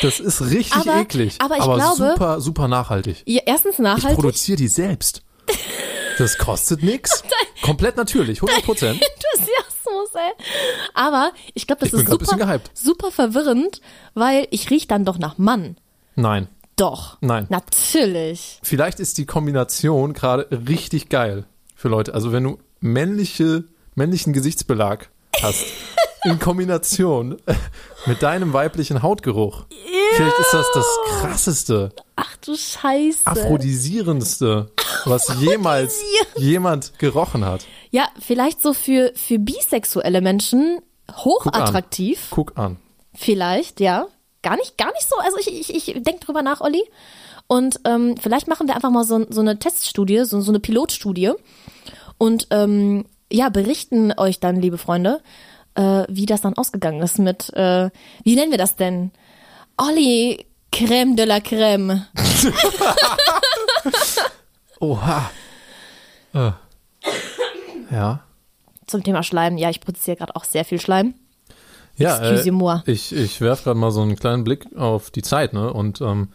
Das 0.00 0.20
ist 0.20 0.40
richtig 0.40 0.72
Aber- 0.88 1.00
eklig. 1.00 1.36
aber 1.40 1.58
ich 1.58 1.64
glaube- 1.64 2.12
super, 2.14 2.40
super 2.40 2.66
nachhaltig. 2.68 3.22
ja, 3.26 3.42
erstens 3.44 3.74
Ich 3.74 3.78
nachhaltig. 3.80 4.14
produziere 4.14 4.56
die 4.56 4.68
selbst. 4.68 5.22
Das 6.16 6.38
kostet 6.38 6.80
nix. 6.84 7.24
Komplett 7.62 7.96
natürlich, 7.96 8.40
100 8.40 8.64
Prozent. 8.64 9.02
Enthusiasmus, 9.02 9.73
ey. 10.14 10.32
Aber 10.94 11.32
ich 11.54 11.66
glaube, 11.66 11.80
das 11.80 11.92
Ich 11.92 12.00
ist 12.00 12.10
super, 12.10 12.60
super 12.74 13.10
verwirrend, 13.10 13.80
weil 14.14 14.46
ich 14.50 14.70
riech 14.70 14.86
dann 14.88 15.04
doch 15.04 15.18
nach 15.18 15.38
Mann. 15.38 15.76
Nein, 16.16 16.48
Doch. 16.76 17.18
nein. 17.20 17.46
Natürlich. 17.48 18.60
Vielleicht 18.62 19.00
ist 19.00 19.18
die 19.18 19.26
Kombination 19.26 20.12
gerade 20.12 20.48
richtig 20.68 21.08
geil 21.08 21.44
für 21.74 21.88
Leute. 21.88 22.14
Also 22.14 22.32
wenn 22.32 22.44
du 22.44 22.58
männliche, 22.80 23.64
männlichen 23.94 24.32
Gesichtsbelag 24.32 25.08
hast, 25.42 25.64
in 26.24 26.38
Kombination 26.38 27.36
mit 28.06 28.22
deinem 28.22 28.52
weiblichen 28.52 29.02
Hautgeruch. 29.02 29.66
Vielleicht 30.16 30.38
ist 30.38 30.52
das 30.52 30.66
das 30.72 30.86
krasseste, 31.20 31.92
Ach 32.16 32.36
du 32.38 32.56
Scheiße. 32.56 33.26
aphrodisierendste, 33.26 34.70
was 35.04 35.34
jemals 35.40 36.02
jemand 36.36 36.98
gerochen 36.98 37.44
hat. 37.44 37.66
Ja, 37.90 38.08
vielleicht 38.20 38.60
so 38.62 38.74
für, 38.74 39.12
für 39.14 39.38
bisexuelle 39.38 40.20
Menschen 40.20 40.80
hochattraktiv. 41.12 42.28
Guck 42.30 42.56
an. 42.56 42.76
Vielleicht, 43.14 43.80
ja. 43.80 44.06
Gar 44.42 44.56
nicht, 44.56 44.76
gar 44.76 44.92
nicht 44.92 45.08
so. 45.08 45.16
Also 45.16 45.38
ich, 45.38 45.70
ich, 45.70 45.88
ich 45.88 46.02
denke 46.02 46.24
drüber 46.24 46.42
nach, 46.42 46.60
Olli. 46.60 46.82
Und 47.46 47.80
ähm, 47.84 48.16
vielleicht 48.16 48.48
machen 48.48 48.66
wir 48.66 48.74
einfach 48.74 48.90
mal 48.90 49.04
so, 49.04 49.26
so 49.28 49.40
eine 49.40 49.58
Teststudie, 49.58 50.24
so, 50.24 50.40
so 50.40 50.50
eine 50.50 50.60
Pilotstudie. 50.60 51.32
Und 52.18 52.46
ähm, 52.50 53.04
ja, 53.30 53.48
berichten 53.48 54.12
euch 54.16 54.40
dann, 54.40 54.56
liebe 54.56 54.78
Freunde, 54.78 55.20
äh, 55.74 56.04
wie 56.08 56.26
das 56.26 56.40
dann 56.40 56.56
ausgegangen 56.56 57.02
ist 57.02 57.18
mit, 57.18 57.52
äh, 57.54 57.90
wie 58.22 58.36
nennen 58.36 58.50
wir 58.50 58.58
das 58.58 58.76
denn? 58.76 59.10
Olli, 59.76 60.46
Crème 60.70 61.16
de 61.16 61.24
la 61.24 61.40
Crème. 61.40 62.02
Oha. 64.80 65.30
Äh. 66.32 66.52
Ja. 67.90 68.20
Zum 68.86 69.02
Thema 69.02 69.22
Schleim. 69.22 69.56
Ja, 69.56 69.70
ich 69.70 69.80
produziere 69.80 70.16
gerade 70.16 70.36
auch 70.36 70.44
sehr 70.44 70.64
viel 70.64 70.80
Schleim. 70.80 71.14
Ja, 71.96 72.18
äh, 72.18 72.30
Excusez-moi. 72.30 72.82
ich, 72.86 73.14
ich 73.14 73.40
werfe 73.40 73.64
gerade 73.64 73.78
mal 73.78 73.90
so 73.90 74.02
einen 74.02 74.16
kleinen 74.16 74.44
Blick 74.44 74.66
auf 74.76 75.10
die 75.10 75.22
Zeit, 75.22 75.52
ne? 75.52 75.72
Und 75.72 76.00
ähm, 76.00 76.28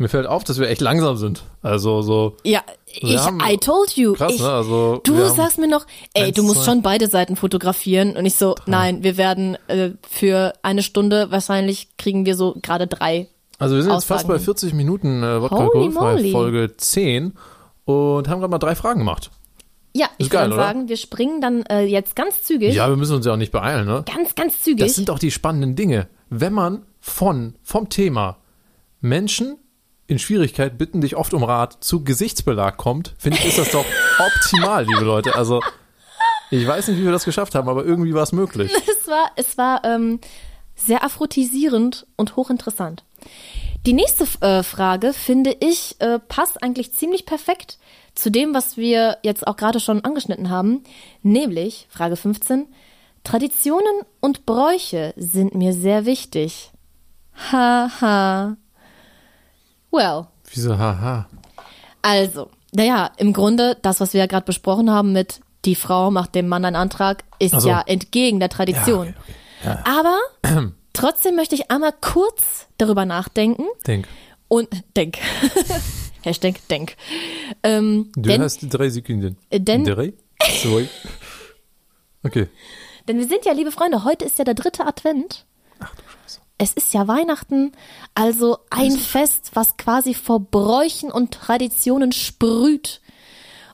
mir 0.00 0.08
fällt 0.08 0.26
auf, 0.26 0.42
dass 0.44 0.58
wir 0.58 0.68
echt 0.68 0.80
langsam 0.80 1.16
sind. 1.16 1.42
Also 1.62 2.02
so 2.02 2.36
Ja, 2.42 2.62
ich, 2.86 3.16
haben- 3.18 3.38
I 3.46 3.56
told 3.58 3.96
you. 3.96 4.14
krass, 4.14 4.32
ich, 4.34 4.40
ne? 4.40 4.48
Also 4.50 5.00
Du 5.04 5.14
sagst 5.28 5.58
mir 5.58 5.68
noch, 5.68 5.86
ey, 6.14 6.24
eins, 6.28 6.36
du 6.36 6.42
musst 6.42 6.64
zwei- 6.64 6.72
schon 6.72 6.82
beide 6.82 7.06
Seiten 7.08 7.36
fotografieren. 7.36 8.16
Und 8.16 8.24
ich 8.26 8.34
so, 8.34 8.54
nein, 8.66 9.02
wir 9.02 9.16
werden 9.16 9.56
äh, 9.68 9.90
für 10.08 10.54
eine 10.62 10.82
Stunde, 10.82 11.30
wahrscheinlich 11.30 11.96
kriegen 11.98 12.24
wir 12.26 12.34
so 12.34 12.56
gerade 12.62 12.86
drei. 12.86 13.28
Also 13.58 13.76
wir 13.76 13.82
sind 13.82 13.92
jetzt 13.92 14.04
fast 14.04 14.24
Aussagen. 14.24 14.38
bei 14.38 14.44
40 14.44 14.72
Minuten 14.74 15.22
äh, 15.22 15.42
Wodka 15.42 15.68
moly. 15.92 16.32
Folge 16.32 16.74
10 16.76 17.34
und 17.84 18.28
haben 18.28 18.40
gerade 18.40 18.50
mal 18.50 18.58
drei 18.58 18.74
Fragen 18.74 19.00
gemacht. 19.00 19.30
Ja, 19.92 20.06
ich 20.18 20.26
Ist 20.26 20.30
geil, 20.30 20.46
würde 20.50 20.56
sagen, 20.62 20.88
wir 20.88 20.96
springen 20.96 21.40
dann 21.40 21.62
äh, 21.66 21.82
jetzt 21.84 22.14
ganz 22.16 22.42
zügig, 22.44 22.74
Ja, 22.74 22.88
wir 22.88 22.96
müssen 22.96 23.16
uns 23.16 23.26
ja 23.26 23.32
auch 23.32 23.36
nicht 23.36 23.52
beeilen, 23.52 23.86
ne? 23.86 24.04
ganz, 24.06 24.34
ganz 24.36 24.62
zügig. 24.62 24.86
Das 24.86 24.94
sind 24.94 25.08
doch 25.08 25.18
die 25.18 25.30
spannenden 25.32 25.74
Dinge. 25.76 26.06
Wenn 26.30 26.52
man 26.52 26.86
von, 27.00 27.54
vom 27.62 27.88
Thema 27.88 28.36
Menschen 29.00 29.58
in 30.10 30.18
Schwierigkeit 30.18 30.76
bitten 30.76 31.00
dich 31.00 31.14
oft 31.14 31.32
um 31.34 31.44
Rat 31.44 31.84
zu 31.84 32.02
Gesichtsbelag 32.02 32.76
kommt, 32.76 33.14
finde 33.16 33.38
ich, 33.38 33.44
ist 33.44 33.58
das 33.58 33.70
doch 33.70 33.84
optimal, 34.18 34.84
liebe 34.84 35.04
Leute. 35.04 35.36
Also, 35.36 35.62
ich 36.50 36.66
weiß 36.66 36.88
nicht, 36.88 36.98
wie 36.98 37.04
wir 37.04 37.12
das 37.12 37.24
geschafft 37.24 37.54
haben, 37.54 37.68
aber 37.68 37.84
irgendwie 37.84 38.12
war 38.12 38.24
es 38.24 38.32
möglich. 38.32 38.72
es 39.00 39.06
war, 39.06 39.30
es 39.36 39.56
war 39.56 39.84
ähm, 39.84 40.18
sehr 40.74 41.04
aphrodisierend 41.04 42.08
und 42.16 42.34
hochinteressant. 42.34 43.04
Die 43.86 43.92
nächste 43.92 44.24
äh, 44.44 44.64
Frage, 44.64 45.12
finde 45.12 45.56
ich, 45.60 45.94
äh, 46.00 46.18
passt 46.18 46.60
eigentlich 46.60 46.92
ziemlich 46.92 47.24
perfekt 47.24 47.78
zu 48.16 48.30
dem, 48.30 48.52
was 48.52 48.76
wir 48.76 49.18
jetzt 49.22 49.46
auch 49.46 49.56
gerade 49.56 49.78
schon 49.78 50.04
angeschnitten 50.04 50.50
haben, 50.50 50.82
nämlich 51.22 51.86
Frage 51.88 52.16
15. 52.16 52.66
Traditionen 53.22 54.02
und 54.18 54.44
Bräuche 54.44 55.14
sind 55.16 55.54
mir 55.54 55.72
sehr 55.72 56.04
wichtig. 56.04 56.72
Haha. 57.52 58.56
Well, 59.90 60.26
Wieso, 60.52 60.78
haha. 60.78 61.28
also, 62.02 62.50
naja, 62.72 63.10
im 63.16 63.32
Grunde, 63.32 63.76
das, 63.82 64.00
was 64.00 64.12
wir 64.12 64.20
ja 64.20 64.26
gerade 64.26 64.46
besprochen 64.46 64.90
haben 64.90 65.12
mit 65.12 65.40
die 65.64 65.74
Frau 65.74 66.10
macht 66.10 66.34
dem 66.34 66.48
Mann 66.48 66.64
einen 66.64 66.76
Antrag, 66.76 67.24
ist 67.38 67.60
so. 67.60 67.68
ja 67.68 67.82
entgegen 67.86 68.40
der 68.40 68.48
Tradition. 68.48 69.08
okay, 69.08 69.14
okay. 69.62 69.78
Aber 69.84 70.18
trotzdem 70.94 71.36
möchte 71.36 71.54
ich 71.54 71.70
einmal 71.70 71.92
kurz 72.00 72.66
darüber 72.78 73.04
nachdenken 73.04 73.64
Denk. 73.86 74.06
und 74.48 74.68
denk. 74.96 75.18
Hashtag 76.22 76.66
denk. 76.68 76.96
Ähm, 77.62 78.10
Du 78.14 78.22
denn, 78.28 78.42
hast 78.42 78.60
drei 78.62 78.88
Sekunden. 78.90 79.36
Denn- 79.52 79.84
Drei? 79.84 80.12
Zwei? 80.62 80.88
Okay. 82.22 82.48
denn 83.08 83.16
wir 83.18 83.26
sind 83.26 83.46
ja, 83.46 83.52
liebe 83.52 83.70
Freunde, 83.72 84.04
heute 84.04 84.26
ist 84.26 84.38
ja 84.38 84.44
der 84.44 84.52
dritte 84.54 84.86
Advent. 84.86 85.46
Es 86.62 86.74
ist 86.74 86.92
ja 86.92 87.08
Weihnachten, 87.08 87.72
also 88.14 88.58
ein 88.68 88.92
Fest, 88.92 89.52
was 89.54 89.78
quasi 89.78 90.12
vor 90.12 90.40
Bräuchen 90.40 91.10
und 91.10 91.32
Traditionen 91.32 92.12
sprüht. 92.12 93.00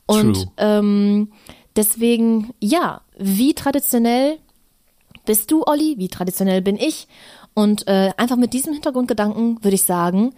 Und 0.06 0.34
True. 0.34 0.52
ähm, 0.58 1.32
deswegen, 1.74 2.54
ja, 2.60 3.00
wie 3.18 3.54
traditionell 3.54 4.38
bist 5.24 5.50
du, 5.50 5.64
Olli? 5.66 5.96
Wie 5.98 6.06
traditionell 6.06 6.62
bin 6.62 6.76
ich? 6.76 7.08
Und 7.54 7.88
äh, 7.88 8.12
einfach 8.18 8.36
mit 8.36 8.52
diesem 8.52 8.72
Hintergrundgedanken 8.74 9.58
würde 9.64 9.74
ich 9.74 9.82
sagen, 9.82 10.32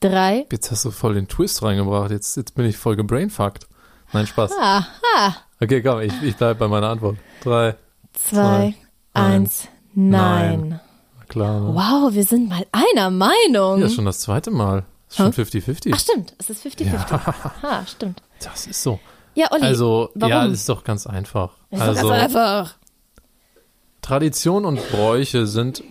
drei, 0.00 0.44
Jetzt 0.50 0.72
hast 0.72 0.84
du 0.84 0.90
voll 0.90 1.14
den 1.14 1.28
Twist 1.28 1.62
reingebracht. 1.62 2.10
Jetzt, 2.10 2.36
jetzt 2.36 2.56
bin 2.56 2.66
ich 2.66 2.76
voll 2.76 2.96
gebrainfuckt. 2.96 3.68
Nein, 4.12 4.26
Spaß. 4.26 4.50
aha, 4.58 5.36
Okay, 5.60 5.80
komm, 5.82 6.00
ich, 6.00 6.12
ich 6.24 6.34
bleib 6.36 6.58
bei 6.58 6.66
meiner 6.66 6.88
Antwort. 6.88 7.16
Drei. 7.44 7.76
zwei, 8.12 8.74
Zwei, 8.74 8.74
eins, 9.14 9.68
nein. 9.94 10.68
Na 10.70 10.91
Klar, 11.32 11.60
ne? 11.60 11.74
Wow, 11.74 12.14
wir 12.14 12.24
sind 12.24 12.48
mal 12.48 12.64
einer 12.72 13.10
Meinung. 13.10 13.80
Ja, 13.80 13.88
schon 13.88 14.04
das 14.04 14.20
zweite 14.20 14.50
Mal. 14.50 14.84
Ist 15.08 15.16
schon 15.16 15.32
50-50. 15.32 15.90
Ach 15.94 15.98
stimmt, 15.98 16.34
es 16.38 16.50
ist 16.50 16.64
50-50. 16.66 17.20
Ha, 17.62 17.86
stimmt. 17.86 18.22
Das 18.42 18.66
ist 18.66 18.82
so. 18.82 18.98
Ja, 19.34 19.50
Olli, 19.50 19.62
Also, 19.62 20.10
warum? 20.14 20.30
ja, 20.30 20.44
ist 20.44 20.68
doch 20.68 20.84
ganz 20.84 21.06
einfach. 21.06 21.54
ist 21.70 21.80
also, 21.80 22.08
ganz 22.08 22.20
einfach. 22.22 22.74
Tradition 24.02 24.64
und 24.64 24.80
Bräuche 24.90 25.46
sind 25.46 25.82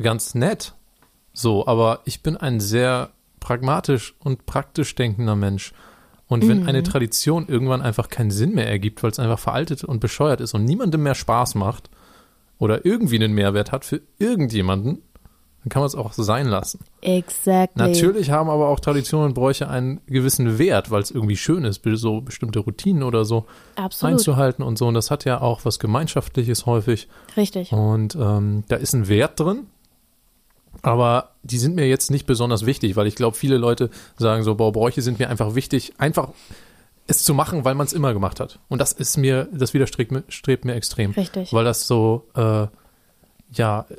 ganz 0.00 0.34
nett. 0.34 0.74
So, 1.32 1.66
aber 1.66 2.00
ich 2.04 2.22
bin 2.22 2.36
ein 2.36 2.60
sehr 2.60 3.10
pragmatisch 3.40 4.14
und 4.20 4.46
praktisch 4.46 4.94
denkender 4.94 5.36
Mensch. 5.36 5.72
Und 6.28 6.46
wenn 6.48 6.62
Mhm. 6.62 6.68
eine 6.68 6.82
Tradition 6.82 7.46
irgendwann 7.48 7.80
einfach 7.82 8.08
keinen 8.08 8.30
Sinn 8.30 8.54
mehr 8.54 8.68
ergibt, 8.68 9.02
weil 9.02 9.10
es 9.10 9.18
einfach 9.18 9.38
veraltet 9.38 9.84
und 9.84 10.00
bescheuert 10.00 10.40
ist 10.40 10.54
und 10.54 10.64
niemandem 10.64 11.02
mehr 11.02 11.14
Spaß 11.14 11.54
macht 11.54 11.88
oder 12.58 12.84
irgendwie 12.84 13.16
einen 13.16 13.34
Mehrwert 13.34 13.72
hat 13.72 13.84
für 13.84 14.00
irgendjemanden, 14.18 15.02
dann 15.62 15.70
kann 15.70 15.80
man 15.80 15.88
es 15.88 15.94
auch 15.94 16.12
sein 16.12 16.46
lassen. 16.46 16.80
Exactly. 17.00 17.82
Natürlich 17.82 18.30
haben 18.30 18.48
aber 18.48 18.68
auch 18.68 18.80
Traditionen 18.80 19.28
und 19.28 19.34
Bräuche 19.34 19.68
einen 19.68 20.00
gewissen 20.06 20.58
Wert, 20.58 20.90
weil 20.90 21.02
es 21.02 21.10
irgendwie 21.10 21.36
schön 21.36 21.64
ist, 21.64 21.82
so 21.94 22.20
bestimmte 22.20 22.60
Routinen 22.60 23.02
oder 23.02 23.24
so 23.24 23.46
Absolut. 23.74 24.14
einzuhalten 24.14 24.62
und 24.62 24.78
so. 24.78 24.86
Und 24.86 24.94
das 24.94 25.10
hat 25.10 25.24
ja 25.24 25.40
auch 25.40 25.64
was 25.64 25.78
Gemeinschaftliches 25.78 26.66
häufig. 26.66 27.08
Richtig. 27.36 27.72
Und 27.72 28.14
ähm, 28.14 28.64
da 28.68 28.76
ist 28.76 28.94
ein 28.94 29.08
Wert 29.08 29.40
drin, 29.40 29.66
aber 30.82 31.30
die 31.42 31.58
sind 31.58 31.74
mir 31.74 31.88
jetzt 31.88 32.10
nicht 32.10 32.26
besonders 32.26 32.64
wichtig, 32.64 32.94
weil 32.96 33.06
ich 33.06 33.16
glaube, 33.16 33.36
viele 33.36 33.58
Leute 33.58 33.90
sagen 34.16 34.44
so, 34.44 34.54
boah, 34.54 34.72
Bräuche 34.72 35.02
sind 35.02 35.18
mir 35.18 35.28
einfach 35.28 35.54
wichtig, 35.54 35.94
einfach 35.98 36.28
es 37.08 37.22
zu 37.24 37.34
machen, 37.34 37.64
weil 37.64 37.74
man 37.74 37.86
es 37.86 37.92
immer 37.92 38.12
gemacht 38.12 38.38
hat. 38.38 38.58
Und 38.68 38.80
das 38.80 38.92
ist 38.92 39.16
mir, 39.16 39.48
das 39.52 39.74
widerstrebt 39.74 40.12
mir, 40.64 40.74
extrem. 40.74 41.10
Richtig. 41.12 41.52
Weil 41.52 41.64
das 41.64 41.86
so, 41.86 42.26
äh, 42.36 42.66
ja, 43.52 43.86
äh, 43.90 43.94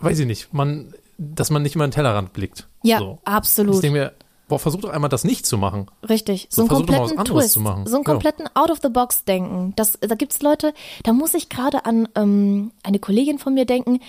weiß 0.00 0.18
ich 0.20 0.26
nicht, 0.26 0.52
man, 0.52 0.92
dass 1.18 1.50
man 1.50 1.62
nicht 1.62 1.74
immer 1.74 1.84
in 1.84 1.90
den 1.90 1.94
Tellerrand 1.94 2.32
blickt. 2.32 2.68
Ja, 2.82 2.98
so. 2.98 3.18
absolut. 3.24 3.76
Ich 3.76 3.80
denke 3.80 3.98
mir, 3.98 4.12
boah, 4.48 4.58
versuch 4.58 4.80
doch 4.82 4.90
einmal 4.90 5.08
das 5.08 5.24
nicht 5.24 5.46
zu 5.46 5.56
machen. 5.56 5.86
Richtig. 6.06 6.48
So, 6.50 6.56
So, 6.56 6.62
einen 6.62 6.68
versuch 6.68 6.86
doch 6.86 6.92
mal 6.92 7.00
was 7.04 7.08
kompletten 7.08 7.18
anderes 7.32 7.44
Twist. 7.44 7.52
zu 7.54 7.60
machen. 7.60 7.86
So 7.86 7.94
einen 7.96 8.04
Ja. 8.04 8.10
kompletten 8.10 8.48
Out-of-the-Box-Denken. 8.54 9.72
Das, 9.76 9.98
da 10.00 10.14
gibt's 10.14 10.42
Leute, 10.42 10.74
da 11.04 11.12
muss 11.14 11.32
ich 11.32 11.48
gerade 11.48 11.86
an 11.86 12.08
ähm, 12.14 12.72
eine 12.82 12.98
Kollegin 12.98 13.38
von 13.38 13.54
mir 13.54 13.64
denken. 13.64 14.00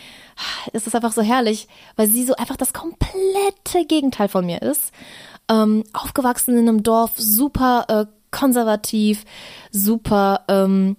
Es 0.74 0.88
ist 0.88 0.96
einfach 0.96 1.14
so 1.14 1.22
herrlich, 1.22 1.70
weil 1.96 2.08
sie 2.10 2.26
so 2.26 2.36
einfach 2.36 2.58
das 2.58 2.74
komplette 2.74 3.86
Gegenteil 3.88 4.28
von 4.28 4.46
mir 4.46 4.62
ist. 4.62 4.92
Ähm, 5.50 5.84
aufgewachsen 5.94 6.58
in 6.58 6.70
einem 6.70 6.84
Dorf, 6.84 7.12
super 7.18 7.86
äh, 7.90 8.06
konservativ, 8.32 9.26
super, 9.72 10.42
ähm, 10.48 10.98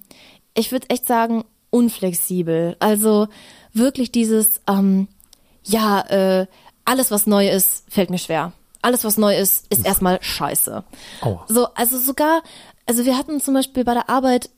ich 0.54 0.72
würde 0.72 0.88
echt 0.90 1.06
sagen, 1.06 1.44
unflexibel. 1.70 2.76
Also 2.78 3.28
wirklich 3.72 4.12
dieses, 4.12 4.60
ähm, 4.68 5.08
ja, 5.64 6.00
äh, 6.00 6.46
alles 6.84 7.10
was 7.10 7.26
neu 7.26 7.48
ist, 7.48 7.84
fällt 7.90 8.10
mir 8.10 8.18
schwer. 8.18 8.52
Alles 8.82 9.04
was 9.04 9.16
neu 9.16 9.36
ist, 9.36 9.66
ist 9.70 9.84
erstmal 9.84 10.22
scheiße. 10.22 10.84
Aua. 11.22 11.44
So, 11.48 11.68
also 11.74 11.98
sogar, 11.98 12.42
also 12.86 13.04
wir 13.04 13.16
hatten 13.16 13.40
zum 13.40 13.54
Beispiel 13.54 13.82
bei 13.82 13.94
der 13.94 14.10
Arbeit 14.10 14.50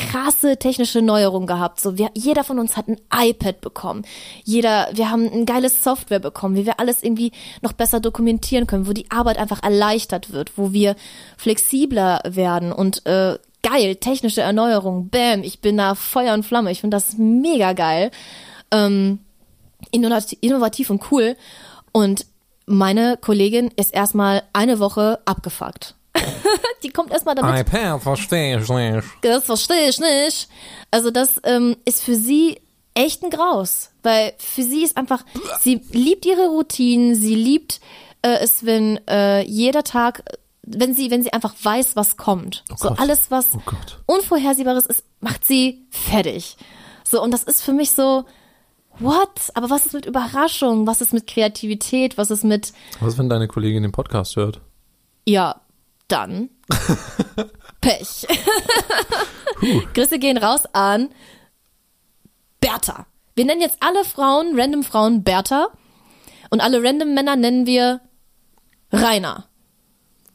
krasse 0.00 0.56
technische 0.56 1.02
Neuerungen 1.02 1.46
gehabt. 1.46 1.80
So, 1.80 1.98
wir, 1.98 2.10
jeder 2.14 2.42
von 2.42 2.58
uns 2.58 2.76
hat 2.76 2.88
ein 2.88 3.00
iPad 3.14 3.60
bekommen. 3.60 4.04
Jeder, 4.44 4.88
wir 4.92 5.10
haben 5.10 5.30
ein 5.30 5.46
geiles 5.46 5.84
Software 5.84 6.18
bekommen, 6.18 6.56
wie 6.56 6.66
wir 6.66 6.80
alles 6.80 7.02
irgendwie 7.02 7.32
noch 7.60 7.72
besser 7.72 8.00
dokumentieren 8.00 8.66
können, 8.66 8.86
wo 8.86 8.92
die 8.92 9.10
Arbeit 9.10 9.38
einfach 9.38 9.62
erleichtert 9.62 10.32
wird, 10.32 10.56
wo 10.56 10.72
wir 10.72 10.96
flexibler 11.36 12.20
werden 12.24 12.72
und 12.72 13.04
äh, 13.06 13.38
geil, 13.62 13.96
technische 13.96 14.40
Erneuerung, 14.40 15.10
bam, 15.10 15.42
ich 15.42 15.60
bin 15.60 15.76
da 15.76 15.94
Feuer 15.94 16.34
und 16.34 16.44
Flamme. 16.44 16.70
Ich 16.70 16.80
finde 16.80 16.96
das 16.96 17.18
mega 17.18 17.74
geil. 17.74 18.10
Ähm, 18.70 19.18
innovativ, 19.90 20.38
innovativ 20.40 20.90
und 20.90 21.10
cool. 21.10 21.36
Und 21.92 22.26
meine 22.64 23.18
Kollegin 23.20 23.70
ist 23.76 23.92
erstmal 23.92 24.44
eine 24.52 24.78
Woche 24.78 25.18
abgefuckt. 25.26 25.94
die 26.82 26.90
kommt 26.90 27.12
erstmal 27.12 27.34
damit. 27.34 27.60
iPad, 27.66 28.02
verstehe 28.02 28.60
ich 28.60 28.68
nicht. 28.68 29.08
Das 29.22 29.44
verstehe 29.44 29.88
ich 29.88 29.98
nicht. 30.00 30.48
Also 30.90 31.10
das 31.10 31.40
ähm, 31.44 31.76
ist 31.84 32.02
für 32.02 32.14
sie 32.14 32.60
echt 32.94 33.22
ein 33.22 33.30
Graus, 33.30 33.90
weil 34.02 34.32
für 34.38 34.62
sie 34.62 34.82
ist 34.82 34.96
einfach, 34.96 35.24
sie 35.60 35.80
liebt 35.92 36.26
ihre 36.26 36.48
Routinen, 36.48 37.14
sie 37.14 37.34
liebt 37.36 37.80
äh, 38.22 38.38
es, 38.40 38.66
wenn 38.66 38.98
äh, 39.06 39.42
jeder 39.42 39.84
Tag, 39.84 40.24
wenn 40.62 40.94
sie, 40.94 41.10
wenn 41.10 41.22
sie 41.22 41.32
einfach 41.32 41.54
weiß, 41.62 41.94
was 41.96 42.16
kommt. 42.16 42.64
so 42.76 42.88
Gott. 42.88 42.98
alles, 43.00 43.30
was 43.30 43.46
Oh. 43.54 43.60
Unvorhersehbares 44.06 44.86
ist, 44.86 45.04
macht 45.20 45.44
sie 45.44 45.86
fertig. 45.90 46.56
So, 47.04 47.22
und 47.22 47.30
das 47.30 47.44
ist 47.44 47.62
für 47.62 47.72
mich 47.72 47.92
so, 47.92 48.24
what? 48.98 49.30
Aber 49.54 49.70
was 49.70 49.86
ist 49.86 49.94
mit 49.94 50.06
Überraschung? 50.06 50.86
Was 50.86 51.00
ist 51.00 51.12
mit 51.12 51.26
Kreativität? 51.26 52.18
Was 52.18 52.30
ist 52.30 52.44
mit, 52.44 52.72
Was, 53.00 53.16
wenn 53.18 53.28
deine 53.28 53.48
Kollegin 53.48 53.82
den 53.84 53.92
Podcast 53.92 54.36
hört? 54.36 54.60
ja, 55.26 55.60
dann 56.10 56.50
Pech. 57.80 58.26
Grüße 59.94 60.18
gehen 60.18 60.36
raus 60.38 60.62
an 60.72 61.08
Bertha. 62.60 63.06
Wir 63.34 63.44
nennen 63.46 63.60
jetzt 63.60 63.78
alle 63.80 64.04
Frauen, 64.04 64.58
random 64.58 64.82
Frauen, 64.82 65.22
Bertha. 65.24 65.68
Und 66.50 66.60
alle 66.60 66.82
random 66.82 67.14
Männer 67.14 67.36
nennen 67.36 67.66
wir 67.66 68.00
Rainer. 68.92 69.46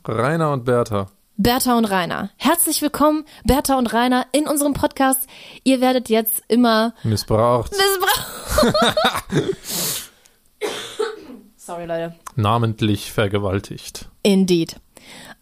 Rainer 0.05 0.51
und 0.53 0.65
Bertha. 0.65 1.07
Bertha 1.37 1.77
und 1.77 1.85
Rainer. 1.85 2.29
Herzlich 2.37 2.81
willkommen, 2.81 3.25
Bertha 3.43 3.77
und 3.77 3.91
Rainer, 3.91 4.25
in 4.31 4.47
unserem 4.47 4.73
Podcast. 4.73 5.27
Ihr 5.65 5.81
werdet 5.81 6.07
jetzt 6.09 6.41
immer 6.47 6.93
Missbraucht. 7.03 7.71
missbraucht. 7.73 8.73
Sorry, 11.57 11.85
Leute. 11.85 12.15
Namentlich 12.35 13.11
vergewaltigt. 13.11 14.07
Indeed. 14.23 14.77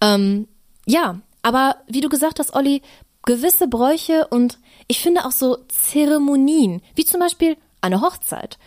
Ähm, 0.03 0.47
ja, 0.85 1.19
aber 1.41 1.77
wie 1.87 2.01
du 2.01 2.09
gesagt 2.09 2.39
hast, 2.39 2.53
Olli, 2.53 2.81
gewisse 3.25 3.67
Bräuche 3.67 4.27
und 4.27 4.59
ich 4.87 4.99
finde 4.99 5.25
auch 5.25 5.31
so 5.31 5.57
Zeremonien, 5.69 6.81
wie 6.95 7.05
zum 7.05 7.19
Beispiel 7.19 7.57
eine 7.81 8.01
Hochzeit. 8.01 8.57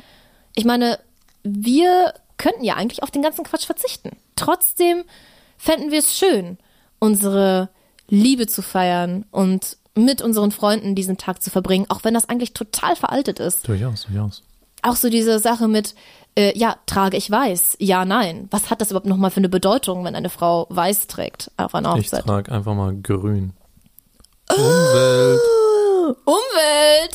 Ich 0.54 0.64
meine, 0.64 0.98
wir 1.42 2.14
könnten 2.38 2.64
ja 2.64 2.74
eigentlich 2.74 3.02
auf 3.02 3.10
den 3.10 3.22
ganzen 3.22 3.44
Quatsch 3.44 3.66
verzichten. 3.66 4.16
Trotzdem 4.34 5.04
fänden 5.58 5.90
wir 5.90 5.98
es 5.98 6.16
schön, 6.16 6.58
unsere 6.98 7.68
Liebe 8.08 8.46
zu 8.46 8.62
feiern 8.62 9.26
und 9.30 9.76
mit 9.94 10.22
unseren 10.22 10.52
Freunden 10.52 10.94
diesen 10.94 11.16
Tag 11.18 11.42
zu 11.42 11.50
verbringen, 11.50 11.86
auch 11.88 12.04
wenn 12.04 12.14
das 12.14 12.28
eigentlich 12.28 12.52
total 12.52 12.96
veraltet 12.96 13.40
ist 13.40 13.66
Durchaus, 13.66 14.04
durchaus. 14.06 14.42
auch 14.82 14.96
so 14.96 15.08
diese 15.08 15.38
Sache 15.38 15.68
mit, 15.68 15.94
äh, 16.36 16.56
ja, 16.56 16.76
trage 16.86 17.16
ich 17.16 17.30
weiß? 17.30 17.76
Ja, 17.80 18.04
nein. 18.04 18.48
Was 18.50 18.70
hat 18.70 18.80
das 18.80 18.90
überhaupt 18.90 19.06
nochmal 19.06 19.30
für 19.30 19.38
eine 19.38 19.48
Bedeutung, 19.48 20.04
wenn 20.04 20.14
eine 20.14 20.30
Frau 20.30 20.66
weiß 20.70 21.06
trägt 21.06 21.50
auf 21.56 21.74
einer 21.74 21.96
Ich 21.96 22.06
Hochzeit? 22.06 22.24
trage 22.26 22.52
einfach 22.52 22.74
mal 22.74 22.94
grün. 22.94 23.52
Umwelt. 24.50 25.40
Umwelt! 26.24 27.14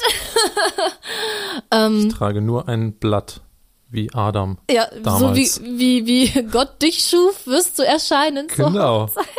Ich 2.07 2.13
trage 2.13 2.41
nur 2.41 2.67
ein 2.67 2.93
Blatt. 2.93 3.41
Wie 3.89 4.13
Adam. 4.13 4.57
Ja, 4.69 4.87
so 4.93 4.99
Damals. 5.01 5.61
wie, 5.63 6.05
wie, 6.05 6.31
wie 6.33 6.43
Gott 6.43 6.81
dich 6.81 7.05
schuf, 7.05 7.45
wirst 7.45 7.77
du 7.79 7.83
erscheinen. 7.83 8.47
Genau. 8.47 9.03
Hochzeit. 9.03 9.25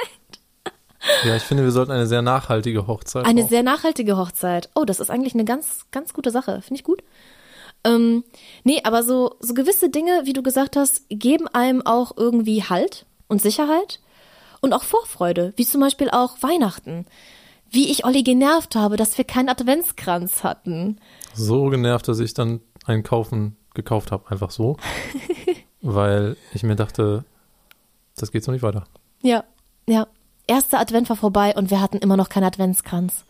Ja, 1.25 1.35
ich 1.35 1.43
finde, 1.43 1.65
wir 1.65 1.73
sollten 1.73 1.91
eine 1.91 2.07
sehr 2.07 2.23
nachhaltige 2.23 2.87
Hochzeit. 2.87 3.27
Eine 3.27 3.43
auch. 3.43 3.49
sehr 3.49 3.65
nachhaltige 3.65 4.17
Hochzeit. 4.17 4.71
Oh, 4.77 4.85
das 4.85 5.01
ist 5.01 5.11
eigentlich 5.11 5.35
eine 5.35 5.45
ganz, 5.45 5.87
ganz 5.91 6.13
gute 6.15 6.31
Sache. 6.31 6.63
Finde 6.63 6.77
ich 6.77 6.85
gut. 6.85 7.03
Ähm, 7.85 8.25
nee, 8.65 8.81
aber 8.85 9.03
so, 9.03 9.37
so 9.41 9.55
gewisse 9.55 9.91
Dinge, 9.91 10.23
wie 10.25 10.33
du 10.33 10.43
gesagt 10.43 10.77
hast, 10.77 11.03
geben 11.09 11.49
einem 11.49 11.85
auch 11.85 12.17
irgendwie 12.17 12.63
Halt 12.63 13.07
und 13.29 13.43
Sicherheit 13.43 14.01
und 14.61 14.73
auch 14.73 14.85
Vorfreude, 14.85 15.53
wie 15.57 15.67
zum 15.67 15.81
Beispiel 15.81 16.11
auch 16.11 16.43
Weihnachten. 16.43 17.07
Wie 17.71 17.91
ich 17.91 18.05
Olli 18.05 18.23
genervt 18.23 18.77
habe, 18.77 18.97
dass 18.97 19.17
wir 19.17 19.25
keinen 19.25 19.49
Adventskranz 19.49 20.45
hatten. 20.45 20.99
so 21.35 21.67
genervt, 21.67 22.07
dass 22.07 22.19
ich 22.19 22.35
dann 22.35 22.61
einen 22.85 23.03
kaufen, 23.03 23.57
gekauft 23.75 24.13
habe, 24.13 24.31
einfach 24.31 24.51
so. 24.51 24.77
weil 25.83 26.37
ich 26.53 26.63
mir 26.63 26.77
dachte, 26.77 27.25
das 28.17 28.31
geht 28.31 28.45
so 28.45 28.53
nicht 28.53 28.63
weiter. 28.63 28.85
Ja, 29.23 29.45
ja. 29.89 30.07
Erster 30.47 30.81
Advent 30.81 31.09
war 31.09 31.17
vorbei 31.17 31.55
und 31.57 31.71
wir 31.71 31.81
hatten 31.81 31.99
immer 31.99 32.17
noch 32.17 32.29
keinen 32.29 32.45
Adventskranz. 32.45 33.25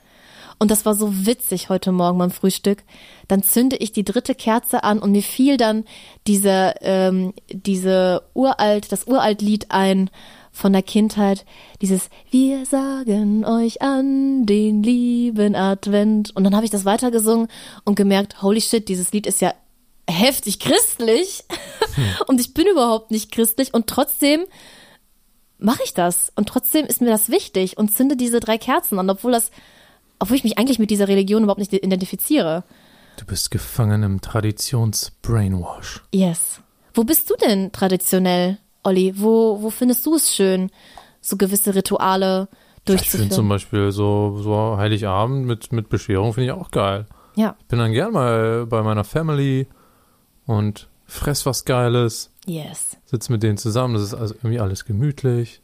Und 0.62 0.70
das 0.70 0.86
war 0.86 0.94
so 0.94 1.26
witzig 1.26 1.70
heute 1.70 1.90
Morgen 1.90 2.18
beim 2.18 2.30
Frühstück. 2.30 2.84
Dann 3.26 3.42
zünde 3.42 3.74
ich 3.74 3.90
die 3.90 4.04
dritte 4.04 4.36
Kerze 4.36 4.84
an 4.84 5.00
und 5.00 5.10
mir 5.10 5.24
fiel 5.24 5.56
dann 5.56 5.84
diese, 6.28 6.74
ähm, 6.82 7.34
diese 7.48 8.22
uralt, 8.32 8.92
das 8.92 9.08
uralt 9.08 9.42
Lied 9.42 9.72
ein 9.72 10.08
von 10.52 10.72
der 10.72 10.84
Kindheit. 10.84 11.44
Dieses 11.80 12.10
Wir 12.30 12.64
sagen 12.64 13.44
euch 13.44 13.82
an 13.82 14.46
den 14.46 14.84
lieben 14.84 15.56
Advent. 15.56 16.30
Und 16.36 16.44
dann 16.44 16.54
habe 16.54 16.64
ich 16.64 16.70
das 16.70 16.84
weitergesungen 16.84 17.48
und 17.82 17.96
gemerkt, 17.96 18.40
holy 18.40 18.60
shit, 18.60 18.88
dieses 18.88 19.10
Lied 19.10 19.26
ist 19.26 19.40
ja 19.40 19.54
heftig 20.08 20.60
christlich. 20.60 21.42
und 22.28 22.40
ich 22.40 22.54
bin 22.54 22.68
überhaupt 22.68 23.10
nicht 23.10 23.32
christlich 23.32 23.74
und 23.74 23.88
trotzdem 23.88 24.44
mache 25.58 25.82
ich 25.84 25.92
das. 25.92 26.30
Und 26.36 26.48
trotzdem 26.48 26.86
ist 26.86 27.00
mir 27.00 27.10
das 27.10 27.30
wichtig 27.30 27.78
und 27.78 27.92
zünde 27.92 28.16
diese 28.16 28.38
drei 28.38 28.58
Kerzen 28.58 29.00
an, 29.00 29.10
obwohl 29.10 29.32
das, 29.32 29.50
obwohl 30.22 30.36
ich 30.36 30.44
mich 30.44 30.56
eigentlich 30.56 30.78
mit 30.78 30.90
dieser 30.90 31.08
Religion 31.08 31.42
überhaupt 31.42 31.58
nicht 31.58 31.72
identifiziere. 31.72 32.62
Du 33.16 33.26
bist 33.26 33.50
gefangen 33.50 34.04
im 34.04 34.20
Traditions-Brainwash. 34.20 36.02
Yes. 36.14 36.60
Wo 36.94 37.02
bist 37.02 37.28
du 37.28 37.34
denn 37.34 37.72
traditionell, 37.72 38.58
Olli? 38.84 39.14
Wo, 39.16 39.60
wo 39.62 39.70
findest 39.70 40.06
du 40.06 40.14
es 40.14 40.32
schön, 40.32 40.70
so 41.20 41.36
gewisse 41.36 41.74
Rituale 41.74 42.48
Ich 42.52 42.86
finde 42.86 43.02
zum 43.02 43.18
durchzuführen? 43.18 43.48
Beispiel 43.48 43.90
so, 43.90 44.38
so 44.40 44.76
Heiligabend 44.76 45.44
mit, 45.44 45.72
mit 45.72 45.88
Bescherung 45.88 46.32
finde 46.34 46.46
ich 46.46 46.52
auch 46.52 46.70
geil. 46.70 47.06
Ja, 47.34 47.56
Ich 47.60 47.66
bin 47.66 47.80
dann 47.80 47.92
gern 47.92 48.12
mal 48.12 48.64
bei 48.66 48.82
meiner 48.82 49.04
Family 49.04 49.66
und 50.46 50.88
fress 51.06 51.46
was 51.46 51.64
Geiles, 51.64 52.30
yes. 52.46 52.96
sitz 53.06 53.28
mit 53.28 53.42
denen 53.42 53.58
zusammen. 53.58 53.94
Das 53.94 54.04
ist 54.04 54.14
also 54.14 54.34
irgendwie 54.34 54.60
alles 54.60 54.84
gemütlich. 54.84 55.62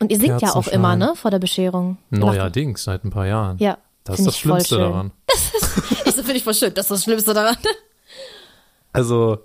Und 0.00 0.10
ihr 0.12 0.18
singt 0.18 0.40
ja 0.40 0.54
auch 0.54 0.66
immer, 0.68 0.96
ne, 0.96 1.14
vor 1.16 1.30
der 1.30 1.38
Bescherung. 1.38 1.98
Neuerdings, 2.10 2.84
seit 2.84 3.04
ein 3.04 3.10
paar 3.10 3.26
Jahren. 3.26 3.58
Ja, 3.58 3.78
Das 4.04 4.18
ist 4.18 4.26
das 4.26 4.34
ich 4.34 4.40
Schlimmste 4.40 4.78
daran. 4.78 5.12
Ich 6.04 6.14
so, 6.14 6.22
finde 6.22 6.36
ich 6.36 6.44
voll 6.44 6.54
schön, 6.54 6.72
das 6.74 6.86
ist 6.86 6.90
das 6.90 7.04
Schlimmste 7.04 7.34
daran. 7.34 7.56
Also, 8.92 9.38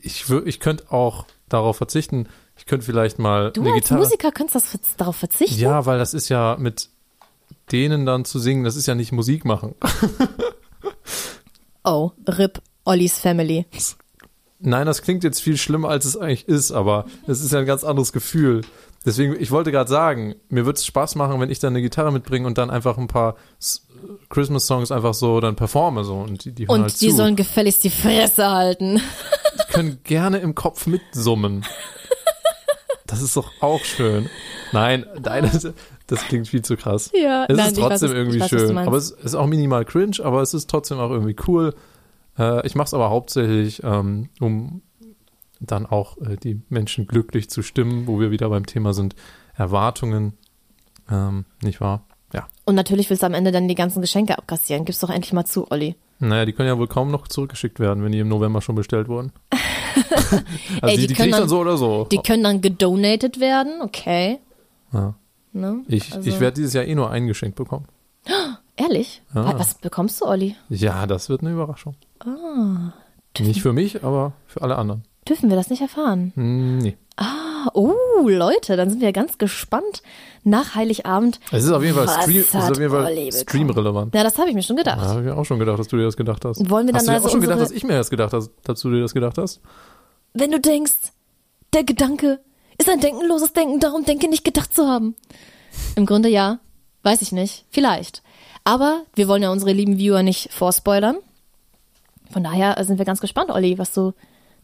ich, 0.00 0.24
ich 0.30 0.60
könnte 0.60 0.90
auch 0.92 1.26
darauf 1.48 1.76
verzichten. 1.76 2.28
Ich 2.56 2.66
könnte 2.66 2.86
vielleicht 2.86 3.18
mal 3.18 3.50
Du 3.52 3.62
eine 3.62 3.72
als 3.72 3.82
Gitarre. 3.82 4.00
Musiker 4.00 4.32
könntest 4.32 4.74
das 4.74 4.96
darauf 4.96 5.16
verzichten? 5.16 5.58
Ja, 5.58 5.86
weil 5.86 5.98
das 5.98 6.14
ist 6.14 6.28
ja 6.28 6.56
mit 6.58 6.88
denen 7.72 8.06
dann 8.06 8.24
zu 8.24 8.38
singen, 8.38 8.64
das 8.64 8.76
ist 8.76 8.86
ja 8.86 8.94
nicht 8.94 9.12
Musik 9.12 9.44
machen. 9.44 9.74
Oh, 11.82 12.10
RIP, 12.28 12.60
Ollis 12.84 13.18
Family. 13.18 13.64
Nein, 14.58 14.86
das 14.86 15.00
klingt 15.00 15.24
jetzt 15.24 15.40
viel 15.40 15.56
schlimmer, 15.56 15.88
als 15.88 16.04
es 16.04 16.16
eigentlich 16.16 16.46
ist, 16.46 16.72
aber 16.72 17.06
es 17.26 17.40
ist 17.40 17.52
ja 17.52 17.60
ein 17.60 17.66
ganz 17.66 17.84
anderes 17.84 18.12
Gefühl. 18.12 18.60
Deswegen, 19.06 19.34
ich 19.40 19.50
wollte 19.50 19.72
gerade 19.72 19.88
sagen, 19.88 20.34
mir 20.50 20.66
würde 20.66 20.76
es 20.76 20.84
Spaß 20.84 21.14
machen, 21.14 21.40
wenn 21.40 21.48
ich 21.50 21.58
dann 21.58 21.72
eine 21.72 21.80
Gitarre 21.80 22.12
mitbringe 22.12 22.46
und 22.46 22.58
dann 22.58 22.68
einfach 22.70 22.98
ein 22.98 23.06
paar 23.06 23.36
Christmas-Songs 24.28 24.92
einfach 24.92 25.14
so 25.14 25.40
dann 25.40 25.56
performe 25.56 26.04
so 26.04 26.16
und 26.16 26.44
die, 26.44 26.52
die 26.52 26.64
hören 26.68 26.76
Und 26.76 26.82
halt 26.82 27.00
die 27.00 27.08
zu. 27.08 27.16
sollen 27.16 27.36
gefälligst 27.36 27.82
die 27.84 27.90
Fresse 27.90 28.50
halten. 28.50 28.96
die 29.54 29.72
können 29.72 30.00
gerne 30.04 30.38
im 30.38 30.54
Kopf 30.54 30.86
mitsummen. 30.86 31.64
Das 33.06 33.22
ist 33.22 33.36
doch 33.36 33.50
auch 33.60 33.82
schön. 33.84 34.28
Nein, 34.72 35.04
deine, 35.20 35.50
das 36.06 36.20
klingt 36.28 36.46
viel 36.46 36.62
zu 36.62 36.76
krass. 36.76 37.10
Ja, 37.12 37.44
Es 37.48 37.56
nein, 37.56 37.72
ist 37.72 37.80
weiß, 37.80 37.88
trotzdem 37.88 38.10
ich 38.10 38.16
irgendwie 38.16 38.40
weiß, 38.40 38.48
schön. 38.50 38.78
Aber 38.78 38.96
es 38.96 39.10
ist 39.10 39.34
auch 39.34 39.46
minimal 39.46 39.84
cringe, 39.84 40.18
aber 40.22 40.42
es 40.42 40.54
ist 40.54 40.70
trotzdem 40.70 40.98
auch 40.98 41.10
irgendwie 41.10 41.34
cool. 41.48 41.74
Äh, 42.38 42.64
ich 42.66 42.74
mache 42.76 42.86
es 42.86 42.94
aber 42.94 43.10
hauptsächlich, 43.10 43.82
ähm, 43.82 44.28
um 44.38 44.82
dann 45.60 45.86
auch 45.86 46.16
äh, 46.18 46.36
die 46.36 46.60
Menschen 46.68 47.06
glücklich 47.06 47.50
zu 47.50 47.62
stimmen, 47.62 48.06
wo 48.06 48.18
wir 48.18 48.30
wieder 48.30 48.48
beim 48.48 48.66
Thema 48.66 48.92
sind. 48.94 49.14
Erwartungen, 49.54 50.32
ähm, 51.10 51.44
nicht 51.62 51.80
wahr? 51.80 52.06
Ja. 52.32 52.48
Und 52.64 52.74
natürlich 52.76 53.10
willst 53.10 53.22
du 53.22 53.26
am 53.26 53.34
Ende 53.34 53.52
dann 53.52 53.68
die 53.68 53.74
ganzen 53.74 54.00
Geschenke 54.00 54.38
abkassieren. 54.38 54.84
Gib's 54.84 55.00
doch 55.00 55.10
endlich 55.10 55.32
mal 55.32 55.44
zu, 55.44 55.70
Olli. 55.70 55.96
Naja, 56.18 56.44
die 56.44 56.52
können 56.52 56.68
ja 56.68 56.78
wohl 56.78 56.86
kaum 56.86 57.10
noch 57.10 57.28
zurückgeschickt 57.28 57.80
werden, 57.80 58.04
wenn 58.04 58.12
die 58.12 58.18
im 58.20 58.28
November 58.28 58.60
schon 58.60 58.74
bestellt 58.74 59.08
wurden. 59.08 59.32
also 59.50 60.36
Ey, 60.82 60.96
die, 60.96 61.00
die 61.02 61.06
die 61.08 61.14
können 61.14 61.30
kriegt 61.30 61.32
dann 61.34 61.40
dann- 61.40 61.48
so 61.48 61.60
oder 61.60 61.76
so. 61.76 62.04
Die 62.10 62.18
können 62.18 62.42
dann 62.44 62.60
gedonated 62.60 63.40
werden, 63.40 63.80
okay. 63.82 64.38
Ja. 64.92 65.14
Ne? 65.52 65.82
Ich, 65.88 66.14
Also- 66.14 66.28
ich 66.28 66.38
werde 66.40 66.56
dieses 66.56 66.74
Jahr 66.74 66.84
eh 66.84 66.94
nur 66.94 67.10
ein 67.10 67.26
Geschenk 67.26 67.54
bekommen. 67.56 67.86
Ehrlich? 68.76 69.22
Ah. 69.34 69.54
Was 69.58 69.74
bekommst 69.74 70.20
du, 70.20 70.26
Olli? 70.26 70.56
Ja, 70.68 71.06
das 71.06 71.28
wird 71.28 71.40
eine 71.42 71.52
Überraschung. 71.52 71.96
Ah, 72.20 72.92
Nicht 73.38 73.60
für 73.62 73.72
mich, 73.72 74.04
aber 74.04 74.32
für 74.46 74.62
alle 74.62 74.76
anderen. 74.76 75.02
Dürfen 75.28 75.48
wir 75.50 75.56
das 75.56 75.70
nicht 75.70 75.82
erfahren? 75.82 76.32
Hm, 76.34 76.78
nee. 76.78 76.96
Ah, 77.16 77.68
oh, 77.74 77.92
Leute, 78.28 78.76
dann 78.76 78.88
sind 78.88 79.00
wir 79.02 79.12
ganz 79.12 79.36
gespannt 79.36 80.02
nach 80.42 80.74
Heiligabend. 80.74 81.38
Es 81.52 81.64
ist 81.64 81.70
auf 81.70 81.82
jeden 81.82 81.94
Fall, 81.94 82.08
Stream, 82.08 82.36
es 82.40 82.46
ist 82.46 82.54
hat 82.54 82.70
auf 82.72 82.78
jeden 82.78 82.90
Fall 82.90 83.04
Olli 83.04 83.26
bekommen? 83.26 83.42
streamrelevant. 83.42 84.14
Ja, 84.14 84.22
das 84.22 84.38
habe 84.38 84.48
ich 84.48 84.54
mir 84.54 84.62
schon 84.62 84.76
Da 84.76 84.82
gedacht. 84.82 85.00
habe 85.00 85.20
ich 85.20 85.26
mir 85.26 85.36
auch 85.36 85.44
schon 85.44 85.58
gedacht, 85.58 85.78
dass 85.78 85.88
du 85.88 85.96
dir 85.98 86.04
das 86.04 86.16
gedacht 86.16 86.44
hast. 86.46 86.70
Wollen 86.70 86.86
wir 86.86 86.94
hast 86.94 87.06
dann 87.06 87.14
du 87.14 87.18
dir 87.20 87.24
also 87.24 87.28
auch 87.28 87.32
schon 87.32 87.40
gedacht, 87.42 87.60
dass 87.60 87.70
ich 87.70 87.84
mir 87.84 87.94
das 87.96 88.08
gedacht 88.08 88.32
habe, 88.32 88.48
dass 88.64 88.80
du 88.80 88.90
dir 88.90 89.00
das 89.02 89.12
gedacht 89.14 89.36
hast? 89.38 89.60
wenn 90.32 90.52
du 90.52 90.60
denkst, 90.60 90.94
der 91.74 91.82
Gedanke 91.84 92.38
ist 92.78 92.88
ein 92.88 93.00
denkenloses 93.00 93.52
Denken, 93.52 93.80
darum 93.80 94.04
denke 94.04 94.28
nicht 94.28 94.44
gedacht 94.44 94.72
zu 94.74 94.86
haben. 94.86 95.16
Im 95.96 96.06
Grunde 96.06 96.28
ja, 96.28 96.60
weiß 97.02 97.20
ich 97.20 97.32
nicht, 97.32 97.64
vielleicht. 97.70 98.22
Aber 98.64 99.02
wir 99.14 99.26
wollen 99.28 99.42
ja 99.42 99.50
unsere 99.50 99.72
lieben 99.72 99.98
Viewer 99.98 100.22
nicht 100.22 100.52
vorspoilern. 100.52 101.16
Von 102.30 102.44
daher 102.44 102.82
sind 102.84 102.98
wir 102.98 103.04
ganz 103.04 103.20
gespannt, 103.20 103.50
Olli, 103.50 103.76
was 103.76 103.92
du 103.92 104.12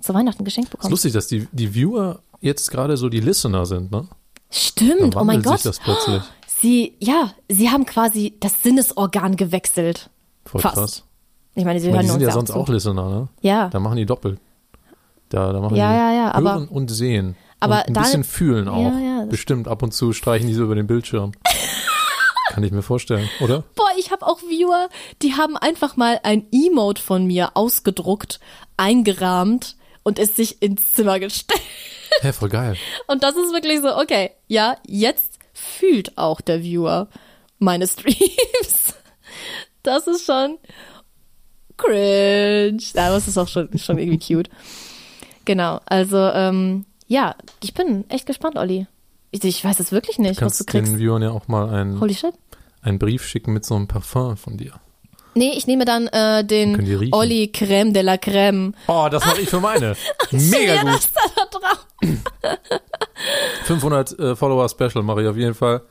zu 0.06 0.14
Weihnachten 0.14 0.44
geschenkt 0.44 0.68
Es 0.68 0.72
ist 0.74 0.76
bekommst. 0.78 0.90
lustig, 0.90 1.12
dass 1.12 1.26
die, 1.26 1.46
die 1.52 1.74
Viewer 1.74 2.20
jetzt 2.40 2.70
gerade 2.70 2.96
so 2.96 3.08
die 3.08 3.20
Listener 3.20 3.66
sind, 3.66 3.90
ne? 3.90 4.06
Stimmt, 4.50 5.16
oh 5.16 5.24
mein 5.24 5.42
Gott. 5.42 5.64
das 5.64 5.78
plötzlich. 5.80 6.22
Sie, 6.58 6.94
ja, 7.00 7.32
sie 7.50 7.68
haben 7.70 7.84
quasi 7.84 8.34
das 8.40 8.62
Sinnesorgan 8.62 9.36
gewechselt. 9.36 10.08
Voll 10.46 10.62
Fast. 10.62 10.74
krass. 10.74 11.02
Ich 11.54 11.66
meine, 11.66 11.80
sie 11.80 11.88
Aber 11.88 11.96
hören 11.98 12.06
die 12.06 12.12
sind 12.12 12.20
ja 12.22 12.30
sonst 12.30 12.50
auch 12.50 12.66
Listener, 12.68 13.08
ne? 13.10 13.28
Ja, 13.42 13.68
Da 13.68 13.78
machen 13.78 13.96
die 13.96 14.06
doppelt. 14.06 14.38
Da, 15.28 15.52
da 15.52 15.60
machen 15.60 15.76
Ja, 15.76 15.90
die 15.92 15.98
ja, 15.98 16.12
ja, 16.24 16.34
aber- 16.34 16.52
hören 16.54 16.68
und 16.68 16.88
sehen. 16.90 17.36
aber 17.60 17.80
und 17.80 17.88
ein 17.88 17.94
da- 17.94 18.00
bisschen 18.00 18.24
fühlen 18.24 18.68
auch. 18.68 18.80
Ja, 18.90 18.98
ja, 18.98 19.20
das- 19.20 19.28
Bestimmt 19.28 19.68
ab 19.68 19.82
und 19.82 19.92
zu 19.92 20.14
streichen 20.14 20.46
die 20.48 20.54
so 20.54 20.62
über 20.64 20.74
den 20.76 20.86
Bildschirm. 20.86 21.32
Kann 22.48 22.62
ich 22.62 22.72
mir 22.72 22.82
vorstellen, 22.82 23.28
oder? 23.40 23.64
Boah, 23.74 23.88
ich 23.98 24.10
habe 24.10 24.24
auch 24.26 24.40
Viewer, 24.40 24.88
die 25.20 25.34
haben 25.34 25.56
einfach 25.58 25.96
mal 25.96 26.20
ein 26.22 26.46
Emote 26.52 27.02
von 27.02 27.26
mir 27.26 27.50
ausgedruckt, 27.54 28.40
eingerahmt 28.78 29.76
und 30.06 30.20
es 30.20 30.36
sich 30.36 30.62
ins 30.62 30.92
Zimmer 30.92 31.18
gestellt. 31.18 31.60
Hä, 32.20 32.32
voll 32.32 32.48
geil. 32.48 32.76
Und 33.08 33.24
das 33.24 33.34
ist 33.34 33.52
wirklich 33.52 33.80
so, 33.80 33.96
okay, 33.96 34.30
ja, 34.46 34.76
jetzt 34.86 35.40
fühlt 35.52 36.16
auch 36.16 36.40
der 36.40 36.62
Viewer 36.62 37.08
meine 37.58 37.88
Streams. 37.88 38.94
Das 39.82 40.06
ist 40.06 40.24
schon 40.24 40.58
cringe. 41.76 42.78
Ja, 42.94 43.08
aber 43.08 43.16
es 43.16 43.26
ist 43.26 43.36
auch 43.36 43.48
schon, 43.48 43.76
schon 43.76 43.98
irgendwie 43.98 44.34
cute. 44.34 44.48
Genau, 45.44 45.80
also, 45.86 46.18
ähm, 46.18 46.84
ja, 47.08 47.34
ich 47.60 47.74
bin 47.74 48.08
echt 48.08 48.26
gespannt, 48.26 48.58
Olli. 48.58 48.86
Ich, 49.32 49.42
ich 49.42 49.64
weiß 49.64 49.80
es 49.80 49.90
wirklich 49.90 50.20
nicht, 50.20 50.40
was 50.40 50.58
du 50.58 50.64
Kannst 50.64 50.72
den 50.72 50.84
kriegst. 50.84 50.98
Viewern 51.00 51.22
ja 51.22 51.30
auch 51.30 51.48
mal 51.48 51.68
einen, 51.68 52.00
Holy 52.00 52.14
shit. 52.14 52.34
einen 52.80 53.00
Brief 53.00 53.26
schicken 53.26 53.52
mit 53.52 53.64
so 53.64 53.74
einem 53.74 53.88
Parfum 53.88 54.36
von 54.36 54.56
dir. 54.56 54.74
Nee, 55.36 55.52
ich 55.54 55.66
nehme 55.66 55.84
dann 55.84 56.06
äh, 56.08 56.44
den? 56.44 57.12
Olli 57.12 57.52
Creme 57.52 57.92
de 57.92 58.02
la 58.02 58.16
Creme. 58.16 58.72
Oh, 58.88 59.06
das 59.10 59.22
mache 59.22 59.42
ich 59.42 59.50
für 59.50 59.60
meine. 59.60 59.94
Mega 60.30 60.80
gut. 60.80 60.94
das 60.94 61.10
da, 61.12 61.58
drauf. 61.58 61.86
500 63.64 64.18
äh, 64.18 64.34
Follower 64.36 64.66
Special 64.70 65.02
mache 65.02 65.22
ich 65.22 65.28
auf 65.28 65.36
jeden 65.36 65.54
Fall. 65.54 65.82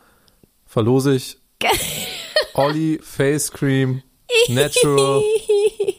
Verlose 0.66 1.14
ich. 1.14 1.38
Olli 2.56 3.00
Face 3.04 3.52
Cream 3.52 4.02
Natural 4.50 5.22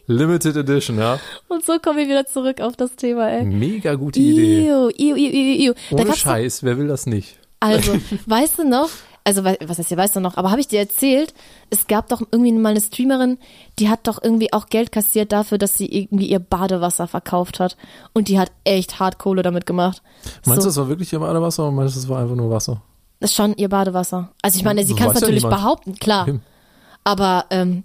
Limited 0.09 0.57
Edition, 0.57 0.99
ja. 0.99 1.21
Und 1.47 1.65
so 1.65 1.79
kommen 1.79 1.99
wir 1.99 2.09
wieder 2.09 2.27
zurück 2.27 2.61
auf 2.61 2.77
das 2.77 2.97
Thema, 2.97 3.31
ey. 3.31 3.45
Mega 3.45 3.95
gute 3.95 4.19
Idee. 4.19 4.67
Iu, 4.67 4.89
iu, 4.89 5.15
iu, 5.15 5.69
iu, 5.69 5.75
Ohne 5.93 6.17
Scheiß, 6.17 6.65
wer 6.65 6.79
will 6.79 6.89
das 6.89 7.07
nicht? 7.07 7.39
Also, 7.61 7.97
weißt 8.27 8.59
du 8.59 8.69
noch, 8.69 8.91
also 9.27 9.45
was 9.45 9.79
heißt 9.79 9.89
hier, 9.89 9.97
weißt 9.97 10.17
du 10.17 10.21
noch, 10.21 10.37
aber 10.37 10.51
habe 10.51 10.61
ich 10.61 10.69
dir 10.69 10.79
erzählt, 10.79 11.35
es 11.69 11.87
gab 11.89 12.09
doch 12.09 12.23
irgendwie 12.31 12.53
mal 12.53 12.71
eine 12.71 12.81
Streamerin, 12.81 13.39
die 13.79 13.89
hat 13.89 14.07
doch 14.07 14.23
irgendwie 14.23 14.53
auch 14.53 14.67
Geld 14.69 14.93
kassiert 14.93 15.33
dafür, 15.33 15.59
dass 15.59 15.77
sie 15.77 15.87
irgendwie 15.87 16.27
ihr 16.27 16.39
Badewasser 16.39 17.09
verkauft 17.09 17.59
hat. 17.59 17.77
Und 18.13 18.29
die 18.29 18.39
hat 18.39 18.53
echt 18.65 19.01
hart 19.01 19.19
Kohle 19.19 19.43
damit 19.43 19.67
gemacht. 19.67 20.03
Meinst 20.45 20.47
so, 20.47 20.55
du, 20.55 20.67
das 20.67 20.77
war 20.77 20.89
wirklich 20.89 21.13
ihr 21.13 21.19
Badewasser 21.19 21.65
oder 21.65 21.73
meinst 21.73 21.97
du, 21.97 22.01
das 22.01 22.09
war 22.09 22.21
einfach 22.21 22.37
nur 22.37 22.51
Wasser? 22.51 22.83
das 23.21 23.31
ist 23.31 23.37
schon 23.37 23.55
ihr 23.57 23.69
Badewasser. 23.69 24.31
Also 24.43 24.59
ich 24.59 24.65
meine, 24.65 24.85
sie 24.85 24.95
kann 24.95 25.09
es 25.09 25.15
ja 25.15 25.21
natürlich 25.21 25.43
niemand. 25.43 25.63
behaupten, 25.63 25.95
klar. 25.95 26.29
Eben. 26.29 26.43
Aber 27.05 27.47
ähm, 27.51 27.85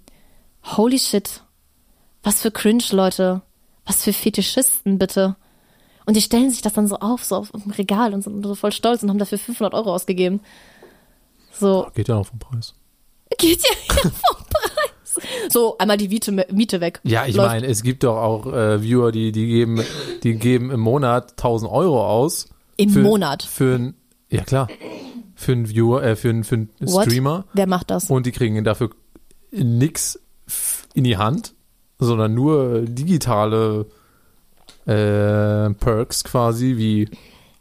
holy 0.78 1.00
shit. 1.00 1.42
Was 2.24 2.42
für 2.42 2.52
cringe, 2.52 2.84
Leute. 2.92 3.42
Was 3.86 4.04
für 4.04 4.14
Fetischisten, 4.14 5.00
bitte. 5.00 5.36
Und 6.06 6.18
die 6.18 6.22
stellen 6.22 6.50
sich 6.50 6.62
das 6.62 6.74
dann 6.74 6.88
so 6.88 6.98
auf, 6.98 7.24
so 7.24 7.38
auf 7.38 7.52
dem 7.52 7.72
Regal 7.72 8.14
und 8.14 8.24
sind 8.24 8.46
so 8.46 8.56
voll 8.56 8.72
stolz 8.72 9.04
und 9.04 9.10
haben 9.10 9.20
dafür 9.20 9.38
500 9.38 9.74
Euro 9.74 9.94
ausgegeben. 9.94 10.42
So, 11.52 11.88
Geht 11.94 12.08
ja 12.08 12.16
noch 12.16 12.26
vom 12.28 12.40
Preis. 12.40 12.74
geht 13.38 13.62
ja 13.62 13.76
vom 14.02 14.12
Preis. 14.12 15.20
So, 15.50 15.78
einmal 15.78 15.98
die 15.98 16.08
Miete, 16.08 16.32
Miete 16.32 16.80
weg. 16.82 17.02
Ja, 17.04 17.26
ich 17.26 17.36
meine, 17.36 17.68
es 17.68 17.84
gibt 17.84 18.04
doch 18.04 18.18
auch 18.18 18.46
äh, 18.48 18.82
Viewer, 18.82 19.12
die, 19.12 19.32
die, 19.32 19.46
geben, 19.48 19.82
die 20.24 20.36
geben 20.36 20.72
im 20.72 20.80
Monat 20.80 21.32
1000 21.32 21.70
Euro 21.72 22.06
aus. 22.08 22.48
Im 22.78 22.90
für, 22.90 23.00
Monat. 23.00 23.44
Für 23.44 23.76
ein, 23.76 23.96
ja 24.30 24.44
klar, 24.44 24.70
für 25.36 25.52
einen 25.52 25.68
Viewer, 25.70 26.02
äh, 26.04 26.16
für 26.16 26.30
einen, 26.30 26.44
für 26.46 26.56
einen 26.56 26.70
What? 26.80 27.06
Streamer. 27.06 27.46
Wer 27.54 27.68
macht 27.68 27.92
das? 27.92 28.10
Und 28.10 28.26
die 28.26 28.32
kriegen 28.32 28.64
dafür 28.64 28.92
nix 29.52 30.18
f- 30.48 30.88
in 30.94 31.04
die 31.04 31.18
Hand, 31.18 31.54
sondern 32.00 32.34
nur 32.34 32.82
digitale 32.84 33.88
äh, 34.86 35.70
Perks 35.74 36.24
quasi 36.24 36.78
wie 36.78 37.10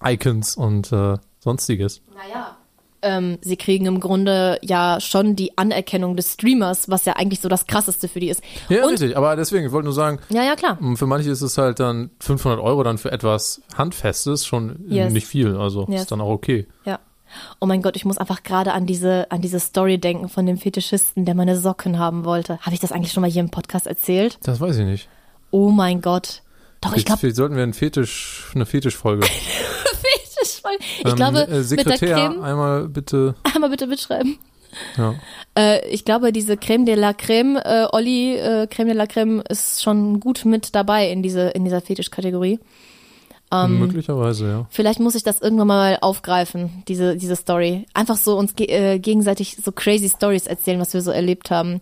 Icons 0.03 0.57
und 0.57 0.93
äh, 0.93 1.17
sonstiges. 1.41 2.01
Naja. 2.15 2.57
Ähm, 3.03 3.39
sie 3.41 3.57
kriegen 3.57 3.87
im 3.87 3.99
Grunde 4.01 4.59
ja 4.63 5.01
schon 5.01 5.35
die 5.37 5.57
Anerkennung 5.57 6.17
des 6.17 6.35
Streamers, 6.35 6.89
was 6.91 7.05
ja 7.07 7.15
eigentlich 7.15 7.41
so 7.41 7.49
das 7.49 7.67
Krasseste 7.67 8.09
für 8.09 8.21
die 8.21 8.29
ist. 8.29 8.43
Ja, 8.69 8.85
und, 8.85 8.91
richtig. 8.91 9.17
Aber 9.17 9.37
deswegen, 9.37 9.65
ich 9.67 9.73
wollte 9.73 9.87
nur 9.87 9.95
sagen, 9.95 10.19
ja, 10.29 10.43
ja, 10.43 10.55
klar. 10.57 10.77
m, 10.81 10.97
für 10.97 11.07
manche 11.07 11.31
ist 11.31 11.41
es 11.43 11.57
halt 11.59 11.81
dann 11.81 12.11
500 12.21 12.61
Euro 12.61 12.83
dann 12.83 12.99
für 12.99 13.11
etwas 13.13 13.63
Handfestes 13.77 14.45
schon 14.47 14.85
Yes. 14.89 15.13
nicht 15.13 15.27
viel. 15.27 15.57
Also 15.57 15.87
Yes. 15.89 16.03
ist 16.03 16.13
dann 16.13 16.21
auch 16.21 16.29
okay. 16.31 16.67
Ja. 16.85 16.99
Oh 17.61 17.67
mein 17.67 17.81
Gott, 17.81 17.95
ich 17.97 18.05
muss 18.05 18.19
einfach 18.19 18.43
gerade 18.43 18.73
an 18.73 18.87
diese, 18.87 19.31
an 19.31 19.41
diese 19.41 19.61
Story 19.61 19.99
denken 19.99 20.29
von 20.29 20.47
dem 20.47 20.57
Fetischisten, 20.59 21.25
der 21.25 21.35
meine 21.37 21.57
Socken 21.57 21.99
haben 21.99 22.25
wollte. 22.25 22.59
Habe 22.61 22.75
ich 22.75 22.81
das 22.81 22.91
eigentlich 22.93 23.13
schon 23.13 23.21
mal 23.21 23.31
hier 23.31 23.41
im 23.43 23.51
Podcast 23.51 23.87
erzählt? 23.87 24.39
Das 24.43 24.61
weiß 24.61 24.77
ich 24.79 24.85
nicht. 24.85 25.09
Oh 25.53 25.71
mein 25.71 26.01
Gott. 26.03 26.43
Doch, 26.81 26.97
ich 26.97 27.05
glaube, 27.05 27.21
vielleicht 27.21 27.37
sollten 27.37 27.55
wir 27.57 27.63
einen 27.63 27.73
Fetisch, 27.75 28.51
eine 28.55 28.67
Fetischfolge. 28.67 29.27
Ich 30.99 31.05
Ähm, 31.05 31.17
glaube, 31.17 31.39
äh, 31.39 31.41
mit 31.43 31.51
der 31.51 31.65
Sekretär, 31.65 32.17
Creme, 32.17 32.43
einmal 32.43 32.89
bitte. 32.89 33.35
einmal 33.55 33.71
bitte 33.71 33.87
mitschreiben. 33.87 34.39
Ja. 34.97 35.15
Äh, 35.57 35.89
ich 35.89 36.05
glaube, 36.05 36.33
diese 36.33 36.57
Creme 36.57 36.87
de 36.87 36.95
la 36.95 37.13
Creme, 37.13 37.57
äh, 37.57 37.87
Olli, 37.93 38.37
äh, 38.37 38.67
Creme 38.69 38.89
de 38.89 38.97
la 38.97 39.07
Creme 39.07 39.43
ist 39.49 39.83
schon 39.83 40.21
gut 40.21 40.45
mit 40.45 40.75
dabei 40.75 41.11
in, 41.11 41.23
diese, 41.23 41.49
in 41.49 41.65
dieser 41.65 41.81
Fetischkategorie. 41.81 42.61
Ähm, 43.53 43.81
Möglicherweise, 43.81 44.49
ja. 44.49 44.67
Vielleicht 44.71 45.01
muss 45.01 45.17
ich 45.17 45.25
das 45.25 45.41
irgendwann 45.41 45.67
mal 45.67 45.99
aufgreifen, 46.01 46.85
diese, 46.87 47.17
diese 47.17 47.35
Story. 47.35 47.85
Einfach 47.95 48.17
so 48.17 48.39
uns 48.39 48.55
ge 48.55 48.69
äh, 48.69 48.99
gegenseitig 49.01 49.57
so 49.63 49.73
crazy 49.73 50.09
Stories 50.09 50.47
erzählen, 50.47 50.79
was 50.79 50.95
wir 50.95 51.03
so 51.03 51.11
erlebt 51.11 51.51
haben. 51.51 51.81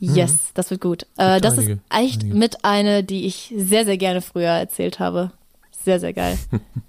Yes, 0.00 0.36
das 0.54 0.70
wird 0.70 0.80
gut. 0.80 1.06
Äh, 1.16 1.40
das 1.40 1.58
einige, 1.58 1.72
ist 1.74 1.80
echt 1.90 2.22
einige. 2.22 2.36
mit 2.36 2.64
eine, 2.64 3.04
die 3.04 3.26
ich 3.26 3.52
sehr, 3.56 3.84
sehr 3.84 3.96
gerne 3.96 4.22
früher 4.22 4.50
erzählt 4.50 4.98
habe. 5.00 5.32
Sehr, 5.84 6.00
sehr 6.00 6.12
geil. 6.12 6.38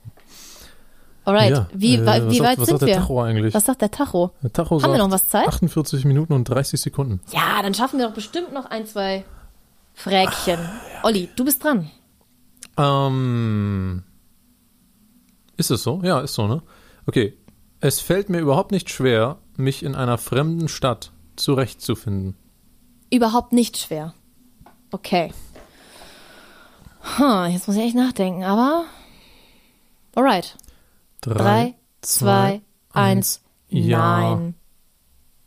Alright, 1.30 1.52
ja. 1.52 1.68
wie, 1.74 1.96
äh, 1.96 2.00
wie 2.00 2.06
was 2.06 2.10
weit 2.10 2.32
sagt, 2.38 2.58
was 2.58 2.68
sind 2.68 2.80
sagt 2.80 2.82
der 2.82 2.88
wir? 2.88 2.96
Tacho 2.96 3.22
eigentlich? 3.22 3.54
Was 3.54 3.66
sagt 3.66 3.82
der 3.84 3.92
Tacho? 3.92 4.32
der 4.42 4.52
Tacho 4.52 4.82
Haben 4.82 4.94
wir 4.94 4.98
sagt 4.98 5.10
noch 5.10 5.12
was 5.12 5.30
Zeit? 5.30 5.48
48 5.48 6.06
Minuten 6.06 6.34
und 6.34 6.46
30 6.46 6.82
Sekunden. 6.82 7.22
Ja, 7.32 7.62
dann 7.62 7.76
schaffen 7.76 8.00
wir 8.00 8.08
doch 8.08 8.16
bestimmt 8.16 8.52
noch 8.52 8.66
ein, 8.66 8.88
zwei 8.88 9.26
Fräkchen. 9.94 10.58
Olli, 11.04 11.30
du 11.36 11.46
bist 11.46 11.64
dran. 11.64 11.92
Ähm, 12.78 14.02
ist 15.56 15.70
es 15.70 15.84
so? 15.84 16.02
Ja, 16.04 16.22
ist 16.22 16.34
so, 16.34 16.48
ne? 16.48 16.64
Okay. 17.06 17.38
Es 17.80 18.00
fällt 18.00 18.30
mir 18.30 18.40
überhaupt 18.40 18.72
nicht 18.72 18.90
schwer, 18.90 19.38
mich 19.56 19.84
in 19.84 19.94
einer 19.94 20.18
fremden 20.18 20.68
Stadt 20.68 21.12
zurechtzufinden. 21.36 22.36
Überhaupt 23.12 23.54
nicht 23.54 23.78
schwer. 23.78 24.16
Okay. 24.92 25.32
Hm, 27.18 27.52
jetzt 27.52 27.68
muss 27.68 27.78
ich 27.78 27.84
echt 27.84 27.96
nachdenken, 27.96 28.44
aber. 28.44 28.86
Alright. 30.16 30.58
Drei, 31.22 31.76
zwei, 32.02 32.62
eins. 32.94 33.42
Ja. 33.70 34.20
Nein. 34.20 34.56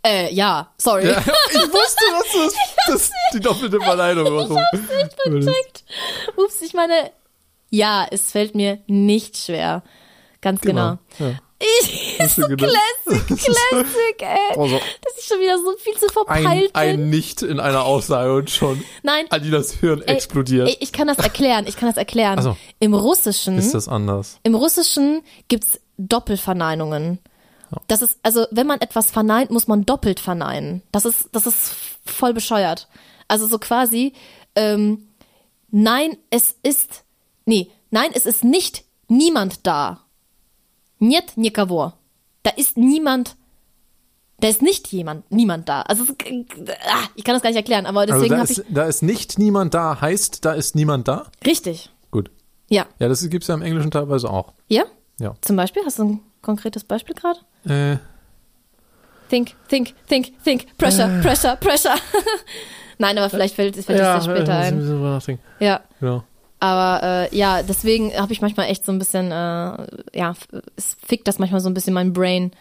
Äh, 0.04 0.32
ja, 0.34 0.72
sorry. 0.78 1.08
Ja, 1.08 1.18
ich 1.18 1.72
wusste, 1.72 2.04
dass 2.10 2.32
du 2.32 2.38
das, 2.44 2.54
das 2.86 3.10
die 3.34 3.40
doppelte 3.40 3.80
Verneinung 3.80 4.34
machen 4.34 4.56
würdest. 5.26 5.84
Ups, 6.36 6.60
ich 6.60 6.74
meine, 6.74 7.12
ja, 7.70 8.06
es 8.10 8.32
fällt 8.32 8.54
mir 8.54 8.80
nicht 8.86 9.36
schwer. 9.36 9.82
Ganz 10.40 10.60
genau. 10.60 10.98
Ja. 11.18 11.34
Ich, 11.62 12.18
so? 12.34 12.42
Classic, 12.46 13.26
Classic, 13.26 14.20
ey. 14.20 14.58
Also, 14.58 14.78
Dass 15.02 15.18
ich 15.18 15.24
schon 15.26 15.40
wieder 15.40 15.58
so 15.58 15.76
viel 15.78 15.94
zu 15.94 16.06
ein, 16.06 16.12
verpeilt 16.42 16.72
bin. 16.72 16.80
ein 16.82 17.10
Nicht 17.10 17.42
in 17.42 17.60
einer 17.60 17.84
Aussage 17.84 18.34
und 18.34 18.50
schon 18.50 18.82
Nein, 19.02 19.26
an 19.30 19.42
die 19.42 19.50
das 19.50 19.72
Hirn 19.72 20.02
ey, 20.02 20.14
explodiert. 20.14 20.68
ey, 20.68 20.76
ich 20.80 20.92
kann 20.92 21.06
das 21.06 21.18
erklären, 21.18 21.66
ich 21.68 21.76
kann 21.76 21.88
das 21.88 21.96
erklären. 21.96 22.38
Ach 22.38 22.42
so. 22.42 22.56
Im 22.80 22.94
Russischen 22.94 23.58
ist 23.58 23.74
das 23.74 23.88
anders? 23.88 24.38
Im 24.42 24.54
Russischen 24.54 25.22
gibt's 25.48 25.80
Doppelverneinungen. 25.98 27.18
Das 27.88 28.02
ist, 28.02 28.18
also 28.22 28.46
wenn 28.50 28.66
man 28.66 28.80
etwas 28.80 29.10
verneint, 29.10 29.50
muss 29.50 29.66
man 29.66 29.86
doppelt 29.86 30.20
verneinen. 30.20 30.82
Das 30.92 31.04
ist, 31.04 31.28
das 31.32 31.46
ist 31.46 31.74
voll 32.04 32.34
bescheuert. 32.34 32.88
Also 33.28 33.46
so 33.46 33.58
quasi, 33.58 34.12
ähm, 34.56 35.08
nein, 35.70 36.18
es 36.28 36.54
ist, 36.62 37.04
nee, 37.46 37.70
nein, 37.90 38.10
es 38.12 38.26
ist 38.26 38.44
nicht 38.44 38.84
niemand 39.08 39.66
da. 39.66 40.01
Нет 41.01 41.38
никого. 41.38 41.93
Da 42.43 42.51
ist 42.51 42.77
niemand, 42.77 43.35
da 44.39 44.47
ist 44.47 44.61
nicht 44.61 44.88
jemand, 44.91 45.29
niemand 45.31 45.67
da. 45.69 45.81
Also, 45.83 46.03
es, 46.03 46.09
ah, 46.09 47.07
ich 47.15 47.23
kann 47.23 47.33
das 47.35 47.41
gar 47.41 47.49
nicht 47.49 47.57
erklären, 47.57 47.85
aber 47.85 48.01
Also 48.01 48.13
deswegen 48.13 48.31
da 48.35 48.39
habe 48.41 48.51
ich, 48.51 48.57
ist, 48.59 48.65
da 48.69 48.83
ist 48.85 49.01
nicht 49.03 49.38
niemand 49.39 49.73
da, 49.73 49.99
heißt, 50.01 50.43
da 50.45 50.53
ist 50.53 50.75
niemand 50.75 51.07
da? 51.07 51.25
richtig. 51.45 51.89
Gut. 52.11 52.31
Ja. 52.69 52.85
Ja, 52.99 53.07
das 53.09 53.27
gibt's 53.29 53.47
ja 53.47 53.55
im 53.55 53.61
Englischen 53.61 53.91
teilweise 53.91 54.29
auch. 54.29 54.53
Ja? 54.67 54.83
Ja. 55.19 55.35
Zum 55.41 55.55
Beispiel? 55.55 55.83
Hast 55.85 55.99
du 55.99 56.03
ein 56.03 56.19
konkretes 56.41 56.83
Beispiel 56.83 57.15
gerade? 57.15 57.39
Äh, 57.65 57.97
Think, 59.29 59.55
think, 59.67 59.93
think, 60.07 60.41
think. 60.45 60.77
Pressure, 60.77 61.19
Äh. 61.19 61.21
pressure, 61.21 61.55
pressure. 61.57 61.95
Nein, 62.97 63.17
aber 63.17 63.29
vielleicht 63.29 63.55
fällt, 63.55 63.75
fällt 63.75 63.99
ja, 63.99 64.17
es 64.17 64.23
dir 64.23 64.31
später 64.31 64.53
äh, 64.53 64.55
muss 64.57 64.65
ich 64.65 64.67
ein 64.67 64.73
ein. 64.73 64.75
bisschen 64.79 64.95
drüber 64.95 65.09
nachdenken. 65.11 65.43
Ja. 65.59 65.81
Genau. 65.99 66.23
Aber 66.62 67.02
äh, 67.32 67.36
ja, 67.36 67.64
deswegen 67.64 68.12
habe 68.16 68.32
ich 68.32 68.40
manchmal 68.40 68.66
echt 68.68 68.86
so 68.86 68.92
ein 68.92 68.98
bisschen, 69.00 69.32
äh, 69.32 69.86
ja, 70.16 70.34
es 70.76 70.96
fickt 71.04 71.26
das 71.26 71.40
manchmal 71.40 71.58
so 71.60 71.68
ein 71.68 71.74
bisschen 71.74 71.92
mein 71.92 72.12
Brain. 72.12 72.52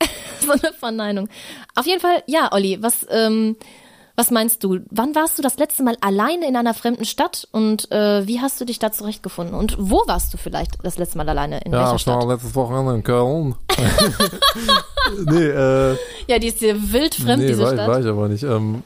so 0.40 0.52
eine 0.52 0.72
Verneinung. 0.78 1.28
Auf 1.74 1.84
jeden 1.84 2.00
Fall, 2.00 2.22
ja, 2.28 2.52
Olli, 2.52 2.78
was, 2.80 3.04
ähm, 3.10 3.56
was 4.14 4.30
meinst 4.30 4.62
du? 4.62 4.78
Wann 4.90 5.16
warst 5.16 5.36
du 5.36 5.42
das 5.42 5.58
letzte 5.58 5.82
Mal 5.82 5.96
alleine 6.00 6.46
in 6.46 6.54
einer 6.54 6.74
fremden 6.74 7.04
Stadt 7.04 7.48
und 7.50 7.90
äh, 7.90 8.24
wie 8.24 8.40
hast 8.40 8.60
du 8.60 8.64
dich 8.64 8.78
da 8.78 8.92
zurechtgefunden? 8.92 9.56
Und 9.56 9.74
wo 9.80 10.04
warst 10.06 10.32
du 10.32 10.38
vielleicht 10.38 10.76
das 10.84 10.96
letzte 10.96 11.18
Mal 11.18 11.28
alleine? 11.28 11.58
In 11.64 11.72
Ja, 11.72 11.78
welcher 11.80 11.96
ich 11.96 12.06
war 12.06 12.20
Stadt? 12.20 12.28
letztes 12.30 12.54
Wochenende 12.54 12.94
in 12.94 13.02
Köln. 13.02 13.56
nee, 15.26 15.44
äh, 15.44 15.96
Ja, 16.28 16.38
die 16.38 16.46
ist 16.48 16.60
dir 16.60 16.92
wild 16.92 17.16
fremd, 17.16 17.42
nee, 17.42 17.48
diese 17.48 17.62
war, 17.64 17.72
Stadt. 17.72 17.88
war 17.88 18.00
ich 18.00 18.06
aber 18.06 18.28
nicht. 18.28 18.44
Ähm, 18.44 18.84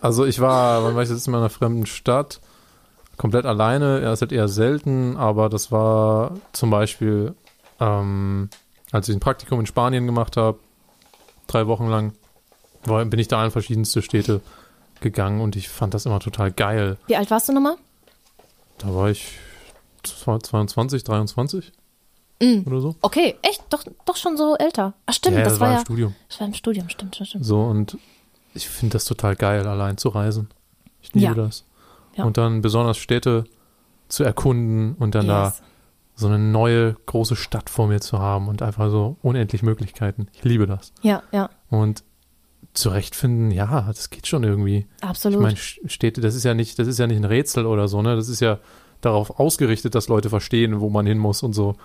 also 0.00 0.24
ich 0.24 0.40
war, 0.40 0.84
wann 0.84 0.94
war 0.94 1.02
ich 1.02 1.10
jetzt 1.10 1.26
in 1.26 1.34
einer 1.34 1.50
fremden 1.50 1.86
Stadt? 1.86 2.38
Komplett 3.16 3.46
alleine, 3.46 4.02
ja, 4.02 4.12
ist 4.12 4.20
halt 4.20 4.32
eher 4.32 4.48
selten, 4.48 5.16
aber 5.16 5.48
das 5.48 5.72
war 5.72 6.32
zum 6.52 6.70
Beispiel, 6.70 7.34
ähm, 7.80 8.50
als 8.92 9.08
ich 9.08 9.16
ein 9.16 9.20
Praktikum 9.20 9.60
in 9.60 9.66
Spanien 9.66 10.06
gemacht 10.06 10.36
habe, 10.36 10.58
drei 11.46 11.66
Wochen 11.66 11.86
lang, 11.88 12.12
war, 12.84 13.04
bin 13.04 13.18
ich 13.18 13.28
da 13.28 13.44
in 13.44 13.50
verschiedenste 13.50 14.02
Städte 14.02 14.40
gegangen 15.00 15.40
und 15.40 15.56
ich 15.56 15.68
fand 15.68 15.94
das 15.94 16.06
immer 16.06 16.20
total 16.20 16.52
geil. 16.52 16.98
Wie 17.06 17.16
alt 17.16 17.30
warst 17.30 17.48
du 17.48 17.52
nochmal? 17.52 17.76
Da 18.78 18.94
war 18.94 19.08
ich 19.10 19.38
22, 20.02 21.04
23 21.04 21.72
Mhm. 22.42 22.64
oder 22.66 22.80
so. 22.82 22.94
Okay, 23.00 23.34
echt? 23.40 23.62
Doch, 23.70 23.82
doch 24.04 24.16
schon 24.16 24.36
so 24.36 24.56
älter. 24.56 24.92
Ach 25.06 25.14
stimmt, 25.14 25.36
ja, 25.38 25.42
das 25.44 25.58
war 25.58 25.68
im 25.70 25.74
ja, 25.76 25.80
Studium. 25.80 26.14
das 26.28 26.38
war 26.40 26.46
im 26.46 26.52
Studium, 26.54 26.88
stimmt, 26.90 27.14
stimmt, 27.14 27.28
stimmt. 27.28 27.44
So, 27.46 27.62
und 27.62 27.96
ich 28.52 28.68
finde 28.68 28.92
das 28.92 29.06
total 29.06 29.36
geil, 29.36 29.66
allein 29.66 29.96
zu 29.96 30.10
reisen. 30.10 30.50
Ich 31.00 31.14
liebe 31.14 31.26
Ja. 31.26 31.34
das. 31.34 31.64
Ja. 32.16 32.24
Und 32.24 32.36
dann 32.38 32.60
besonders 32.62 32.96
Städte 32.98 33.44
zu 34.08 34.24
erkunden 34.24 34.94
und 34.94 35.14
dann 35.14 35.26
da 35.28 35.46
Yes. 35.46 35.62
so 36.14 36.26
eine 36.28 36.38
neue 36.38 36.94
große 37.06 37.36
Stadt 37.36 37.68
vor 37.70 37.86
mir 37.88 38.00
zu 38.00 38.18
haben 38.18 38.48
und 38.48 38.62
einfach 38.62 38.90
so 38.90 39.16
unendlich 39.22 39.62
Möglichkeiten. 39.62 40.28
Ich 40.32 40.44
liebe 40.44 40.66
das. 40.66 40.92
Ja, 41.02 41.22
ja, 41.32 41.50
Und 41.70 42.04
zurechtfinden, 42.72 43.50
ja, 43.50 43.82
das 43.86 44.10
geht 44.10 44.26
schon 44.26 44.44
irgendwie. 44.44 44.86
absolut. 45.00 45.38
Ich 45.38 45.42
meine, 45.42 45.56
Städte, 45.56 46.20
das 46.20 46.34
ist 46.34 46.44
ja 46.44 46.54
nicht, 46.54 46.78
das 46.78 46.86
ist 46.88 46.98
ja 46.98 47.06
nicht 47.06 47.16
ein 47.18 47.24
Rätsel 47.24 47.66
oder 47.66 47.88
so, 47.88 48.02
ne? 48.02 48.16
Das 48.16 48.28
ist 48.28 48.40
ja 48.40 48.58
darauf 49.00 49.38
ausgerichtet, 49.40 49.94
dass 49.94 50.08
Leute 50.08 50.28
verstehen, 50.30 50.80
wo 50.80 50.90
man 50.90 51.06
hin 51.06 51.18
muss 51.18 51.42
und 51.42 51.52
so. 51.54 51.76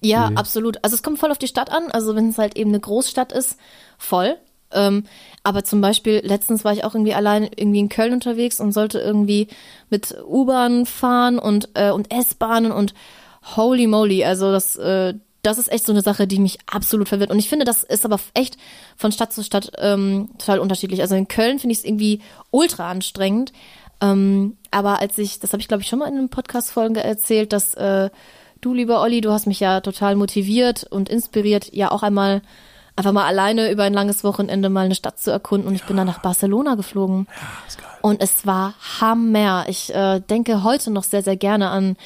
Ja, 0.00 0.28
die- 0.30 0.36
absolut. 0.36 0.78
Also 0.82 0.96
es 0.96 1.02
kommt 1.02 1.18
voll 1.20 1.30
auf 1.30 1.38
die 1.38 1.46
Stadt 1.46 1.70
an. 1.70 1.90
Also 1.92 2.16
wenn 2.16 2.28
es 2.30 2.38
halt 2.38 2.56
eben 2.56 2.70
eine 2.70 2.80
Großstadt 2.80 3.32
ist, 3.32 3.56
voll. 3.98 4.36
Ähm, 4.74 5.04
aber 5.42 5.64
zum 5.64 5.80
Beispiel, 5.80 6.20
letztens 6.24 6.64
war 6.64 6.72
ich 6.72 6.84
auch 6.84 6.94
irgendwie 6.94 7.14
allein 7.14 7.48
irgendwie 7.56 7.80
in 7.80 7.88
Köln 7.88 8.12
unterwegs 8.12 8.60
und 8.60 8.72
sollte 8.72 8.98
irgendwie 8.98 9.48
mit 9.90 10.14
U-Bahn 10.26 10.86
fahren 10.86 11.38
und, 11.38 11.70
äh, 11.74 11.90
und 11.90 12.12
S-Bahnen 12.12 12.72
und 12.72 12.94
holy 13.56 13.86
moly, 13.86 14.24
also 14.24 14.52
das, 14.52 14.76
äh, 14.76 15.14
das 15.42 15.58
ist 15.58 15.72
echt 15.72 15.84
so 15.84 15.92
eine 15.92 16.02
Sache, 16.02 16.28
die 16.28 16.38
mich 16.38 16.58
absolut 16.72 17.08
verwirrt. 17.08 17.32
Und 17.32 17.38
ich 17.38 17.48
finde, 17.48 17.64
das 17.64 17.82
ist 17.82 18.04
aber 18.04 18.20
echt 18.34 18.56
von 18.96 19.10
Stadt 19.10 19.32
zu 19.32 19.42
Stadt 19.42 19.72
ähm, 19.78 20.30
total 20.38 20.60
unterschiedlich. 20.60 21.00
Also 21.00 21.16
in 21.16 21.26
Köln 21.26 21.58
finde 21.58 21.72
ich 21.72 21.78
es 21.78 21.84
irgendwie 21.84 22.20
ultra 22.52 22.88
anstrengend. 22.88 23.52
Ähm, 24.00 24.56
aber 24.70 25.00
als 25.00 25.18
ich, 25.18 25.40
das 25.40 25.52
habe 25.52 25.60
ich 25.60 25.68
glaube 25.68 25.82
ich 25.82 25.88
schon 25.88 25.98
mal 25.98 26.08
in 26.08 26.16
einem 26.16 26.28
Podcast-Folgen 26.28 26.94
erzählt, 26.94 27.52
dass 27.52 27.74
äh, 27.74 28.10
du, 28.60 28.72
lieber 28.72 29.02
Olli, 29.02 29.20
du 29.20 29.32
hast 29.32 29.46
mich 29.46 29.58
ja 29.58 29.80
total 29.80 30.14
motiviert 30.14 30.84
und 30.88 31.08
inspiriert, 31.08 31.72
ja 31.72 31.90
auch 31.90 32.04
einmal 32.04 32.42
einfach 32.96 33.12
mal 33.12 33.24
alleine 33.26 33.70
über 33.70 33.84
ein 33.84 33.94
langes 33.94 34.22
Wochenende 34.24 34.68
mal 34.68 34.84
eine 34.86 34.94
Stadt 34.94 35.18
zu 35.18 35.30
erkunden. 35.30 35.68
Und 35.68 35.74
ich 35.74 35.84
bin 35.84 35.96
dann 35.96 36.06
nach 36.06 36.20
Barcelona 36.20 36.74
geflogen. 36.74 37.26
ist 37.68 37.78
geil. 37.78 37.88
Und 38.02 38.20
es 38.22 38.46
war 38.46 38.74
Hammer. 39.00 39.64
Ich 39.68 39.94
äh, 39.94 40.20
denke 40.20 40.62
heute 40.64 40.90
noch 40.90 41.04
sehr, 41.04 41.22
sehr 41.22 41.36
gerne 41.36 41.70
an 41.70 41.96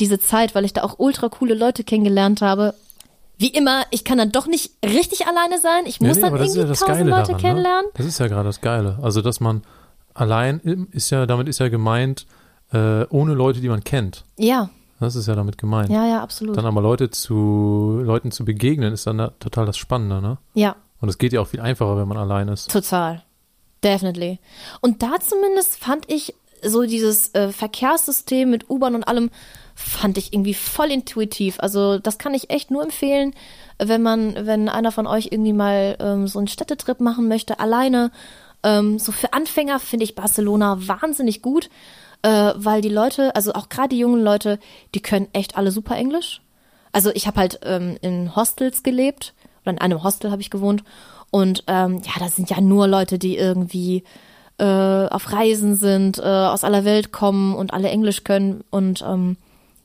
diese 0.00 0.18
Zeit, 0.20 0.54
weil 0.54 0.64
ich 0.64 0.72
da 0.72 0.82
auch 0.84 0.94
ultra 0.98 1.28
coole 1.28 1.54
Leute 1.54 1.82
kennengelernt 1.84 2.40
habe. 2.42 2.74
Wie 3.36 3.48
immer, 3.48 3.84
ich 3.90 4.04
kann 4.04 4.18
dann 4.18 4.32
doch 4.32 4.46
nicht 4.46 4.72
richtig 4.84 5.26
alleine 5.26 5.58
sein. 5.60 5.86
Ich 5.86 6.00
muss 6.00 6.16
dann 6.20 6.30
aber 6.30 6.38
das 6.38 6.50
ist 6.50 6.56
irgendwie 6.56 6.72
ja 6.72 6.74
tausend 6.78 6.88
Geile 6.98 7.10
Leute 7.10 7.22
daran, 7.28 7.40
kennenlernen. 7.40 7.84
Ne? 7.86 7.90
Das 7.94 8.06
ist 8.06 8.18
ja 8.18 8.26
gerade 8.28 8.44
das 8.48 8.60
Geile. 8.60 8.98
Also, 9.02 9.22
dass 9.22 9.38
man 9.40 9.62
allein 10.14 10.60
im- 10.64 10.88
ist 10.92 11.10
ja, 11.10 11.24
damit 11.26 11.48
ist 11.48 11.60
ja 11.60 11.68
gemeint, 11.68 12.26
äh, 12.72 13.04
ohne 13.10 13.34
Leute, 13.34 13.60
die 13.60 13.68
man 13.68 13.82
kennt. 13.84 14.24
Ja, 14.36 14.70
Das 15.00 15.16
ist 15.16 15.28
ja 15.28 15.34
damit 15.34 15.58
gemeint. 15.58 15.90
ja, 15.90 16.06
ja, 16.06 16.22
absolut. 16.22 16.56
Dann 16.56 16.66
aber 16.66 16.80
Leute 16.82 17.10
zu, 17.10 18.00
Leuten 18.02 18.30
zu 18.30 18.44
begegnen, 18.44 18.92
ist 18.92 19.06
dann 19.06 19.18
da 19.18 19.28
total 19.38 19.66
das 19.66 19.76
Spannende, 19.76 20.20
ne? 20.20 20.38
ja, 20.54 20.76
Und 21.00 21.08
es 21.08 21.18
geht 21.18 21.32
ja 21.32 21.40
auch 21.40 21.46
viel 21.46 21.60
einfacher, 21.60 21.96
wenn 21.96 22.08
man 22.08 22.18
allein 22.18 22.48
ist. 22.48 22.70
total. 22.70 23.22
Definitely. 23.84 24.40
Und 24.80 25.02
da 25.04 25.20
zumindest 25.20 25.76
fand 25.76 26.10
ich 26.10 26.34
so 26.64 26.82
dieses 26.82 27.32
äh, 27.34 27.52
Verkehrssystem 27.52 28.50
mit 28.50 28.68
U-Bahn 28.68 28.96
und 28.96 29.04
allem, 29.04 29.30
fand 29.78 30.18
ich 30.18 30.32
irgendwie 30.32 30.54
voll 30.54 30.90
intuitiv. 30.90 31.60
Also 31.60 31.98
das 32.00 32.18
kann 32.18 32.34
ich 32.34 32.50
echt 32.50 32.72
nur 32.72 32.82
empfehlen, 32.82 33.32
wenn 33.78 34.02
man, 34.02 34.34
wenn 34.44 34.68
einer 34.68 34.90
von 34.90 35.06
euch 35.06 35.28
irgendwie 35.30 35.52
mal 35.52 35.96
ähm, 36.00 36.26
so 36.26 36.40
einen 36.40 36.48
Städtetrip 36.48 36.98
machen 36.98 37.28
möchte, 37.28 37.60
alleine. 37.60 38.10
Ähm, 38.64 38.98
so 38.98 39.12
für 39.12 39.32
Anfänger 39.32 39.78
finde 39.78 40.02
ich 40.04 40.16
Barcelona 40.16 40.78
wahnsinnig 40.80 41.42
gut, 41.42 41.70
äh, 42.22 42.52
weil 42.56 42.80
die 42.80 42.88
Leute, 42.88 43.34
also 43.36 43.52
auch 43.52 43.68
gerade 43.68 43.90
die 43.90 43.98
jungen 43.98 44.22
Leute, 44.22 44.58
die 44.94 45.00
können 45.00 45.28
echt 45.32 45.56
alle 45.56 45.70
super 45.70 45.96
Englisch. 45.96 46.40
Also 46.92 47.10
ich 47.14 47.26
habe 47.26 47.40
halt 47.40 47.60
ähm, 47.62 47.96
in 48.00 48.34
Hostels 48.34 48.82
gelebt 48.82 49.34
oder 49.62 49.72
in 49.72 49.78
einem 49.78 50.02
Hostel 50.02 50.30
habe 50.30 50.42
ich 50.42 50.50
gewohnt 50.50 50.82
und 51.30 51.64
ähm, 51.66 52.00
ja, 52.04 52.12
das 52.18 52.36
sind 52.36 52.50
ja 52.50 52.60
nur 52.60 52.88
Leute, 52.88 53.18
die 53.18 53.36
irgendwie 53.36 54.04
äh, 54.58 54.64
auf 54.64 55.32
Reisen 55.32 55.76
sind, 55.76 56.18
äh, 56.18 56.22
aus 56.22 56.64
aller 56.64 56.84
Welt 56.84 57.12
kommen 57.12 57.54
und 57.54 57.72
alle 57.72 57.90
Englisch 57.90 58.24
können 58.24 58.64
und 58.70 59.02
ähm, 59.02 59.36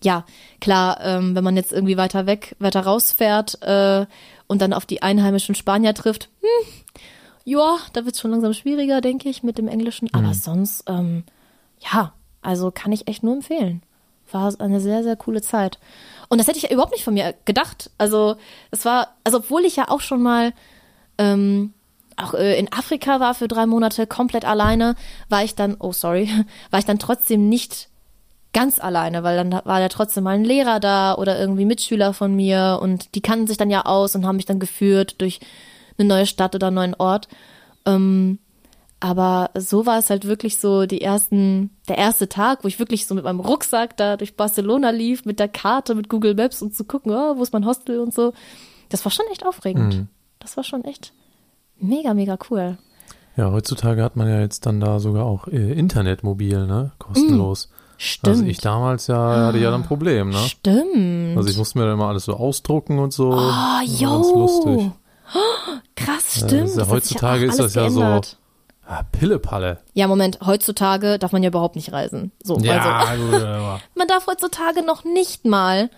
ja, 0.03 0.25
klar, 0.59 0.99
ähm, 1.01 1.35
wenn 1.35 1.43
man 1.43 1.55
jetzt 1.55 1.71
irgendwie 1.71 1.97
weiter 1.97 2.25
weg, 2.25 2.55
weiter 2.59 2.81
rausfährt 2.81 3.61
äh, 3.61 4.05
und 4.47 4.61
dann 4.61 4.73
auf 4.73 4.85
die 4.85 5.01
einheimischen 5.01 5.55
Spanier 5.55 5.93
trifft, 5.93 6.29
hm, 6.41 6.73
ja, 7.45 7.77
da 7.93 8.05
wird 8.05 8.15
es 8.15 8.21
schon 8.21 8.31
langsam 8.31 8.53
schwieriger, 8.53 9.01
denke 9.01 9.29
ich, 9.29 9.43
mit 9.43 9.57
dem 9.57 9.67
Englischen. 9.67 10.09
Aber 10.13 10.33
sonst, 10.33 10.83
ähm, 10.87 11.23
ja, 11.79 12.13
also 12.43 12.71
kann 12.71 12.91
ich 12.91 13.07
echt 13.07 13.23
nur 13.23 13.33
empfehlen. 13.33 13.81
War 14.31 14.53
eine 14.59 14.79
sehr, 14.79 15.03
sehr 15.03 15.15
coole 15.15 15.41
Zeit. 15.41 15.79
Und 16.29 16.39
das 16.39 16.47
hätte 16.47 16.57
ich 16.57 16.63
ja 16.63 16.71
überhaupt 16.71 16.93
nicht 16.93 17.03
von 17.03 17.13
mir 17.13 17.35
gedacht. 17.45 17.91
Also, 17.97 18.35
es 18.71 18.85
war, 18.85 19.09
also 19.23 19.39
obwohl 19.39 19.65
ich 19.65 19.75
ja 19.75 19.89
auch 19.89 20.01
schon 20.01 20.23
mal 20.23 20.53
ähm, 21.17 21.73
auch 22.17 22.33
äh, 22.33 22.57
in 22.57 22.71
Afrika 22.71 23.19
war 23.19 23.33
für 23.33 23.47
drei 23.47 23.65
Monate 23.65 24.07
komplett 24.07 24.45
alleine, 24.45 24.95
war 25.29 25.43
ich 25.43 25.55
dann, 25.55 25.75
oh 25.79 25.91
sorry, 25.91 26.29
war 26.71 26.79
ich 26.79 26.85
dann 26.85 26.99
trotzdem 26.99 27.49
nicht 27.49 27.89
ganz 28.53 28.79
alleine, 28.79 29.23
weil 29.23 29.35
dann 29.35 29.61
war 29.65 29.81
ja 29.81 29.89
trotzdem 29.89 30.25
mal 30.25 30.35
ein 30.35 30.45
Lehrer 30.45 30.79
da 30.79 31.15
oder 31.15 31.39
irgendwie 31.39 31.65
Mitschüler 31.65 32.13
von 32.13 32.35
mir 32.35 32.79
und 32.81 33.15
die 33.15 33.21
kannten 33.21 33.47
sich 33.47 33.57
dann 33.57 33.71
ja 33.71 33.85
aus 33.85 34.15
und 34.15 34.27
haben 34.27 34.35
mich 34.35 34.45
dann 34.45 34.59
geführt 34.59 35.19
durch 35.21 35.39
eine 35.97 36.07
neue 36.07 36.27
Stadt 36.27 36.53
oder 36.53 36.67
einen 36.67 36.75
neuen 36.75 36.95
Ort. 36.95 37.27
Ähm, 37.85 38.37
aber 39.03 39.49
so 39.59 39.85
war 39.85 39.99
es 39.99 40.09
halt 40.09 40.25
wirklich 40.25 40.59
so 40.59 40.85
die 40.85 41.01
ersten, 41.01 41.71
der 41.89 41.97
erste 41.97 42.29
Tag, 42.29 42.63
wo 42.63 42.69
ich 42.69 42.79
wirklich 42.79 43.05
so 43.05 43.13
mit 43.15 43.25
meinem 43.25 43.41
Rucksack 43.41 43.97
da 43.97 44.15
durch 44.15 44.37
Barcelona 44.37 44.91
lief, 44.91 45.25
mit 45.25 45.39
der 45.39 45.49
Karte, 45.49 45.93
mit 45.93 46.07
Google 46.07 46.35
Maps 46.35 46.61
und 46.61 46.73
zu 46.73 46.85
gucken, 46.85 47.11
oh, 47.11 47.35
wo 47.37 47.43
ist 47.43 47.51
mein 47.51 47.65
Hostel 47.65 47.99
und 47.99 48.13
so. 48.13 48.31
Das 48.87 49.03
war 49.03 49.11
schon 49.11 49.25
echt 49.29 49.45
aufregend. 49.45 49.93
Mhm. 49.93 50.07
Das 50.39 50.55
war 50.55 50.63
schon 50.63 50.85
echt 50.85 51.11
mega, 51.77 52.13
mega 52.13 52.37
cool. 52.49 52.77
Ja, 53.35 53.51
heutzutage 53.51 54.01
hat 54.01 54.15
man 54.15 54.29
ja 54.29 54.39
jetzt 54.39 54.65
dann 54.65 54.79
da 54.79 54.99
sogar 54.99 55.25
auch 55.25 55.49
äh, 55.49 55.73
Internet 55.73 56.23
mobil, 56.23 56.65
ne? 56.65 56.93
Kostenlos. 56.97 57.69
Stimmt. 57.97 58.27
Also 58.37 58.45
ich 58.45 58.59
damals 58.59 59.07
ja 59.07 59.47
hatte 59.47 59.57
ja 59.57 59.69
dann 59.69 59.81
ein 59.81 59.87
Problem, 59.87 60.29
ne? 60.29 60.37
Stimmt. 60.37 61.35
Also 61.37 61.49
ich 61.49 61.57
musste 61.57 61.77
mir 61.77 61.83
dann 61.85 61.95
immer 61.95 62.07
alles 62.07 62.23
so 62.23 62.35
ausdrucken 62.35 62.99
und 62.99 63.11
so. 63.11 63.33
Oh, 63.33 63.35
Das 63.35 64.01
war 64.01 64.11
ganz 64.11 64.27
lustig. 64.33 64.91
Krass, 65.97 66.35
Ja, 66.39 66.47
stimmt. 66.47 66.69
ist 66.69 66.77
ja 66.77 66.87
heutzutage 66.87 67.45
ist 67.45 67.59
das 67.59 67.73
ja 67.73 67.89
so-. 67.89 68.21
Ah, 68.85 69.03
Pillepalle. 69.03 69.79
Ja, 69.93 70.07
Moment, 70.07 70.39
heutzutage 70.45 71.17
darf 71.17 71.31
man 71.31 71.41
ja 71.43 71.49
überhaupt 71.49 71.75
nicht 71.77 71.93
reisen. 71.93 72.31
So, 72.43 72.55
also, 72.55 72.65
Ja, 72.65 73.15
gut, 73.15 73.33
aber- 73.41 73.79
man 73.95 74.07
darf 74.07 74.27
heutzutage 74.27 74.83
noch 74.83 75.03
nicht 75.05 75.45
mal 75.45 75.89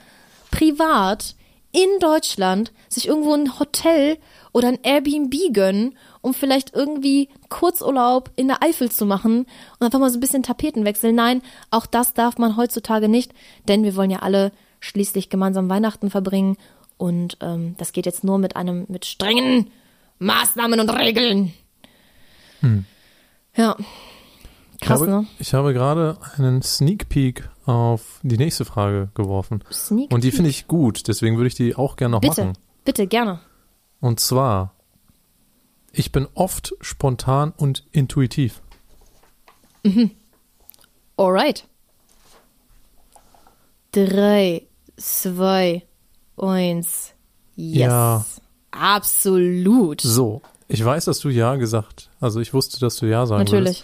privat 0.51 1.35
in 1.71 1.89
Deutschland 1.99 2.71
sich 2.87 3.07
irgendwo 3.07 3.33
ein 3.33 3.59
Hotel 3.59 4.17
oder 4.53 4.69
ein 4.69 4.79
Airbnb 4.83 5.33
gönnen, 5.51 5.97
um 6.21 6.33
vielleicht 6.33 6.73
irgendwie 6.73 7.27
Kurzurlaub 7.49 8.31
in 8.37 8.47
der 8.47 8.63
Eifel 8.63 8.89
zu 8.89 9.05
machen 9.05 9.39
und 9.79 9.85
einfach 9.85 9.99
mal 9.99 10.09
so 10.09 10.17
ein 10.17 10.21
bisschen 10.21 10.43
Tapeten 10.43 10.85
wechseln. 10.85 11.15
Nein, 11.15 11.41
auch 11.71 11.85
das 11.85 12.13
darf 12.13 12.37
man 12.37 12.55
heutzutage 12.55 13.09
nicht, 13.09 13.33
denn 13.67 13.83
wir 13.83 13.95
wollen 13.97 14.11
ja 14.11 14.19
alle 14.19 14.51
schließlich 14.79 15.29
gemeinsam 15.29 15.69
Weihnachten 15.69 16.09
verbringen 16.09 16.55
und 16.97 17.37
ähm, 17.41 17.75
das 17.77 17.91
geht 17.91 18.05
jetzt 18.05 18.23
nur 18.23 18.37
mit 18.37 18.55
einem 18.55 18.85
mit 18.87 19.05
strengen 19.05 19.69
Maßnahmen 20.19 20.79
und 20.79 20.89
Regeln. 20.91 21.51
Ja, 23.55 23.75
Ich 24.73 24.81
krass, 24.81 25.01
habe, 25.01 25.09
ne? 25.11 25.27
ich 25.39 25.53
habe 25.53 25.73
gerade 25.73 26.17
einen 26.37 26.61
Sneak 26.61 27.07
Peek 27.09 27.49
auf 27.65 28.19
die 28.23 28.37
nächste 28.37 28.65
Frage 28.65 29.09
geworfen. 29.13 29.63
Sneak 29.71 30.11
Und 30.11 30.23
die 30.23 30.29
Peek. 30.29 30.35
finde 30.35 30.49
ich 30.49 30.67
gut, 30.67 31.07
deswegen 31.07 31.37
würde 31.37 31.47
ich 31.47 31.55
die 31.55 31.75
auch 31.75 31.95
gerne 31.95 32.13
noch 32.13 32.21
Bitte, 32.21 32.41
machen. 32.45 32.57
bitte, 32.83 33.07
gerne. 33.07 33.39
Und 34.01 34.19
zwar, 34.19 34.73
ich 35.91 36.11
bin 36.11 36.27
oft 36.33 36.73
spontan 36.81 37.53
und 37.55 37.85
intuitiv. 37.91 38.61
Alright. 41.17 41.67
Drei, 43.91 44.67
zwei, 44.97 45.83
eins. 46.37 47.13
Yes. 47.55 47.77
Ja. 47.77 48.25
Absolut. 48.71 50.01
So, 50.01 50.41
ich 50.67 50.83
weiß, 50.83 51.05
dass 51.05 51.19
du 51.19 51.29
Ja 51.29 51.55
gesagt 51.55 52.09
Also 52.19 52.39
ich 52.39 52.53
wusste, 52.53 52.79
dass 52.79 52.97
du 52.97 53.05
Ja 53.05 53.25
sagen 53.25 53.43
Natürlich. 53.43 53.83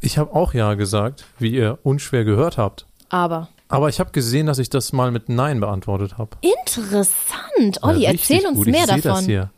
Ich 0.00 0.18
habe 0.18 0.34
auch 0.34 0.54
Ja 0.54 0.74
gesagt, 0.74 1.24
wie 1.38 1.54
ihr 1.54 1.78
unschwer 1.82 2.24
gehört 2.24 2.58
habt. 2.58 2.86
Aber. 3.08 3.48
Aber 3.68 3.88
ich 3.88 4.00
habe 4.00 4.10
gesehen, 4.12 4.46
dass 4.46 4.58
ich 4.58 4.68
das 4.70 4.92
mal 4.92 5.10
mit 5.10 5.28
Nein 5.28 5.60
beantwortet 5.60 6.18
habe. 6.18 6.36
Interessant. 6.42 7.82
Olli, 7.82 8.02
Ja, 8.02 8.12
erzähl 8.12 8.46
uns 8.46 8.56
gut. 8.58 8.66
mehr 8.66 8.80
ich 8.82 8.86
seh 8.86 8.92
Das 8.94 9.02
davon. 9.02 9.24
hier. 9.24 9.50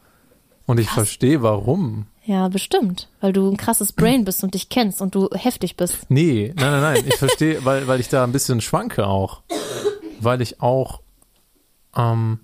Und 0.67 0.79
ich 0.81 0.89
verstehe, 0.89 1.43
warum. 1.43 2.07
Ja, 2.25 2.49
bestimmt. 2.49 3.09
Weil 3.21 3.33
du 3.33 3.49
ein 3.49 3.57
krasses 3.57 3.93
Brain 3.93 4.25
bist 4.25 4.43
und 4.43 4.55
dich 4.55 4.69
kennst 4.69 5.01
und 5.01 5.15
du 5.15 5.29
heftig 5.33 5.77
bist. 5.77 6.07
Nee, 6.09 6.53
nein, 6.57 6.71
nein, 6.73 6.81
nein. 6.95 7.05
Ich 7.07 7.17
verstehe, 7.17 7.65
weil, 7.65 7.87
weil 7.87 8.01
ich 8.01 8.09
da 8.09 8.25
ein 8.25 8.33
bisschen 8.33 8.61
schwanke 8.61 9.07
auch. 9.07 9.43
Weil 10.21 10.41
ich 10.41 10.61
auch, 10.61 11.01
ähm, 11.97 12.41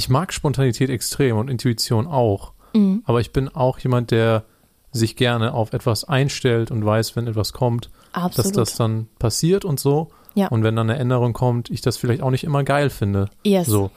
ich 0.00 0.08
mag 0.08 0.32
Spontanität 0.32 0.88
extrem 0.90 1.36
und 1.36 1.48
Intuition 1.50 2.06
auch. 2.06 2.54
Mhm. 2.74 3.02
Aber 3.04 3.20
ich 3.20 3.32
bin 3.32 3.48
auch 3.48 3.78
jemand, 3.80 4.10
der 4.10 4.44
sich 4.92 5.14
gerne 5.14 5.52
auf 5.52 5.72
etwas 5.74 6.04
einstellt 6.04 6.70
und 6.70 6.84
weiß, 6.84 7.14
wenn 7.16 7.26
etwas 7.26 7.52
kommt, 7.52 7.90
Absolut. 8.12 8.46
dass 8.46 8.52
das 8.70 8.76
dann 8.78 9.08
passiert 9.18 9.64
und 9.64 9.78
so. 9.78 10.08
Ja. 10.34 10.48
Und 10.48 10.62
wenn 10.62 10.74
dann 10.74 10.88
eine 10.88 10.98
Änderung 10.98 11.32
kommt, 11.34 11.70
ich 11.70 11.80
das 11.82 11.96
vielleicht 11.98 12.22
auch 12.22 12.30
nicht 12.30 12.44
immer 12.44 12.64
geil 12.64 12.88
finde. 12.90 13.28
yes. 13.44 13.66
So. 13.66 13.90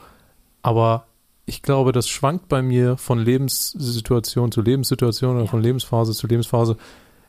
Aber 0.62 1.06
ich 1.46 1.62
glaube, 1.62 1.92
das 1.92 2.08
schwankt 2.08 2.48
bei 2.48 2.60
mir 2.62 2.96
von 2.96 3.18
Lebenssituation 3.18 4.52
zu 4.52 4.60
Lebenssituation 4.62 5.34
oder 5.36 5.44
Ja. 5.44 5.50
von 5.50 5.62
Lebensphase 5.62 6.12
zu 6.12 6.26
Lebensphase, 6.26 6.76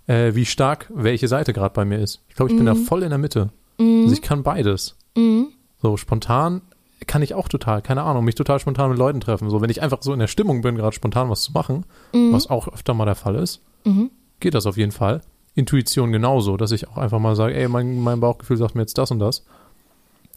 äh, 0.08 0.36
wie 0.36 0.46
stark 0.46 0.92
welche 0.94 1.28
Seite 1.28 1.54
gerade 1.54 1.74
bei 1.74 1.86
mir 1.86 2.00
ist. 2.00 2.22
Ich 2.30 2.36
glaube, 2.36 2.52
ich 2.52 2.58
bin 2.58 2.66
da 2.66 2.76
voll 2.76 3.04
in 3.04 3.10
der 3.10 3.18
Mitte. 3.20 3.50
Also 3.80 4.14
ich 4.14 4.22
kann 4.22 4.44
beides. 4.44 4.96
Mhm. 5.18 5.48
So 5.82 5.98
spontan 5.98 6.62
kann 7.08 7.22
ich 7.22 7.34
auch 7.34 7.48
total, 7.48 7.82
keine 7.82 8.04
Ahnung, 8.04 8.24
mich 8.26 8.36
total 8.36 8.60
spontan 8.60 8.90
mit 8.90 8.98
Leuten 9.00 9.22
treffen. 9.22 9.50
So, 9.50 9.62
wenn 9.62 9.70
ich 9.70 9.82
einfach 9.82 10.00
so 10.02 10.14
in 10.14 10.20
der 10.20 10.28
Stimmung 10.28 10.62
bin, 10.62 10.76
gerade 10.76 10.96
spontan 10.96 11.30
was 11.30 11.42
zu 11.44 11.52
machen, 11.52 11.86
was 12.32 12.50
auch 12.50 12.68
öfter 12.68 12.94
mal 12.94 13.06
der 13.06 13.16
Fall 13.16 13.36
ist, 13.36 13.62
Mhm. 13.84 14.10
geht 14.40 14.54
das 14.56 14.66
auf 14.66 14.78
jeden 14.78 14.92
Fall. 14.92 15.22
Intuition 15.54 16.12
genauso, 16.12 16.58
dass 16.58 16.72
ich 16.72 16.88
auch 16.90 16.98
einfach 16.98 17.20
mal 17.20 17.36
sage, 17.36 17.56
ey, 17.56 17.68
mein, 17.68 18.00
mein 18.02 18.20
Bauchgefühl 18.20 18.58
sagt 18.58 18.76
mir 18.76 18.82
jetzt 18.82 18.98
das 18.98 19.12
und 19.12 19.20
das. 19.20 19.46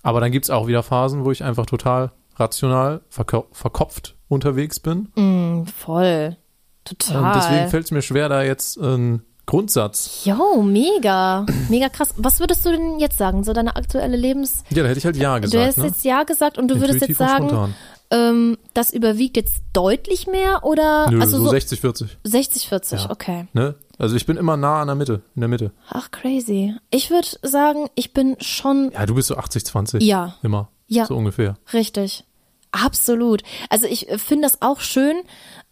Aber 0.03 0.21
dann 0.21 0.31
gibt 0.31 0.45
es 0.45 0.51
auch 0.51 0.67
wieder 0.67 0.83
Phasen, 0.83 1.25
wo 1.25 1.31
ich 1.33 1.43
einfach 1.43 1.67
total 1.67 2.13
rational, 2.37 3.01
verko 3.09 3.47
verkopft 3.51 4.15
unterwegs 4.29 4.79
bin. 4.79 5.09
Mm, 5.17 5.65
voll. 5.67 6.37
Total. 6.85 7.25
Und 7.25 7.35
deswegen 7.35 7.69
fällt 7.69 7.85
es 7.87 7.91
mir 7.91 8.03
schwer, 8.03 8.29
da 8.29 8.43
jetzt 8.43 8.81
einen 8.81 9.23
Grundsatz. 9.49 10.21
Jo, 10.25 10.61
mega. 10.63 11.47
Mega 11.71 11.89
krass. 11.89 12.15
Was 12.19 12.39
würdest 12.39 12.65
du 12.67 12.71
denn 12.71 12.99
jetzt 12.99 13.17
sagen? 13.17 13.45
So 13.45 13.55
deine 13.55 13.77
aktuelle 13.77 14.17
Lebens... 14.17 14.63
Ja, 14.69 14.83
da 14.83 14.89
hätte 14.91 14.99
ich 14.99 15.07
halt 15.07 15.17
Ja 15.17 15.37
du 15.37 15.41
gesagt. 15.43 15.67
hast 15.69 15.79
ne? 15.79 15.87
jetzt 15.87 16.05
Ja 16.05 16.23
gesagt 16.25 16.59
und 16.59 16.69
du 16.69 16.75
würdest 16.77 17.01
Intuitiv 17.03 17.19
jetzt 17.19 17.29
sagen, 17.31 17.75
ähm, 18.11 18.59
das 18.75 18.93
überwiegt 18.93 19.37
jetzt 19.37 19.63
deutlich 19.73 20.27
mehr 20.27 20.65
oder 20.65 21.11
Nö, 21.11 21.21
also 21.21 21.39
so 21.39 21.45
so 21.45 21.51
60, 21.51 21.81
40. 21.81 22.19
60, 22.25 22.69
40, 22.69 23.01
Ja. 23.05 23.11
okay. 23.11 23.49
Ne? 23.55 23.75
Also 23.99 24.17
ich 24.17 24.27
bin 24.27 24.37
immer 24.37 24.57
nah 24.59 24.83
an 24.83 24.87
der 24.89 24.97
Mitte, 24.97 25.23
in 25.35 25.41
der 25.41 25.49
Mitte. 25.49 25.73
Ach, 25.91 26.11
crazy. 26.11 26.75
Ich 26.91 27.11
würde 27.11 27.29
sagen, 27.43 27.89
ich 27.95 28.13
bin 28.13 28.37
schon, 28.41 28.91
Ja, 28.93 29.07
du 29.07 29.15
bist 29.15 29.29
so 29.29 29.37
80, 29.37 29.65
20. 29.65 30.03
ja, 30.03 30.37
Immer. 30.43 30.69
Ja. 30.89 31.07
So 31.07 31.17
ungefähr. 31.17 31.57
richtig. 31.73 32.25
Absolut. 32.71 33.43
Also 33.71 33.87
ich 33.87 34.11
äh, 34.11 34.19
finde 34.19 34.45
das 34.47 34.61
auch 34.61 34.81
schön, 34.81 35.17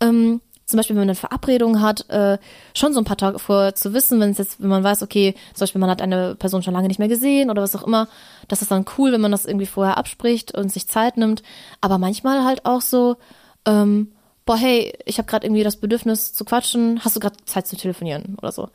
ähm, 0.01 0.41
zum 0.67 0.79
Beispiel, 0.79 0.97
wenn 0.97 1.03
man 1.03 1.11
eine 1.11 1.15
Verabredung 1.15 1.81
hat, 1.81 2.11
äh, 2.11 2.39
schon 2.75 2.93
so 2.93 3.01
ein 3.01 3.05
paar 3.05 3.17
Tage 3.17 3.39
vorher 3.39 3.77
zu 3.77 3.95
wissen, 3.95 4.19
wenn 4.19 4.31
es 4.31 4.39
jetzt, 4.39 4.61
wenn 4.61 4.69
man 4.69 4.83
weiß, 4.83 5.03
okay, 5.03 5.35
zum 5.55 5.61
Beispiel 5.61 5.81
man 5.81 5.91
hat 5.91 6.03
eine 6.03 6.35
Person 6.35 6.63
schon 6.63 6.75
lange 6.75 6.89
nicht 6.89 6.99
mehr 6.99 7.09
gesehen 7.09 7.51
oder 7.51 7.63
was 7.63 7.77
auch 7.77 7.87
immer, 7.87 8.09
das 8.49 8.63
ist 8.63 8.73
dann 8.73 8.85
cool, 8.99 9.13
wenn 9.13 9.21
man 9.21 9.31
das 9.31 9.47
irgendwie 9.47 9.67
vorher 9.67 9.97
abspricht 9.97 10.53
und 10.55 10.73
sich 10.73 10.89
Zeit 10.89 11.17
nimmt. 11.17 11.45
Aber 11.81 11.99
manchmal 11.99 12.45
halt 12.45 12.67
auch 12.67 12.81
so, 12.81 13.17
ähm, 13.65 14.13
boah, 14.45 14.57
hey, 14.57 14.93
ich 15.05 15.19
habe 15.19 15.29
gerade 15.29 15.47
irgendwie 15.47 15.63
das 15.63 15.77
Bedürfnis 15.77 16.35
zu 16.35 16.45
quatschen, 16.45 17.01
hast 17.05 17.15
du 17.15 17.21
gerade 17.21 17.37
Zeit 17.45 17.69
zu 17.69 17.77
telefonieren 17.77 18.37
oder 18.43 18.51
so. 18.51 18.69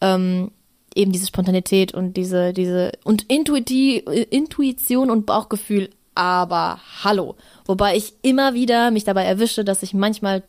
Ähm, 0.00 0.50
eben 0.96 1.12
diese 1.12 1.28
Spontanität 1.28 1.94
und 1.94 2.14
diese, 2.16 2.52
diese 2.52 2.92
und 3.04 3.30
Intuiti 3.30 3.98
Intuition 3.98 5.08
und 5.08 5.24
Bauchgefühl, 5.24 5.90
aber 6.16 6.80
hallo. 7.04 7.36
Wobei 7.64 7.96
ich 7.96 8.14
immer 8.22 8.54
wieder 8.54 8.90
mich 8.90 9.04
dabei 9.04 9.22
erwische, 9.22 9.64
dass 9.64 9.84
ich 9.84 9.94
manchmal 9.94 10.42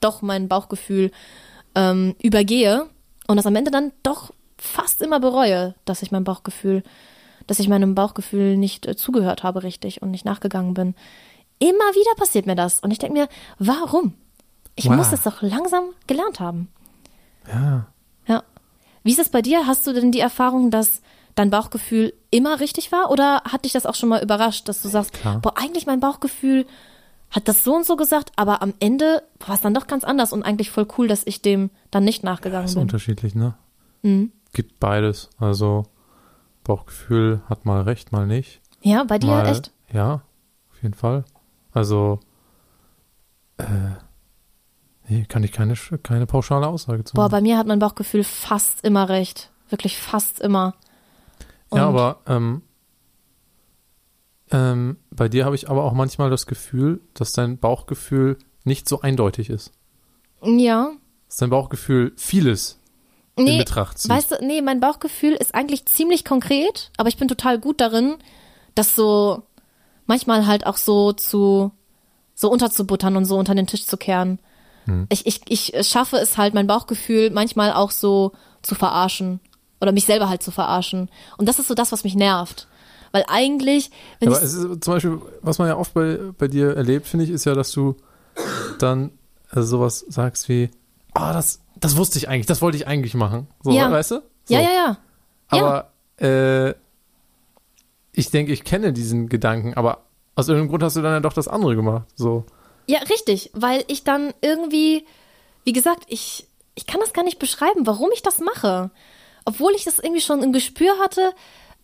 doch 0.00 0.22
mein 0.22 0.48
Bauchgefühl 0.48 1.10
ähm, 1.74 2.14
übergehe 2.22 2.86
und 3.26 3.36
das 3.36 3.46
am 3.46 3.56
Ende 3.56 3.70
dann 3.70 3.92
doch 4.02 4.32
fast 4.58 5.02
immer 5.02 5.20
bereue, 5.20 5.74
dass 5.84 6.02
ich 6.02 6.10
mein 6.12 6.24
Bauchgefühl, 6.24 6.82
dass 7.46 7.58
ich 7.58 7.68
meinem 7.68 7.94
Bauchgefühl 7.94 8.56
nicht 8.56 8.86
äh, 8.86 8.96
zugehört 8.96 9.42
habe 9.42 9.62
richtig 9.62 10.02
und 10.02 10.10
nicht 10.10 10.24
nachgegangen 10.24 10.74
bin. 10.74 10.94
Immer 11.58 11.70
wieder 11.94 12.14
passiert 12.16 12.46
mir 12.46 12.54
das 12.56 12.80
und 12.80 12.90
ich 12.90 12.98
denke 12.98 13.18
mir, 13.18 13.28
warum? 13.58 14.14
Ich 14.74 14.86
Wow. 14.88 14.96
muss 14.96 15.10
das 15.10 15.22
doch 15.22 15.40
langsam 15.42 15.84
gelernt 16.06 16.38
haben. 16.40 16.68
Ja. 17.48 17.86
Ja. 18.26 18.42
Wie 19.02 19.12
ist 19.12 19.18
es 19.18 19.28
bei 19.30 19.40
dir? 19.42 19.66
Hast 19.66 19.86
du 19.86 19.92
denn 19.92 20.12
die 20.12 20.20
Erfahrung, 20.20 20.70
dass 20.70 21.00
dein 21.34 21.50
Bauchgefühl 21.50 22.12
immer 22.30 22.60
richtig 22.60 22.92
war? 22.92 23.10
Oder 23.10 23.42
hat 23.44 23.64
dich 23.64 23.72
das 23.72 23.86
auch 23.86 23.94
schon 23.94 24.08
mal 24.08 24.22
überrascht, 24.22 24.68
dass 24.68 24.82
du 24.82 24.88
sagst, 24.88 25.12
Klar. 25.14 25.40
boah, 25.40 25.54
eigentlich 25.56 25.86
mein 25.86 26.00
Bauchgefühl 26.00 26.66
hat 27.30 27.48
das 27.48 27.64
so 27.64 27.74
und 27.74 27.84
so 27.84 27.96
gesagt, 27.96 28.32
aber 28.36 28.62
am 28.62 28.72
Ende 28.78 29.22
war 29.44 29.54
es 29.56 29.60
dann 29.60 29.74
doch 29.74 29.86
ganz 29.86 30.04
anders 30.04 30.32
und 30.32 30.42
eigentlich 30.42 30.70
voll 30.70 30.86
cool, 30.96 31.08
dass 31.08 31.26
ich 31.26 31.42
dem 31.42 31.70
dann 31.90 32.04
nicht 32.04 32.22
nachgegangen 32.22 32.66
ist 32.66 32.74
bin. 32.74 32.82
unterschiedlich, 32.82 33.34
ne? 33.34 33.54
Mhm. 34.02 34.32
Gibt 34.52 34.78
beides. 34.80 35.28
Also 35.38 35.84
Bauchgefühl 36.64 37.42
hat 37.48 37.64
mal 37.66 37.82
recht, 37.82 38.12
mal 38.12 38.26
nicht. 38.26 38.60
Ja, 38.80 39.04
bei 39.04 39.18
dir 39.18 39.26
mal, 39.28 39.46
echt? 39.48 39.72
Ja, 39.92 40.22
auf 40.72 40.82
jeden 40.82 40.94
Fall. 40.94 41.24
Also 41.72 42.20
äh, 43.58 43.64
nee, 45.08 45.24
kann 45.28 45.42
ich 45.44 45.52
keine, 45.52 45.74
keine 46.02 46.26
pauschale 46.26 46.66
Aussage 46.66 47.04
zu 47.04 47.14
Boah, 47.14 47.22
machen. 47.22 47.32
bei 47.32 47.40
mir 47.40 47.58
hat 47.58 47.66
mein 47.66 47.78
Bauchgefühl 47.78 48.24
fast 48.24 48.84
immer 48.84 49.08
recht. 49.08 49.50
Wirklich 49.68 49.98
fast 49.98 50.40
immer. 50.40 50.74
Ja, 51.72 51.86
Und- 51.88 51.94
aber 51.96 52.20
ähm, 52.26 52.62
ähm, 54.50 54.96
bei 55.10 55.28
dir 55.28 55.44
habe 55.44 55.56
ich 55.56 55.68
aber 55.68 55.84
auch 55.84 55.92
manchmal 55.92 56.30
das 56.30 56.46
Gefühl, 56.46 57.00
dass 57.14 57.32
dein 57.32 57.58
Bauchgefühl 57.58 58.38
nicht 58.64 58.88
so 58.88 59.00
eindeutig 59.00 59.50
ist. 59.50 59.72
Ja. 60.42 60.92
Dass 61.28 61.38
dein 61.38 61.50
Bauchgefühl 61.50 62.12
vieles 62.16 62.80
in 63.36 63.44
Nee, 63.44 63.58
Betracht 63.58 63.98
zieht. 63.98 64.10
Weißt 64.10 64.32
du, 64.32 64.36
nee, 64.40 64.62
mein 64.62 64.80
Bauchgefühl 64.80 65.32
ist 65.32 65.54
eigentlich 65.54 65.86
ziemlich 65.86 66.24
konkret, 66.24 66.90
aber 66.96 67.08
ich 67.08 67.16
bin 67.16 67.28
total 67.28 67.58
gut 67.58 67.80
darin, 67.80 68.16
das 68.74 68.94
so 68.94 69.42
manchmal 70.06 70.46
halt 70.46 70.66
auch 70.66 70.76
so 70.76 71.12
zu 71.12 71.72
so 72.34 72.50
unterzubuttern 72.50 73.16
und 73.16 73.24
so 73.24 73.36
unter 73.38 73.54
den 73.54 73.66
Tisch 73.66 73.86
zu 73.86 73.96
kehren. 73.96 74.38
Hm. 74.84 75.06
Ich, 75.08 75.26
ich, 75.26 75.40
ich 75.48 75.88
schaffe 75.88 76.16
es 76.18 76.36
halt, 76.36 76.54
mein 76.54 76.66
Bauchgefühl 76.66 77.30
manchmal 77.30 77.72
auch 77.72 77.90
so 77.90 78.32
zu 78.62 78.74
verarschen 78.74 79.40
oder 79.80 79.92
mich 79.92 80.04
selber 80.04 80.28
halt 80.28 80.42
zu 80.42 80.50
verarschen. 80.50 81.10
Und 81.38 81.48
das 81.48 81.58
ist 81.58 81.68
so 81.68 81.74
das, 81.74 81.92
was 81.92 82.04
mich 82.04 82.14
nervt. 82.14 82.68
Weil 83.12 83.24
eigentlich, 83.28 83.90
wenn 84.20 84.28
Aber 84.28 84.38
ich 84.38 84.44
es 84.44 84.54
ist 84.54 84.84
zum 84.84 84.94
Beispiel, 84.94 85.20
was 85.42 85.58
man 85.58 85.68
ja 85.68 85.76
oft 85.76 85.94
bei, 85.94 86.18
bei 86.36 86.48
dir 86.48 86.76
erlebt, 86.76 87.06
finde 87.06 87.24
ich, 87.24 87.30
ist 87.30 87.44
ja, 87.44 87.54
dass 87.54 87.72
du 87.72 87.96
dann 88.78 89.10
also 89.50 89.68
sowas 89.78 90.04
sagst 90.08 90.48
wie, 90.48 90.70
ah, 91.14 91.32
das, 91.32 91.60
das 91.76 91.96
wusste 91.96 92.18
ich 92.18 92.28
eigentlich, 92.28 92.46
das 92.46 92.62
wollte 92.62 92.76
ich 92.76 92.86
eigentlich 92.86 93.14
machen. 93.14 93.46
So, 93.62 93.70
Ja. 93.70 93.90
weißt 93.90 94.10
du? 94.12 94.22
So. 94.44 94.54
ja, 94.54 94.60
ja, 94.60 94.70
ja. 94.70 94.98
ja. 95.52 95.64
Aber 95.64 95.92
äh, 96.20 96.74
ich 98.12 98.30
denke, 98.30 98.52
ich 98.52 98.64
kenne 98.64 98.92
diesen 98.92 99.28
Gedanken, 99.28 99.74
aber 99.74 100.04
aus 100.34 100.48
irgendeinem 100.48 100.70
Grund 100.70 100.82
hast 100.82 100.96
du 100.96 101.02
dann 101.02 101.12
ja 101.12 101.20
doch 101.20 101.32
das 101.32 101.48
andere 101.48 101.76
gemacht. 101.76 102.06
So. 102.14 102.44
Ja, 102.86 102.98
richtig, 103.00 103.50
weil 103.54 103.84
ich 103.88 104.04
dann 104.04 104.32
irgendwie, 104.42 105.04
wie 105.64 105.72
gesagt, 105.72 106.04
ich, 106.08 106.46
ich 106.74 106.86
kann 106.86 107.00
das 107.00 107.12
gar 107.12 107.24
nicht 107.24 107.38
beschreiben, 107.38 107.86
warum 107.86 108.10
ich 108.12 108.22
das 108.22 108.38
mache. 108.38 108.90
Obwohl 109.44 109.72
ich 109.74 109.84
das 109.84 109.98
irgendwie 109.98 110.20
schon 110.20 110.42
im 110.42 110.52
Gespür 110.52 110.98
hatte, 111.02 111.32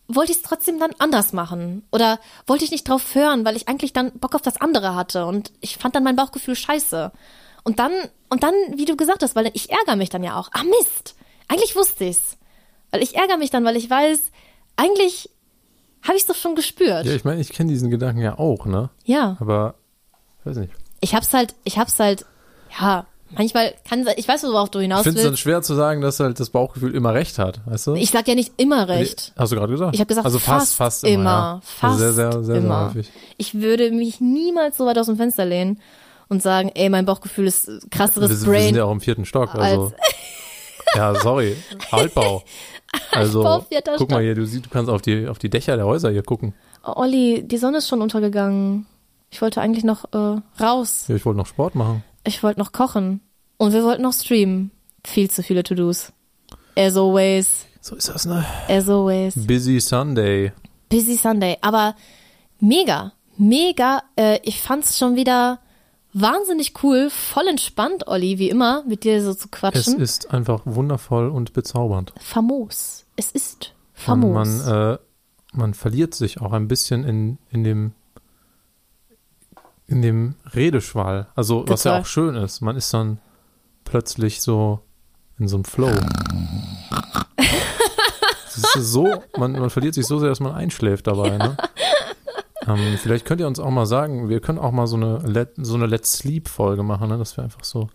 wollte 0.09 0.33
ich 0.33 0.39
es 0.39 0.43
trotzdem 0.43 0.79
dann 0.79 0.93
anders 0.99 1.33
machen. 1.33 1.85
Oder 1.91 2.19
wollte 2.47 2.65
ich 2.65 2.71
nicht 2.71 2.89
drauf 2.89 3.15
hören, 3.15 3.45
weil 3.45 3.57
ich 3.57 3.69
eigentlich 3.69 3.93
dann 3.93 4.13
Bock 4.13 4.35
auf 4.35 4.43
das 4.43 4.61
andere 4.61 4.95
hatte 4.95 5.27
und 5.27 5.53
ich 5.61 5.77
fand 5.77 5.95
dann 5.95 6.05
mein 6.05 6.17
Bauchgefühl 6.17 6.57
scheiße. 6.57 7.13
Und 7.65 7.79
dann, 7.79 7.93
und 8.29 8.43
dann, 8.43 8.55
wie 8.75 8.85
du 8.85 8.97
gesagt 8.97 9.23
hast, 9.23 9.37
weil 9.37 9.51
ich 9.55 9.71
ärgere 9.71 9.97
mich 9.97 10.11
dann 10.11 10.25
ja 10.25 10.37
auch. 10.37 10.51
Ah, 10.53 10.65
Mist. 10.65 11.15
Eigentlich 11.49 11.77
wusste 11.77 12.05
ich's. 12.05 12.37
Weil 12.91 13.03
ich 13.03 13.15
ärgere 13.15 13.37
mich 13.39 13.51
dann, 13.51 13.65
weil 13.65 13.77
ich 13.77 13.89
weiß, 13.89 14.31
eigentlich 14.77 15.31
habe 16.03 16.17
ich 16.17 16.23
es 16.23 16.27
doch 16.27 16.35
schon 16.35 16.57
gespürt. 16.57 17.07
Ja, 17.07 17.15
ich 17.15 17.25
meine, 17.25 17.41
ich 17.41 17.51
kenne 17.51 17.71
diesen 17.71 17.91
Gedanken 17.91 18.21
ja 18.21 18.39
auch, 18.39 18.67
ne? 18.67 18.91
ja. 19.05 19.37
Aber, 19.41 19.77
weiß 20.45 20.57
nicht. 20.57 20.73
ich 21.01 21.15
hab's 21.15 21.33
halt, 21.33 21.55
ich 21.65 21.79
hab's 21.79 21.99
halt, 22.01 22.27
ja, 22.81 23.07
Manchmal 23.37 23.75
kann 23.89 24.07
ich 24.17 24.29
weiß, 24.29 24.43
worauf 24.45 24.71
du 24.71 24.79
Ich 24.79 24.85
hinaus 24.85 25.03
finde 25.03 25.19
es 25.19 25.25
dann 25.25 25.33
willst. 25.33 25.43
schwer 25.43 25.63
zu 25.63 25.75
sagen, 25.75 26.01
dass 26.01 26.21
halt 26.21 26.39
das 26.39 26.51
Bauchgefühl 26.51 26.95
immer 26.95 27.15
recht 27.15 27.39
hat, 27.39 27.61
weißt 27.67 27.89
du? 27.89 27.95
Ich 27.95 28.11
sag 28.11 28.29
ja 28.29 28.35
nicht 28.35 28.53
immer 28.59 28.89
recht. 28.89 29.33
Hast 29.37 29.53
du 29.53 29.57
gerade 29.57 29.73
gesagt? 29.73 29.95
Ich 29.95 30.01
habe 30.01 30.09
gesagt, 30.09 30.25
also 30.25 30.39
fast, 30.39 30.75
fast, 30.75 31.01
fast 31.01 31.05
immer. 31.05 31.15
immer. 31.15 31.31
ja. 31.31 31.61
Fast 31.63 32.03
also 32.03 32.13
sehr, 32.13 32.13
sehr, 32.33 32.43
sehr, 32.45 32.57
immer. 32.57 32.79
sehr 32.79 33.01
häufig. 33.01 33.11
Ich 33.39 33.55
würde 33.55 33.91
mich 33.91 34.21
niemals 34.21 34.77
so 34.77 34.87
weit 34.87 34.99
aus 34.99 35.07
dem 35.07 35.17
Fenster 35.17 35.45
lehnen 35.45 35.81
und 36.29 36.43
sagen, 36.43 36.71
ey, 36.75 36.89
mein 36.89 37.05
Bauchgefühl 37.05 37.47
ist 37.47 37.69
Wir, 37.69 37.81
krasseres 37.91 38.31
wir 38.31 38.37
sind 38.37 38.51
Brain. 38.51 38.75
ja 38.75 38.85
auch 38.85 38.93
im 38.93 39.01
vierten 39.01 39.25
Stock, 39.25 39.55
also. 39.55 39.93
ja, 40.95 41.15
sorry. 41.21 41.57
Altbau. 41.91 42.43
Also, 43.11 43.43
Altbau, 43.43 43.67
guck 43.97 44.11
mal 44.11 44.23
hier, 44.23 44.35
du, 44.35 44.45
siehst, 44.47 44.67
du 44.67 44.71
kannst 44.71 44.91
auf 44.91 45.01
die, 45.03 45.27
auf 45.29 45.39
die 45.39 45.49
Dächer 45.49 45.77
der 45.77 45.87
Häuser 45.87 46.11
hier 46.11 46.23
gucken. 46.23 46.55
Oh, 46.85 46.93
Olli, 46.97 47.43
die 47.47 47.57
Sonne 47.59 47.79
ist 47.79 47.89
schon 47.89 48.03
untergegangen. 48.03 48.87
Ich 49.31 49.41
wollte 49.41 49.63
eigentlich 49.63 49.85
noch 49.85 50.05
äh, 50.13 50.41
raus. 50.63 51.07
Ja, 51.09 51.15
ich 51.15 51.25
wollte 51.25 51.39
noch 51.39 51.47
Sport 51.47 51.75
machen. 51.75 52.05
Ich 52.25 52.43
wollte 52.43 52.61
noch 52.61 52.73
kochen. 52.73 53.21
Und 53.57 53.73
wir 53.73 53.85
wollten 53.85 54.03
noch 54.03 54.13
streamen. 54.13 54.71
Viel 55.05 55.31
zu 55.31 55.43
viele 55.43 55.63
To-Dos. 55.63 56.13
As 56.77 56.97
always. 56.97 57.67
So 57.81 57.97
ist 57.97 58.09
das, 58.09 58.27
ne? 58.27 58.45
As 58.69 58.89
always. 58.89 59.35
Busy 59.47 59.81
Sunday. 59.81 60.53
Busy 60.89 61.17
Sunday. 61.17 61.59
Aber 61.61 61.97
mega, 62.61 63.13
mega. 63.37 64.03
Äh, 64.17 64.39
ich 64.45 64.61
fand's 64.61 64.99
schon 64.99 65.17
wieder 65.17 65.59
wahnsinnig 66.13 66.75
cool. 66.83 67.11
Voll 67.11 67.49
entspannt, 67.49 68.07
Olli, 68.07 68.39
wie 68.39 68.49
immer, 68.51 68.85
mit 68.85 69.05
dir 69.05 69.23
so 69.23 69.35
zu 69.35 69.47
Es 69.47 69.51
quatschen. 69.51 70.01
ist 70.01 70.31
einfach 70.31 70.63
wundervoll 70.65 71.29
und 71.29 71.53
bezaubernd. 71.53 72.13
Famos. 72.21 73.05
Es 73.17 73.33
ist 73.33 73.75
famos. 73.93 74.33
man, 74.33 74.93
äh, 74.95 74.99
man 75.53 75.75
verliert 75.75 76.15
sich 76.15 76.41
auch 76.41 76.53
ein 76.53 76.69
bisschen 76.69 77.05
in, 77.05 77.39
in 77.51 77.65
dem 77.65 77.93
in 79.93 80.03
dem 80.03 80.35
Redeschwall. 80.55 81.29
Also, 81.37 81.65
was 81.69 81.85
ja 81.85 81.99
auch 82.01 82.07
schön 82.07 82.35
ist. 82.35 82.61
Man 82.63 82.77
ist 82.77 82.93
dann 82.93 83.19
plötzlich 83.85 84.41
so 84.41 84.81
in 85.39 85.47
so 85.49 85.57
einem 85.57 85.65
Flow. 85.65 85.93
So, 88.77 89.23
man, 89.39 89.53
man 89.53 89.71
verliert 89.71 89.95
sich 89.95 90.07
so 90.07 90.19
sehr, 90.19 90.29
dass 90.29 90.41
man 90.41 90.53
einschläft 90.55 91.07
dabei. 91.07 91.39
Ne? 91.39 91.57
Ähm, 92.67 92.99
vielleicht 92.99 93.25
könnt 93.25 93.41
ihr 93.41 93.47
uns 93.47 93.59
auch 93.59 93.71
mal 93.71 93.87
sagen, 93.87 94.29
wir 94.29 94.41
können 94.41 94.59
auch 94.59 94.73
mal 94.73 94.87
so 94.87 94.97
eine, 94.97 95.19
Let, 95.19 95.53
so 95.57 95.75
eine 95.75 95.87
Let's 95.87 96.13
Sleep-Folge 96.19 96.83
machen, 96.83 97.09
ne? 97.09 97.17
dass 97.19 97.37
wir 97.37 97.45
einfach 97.45 97.65
so, 97.65 97.89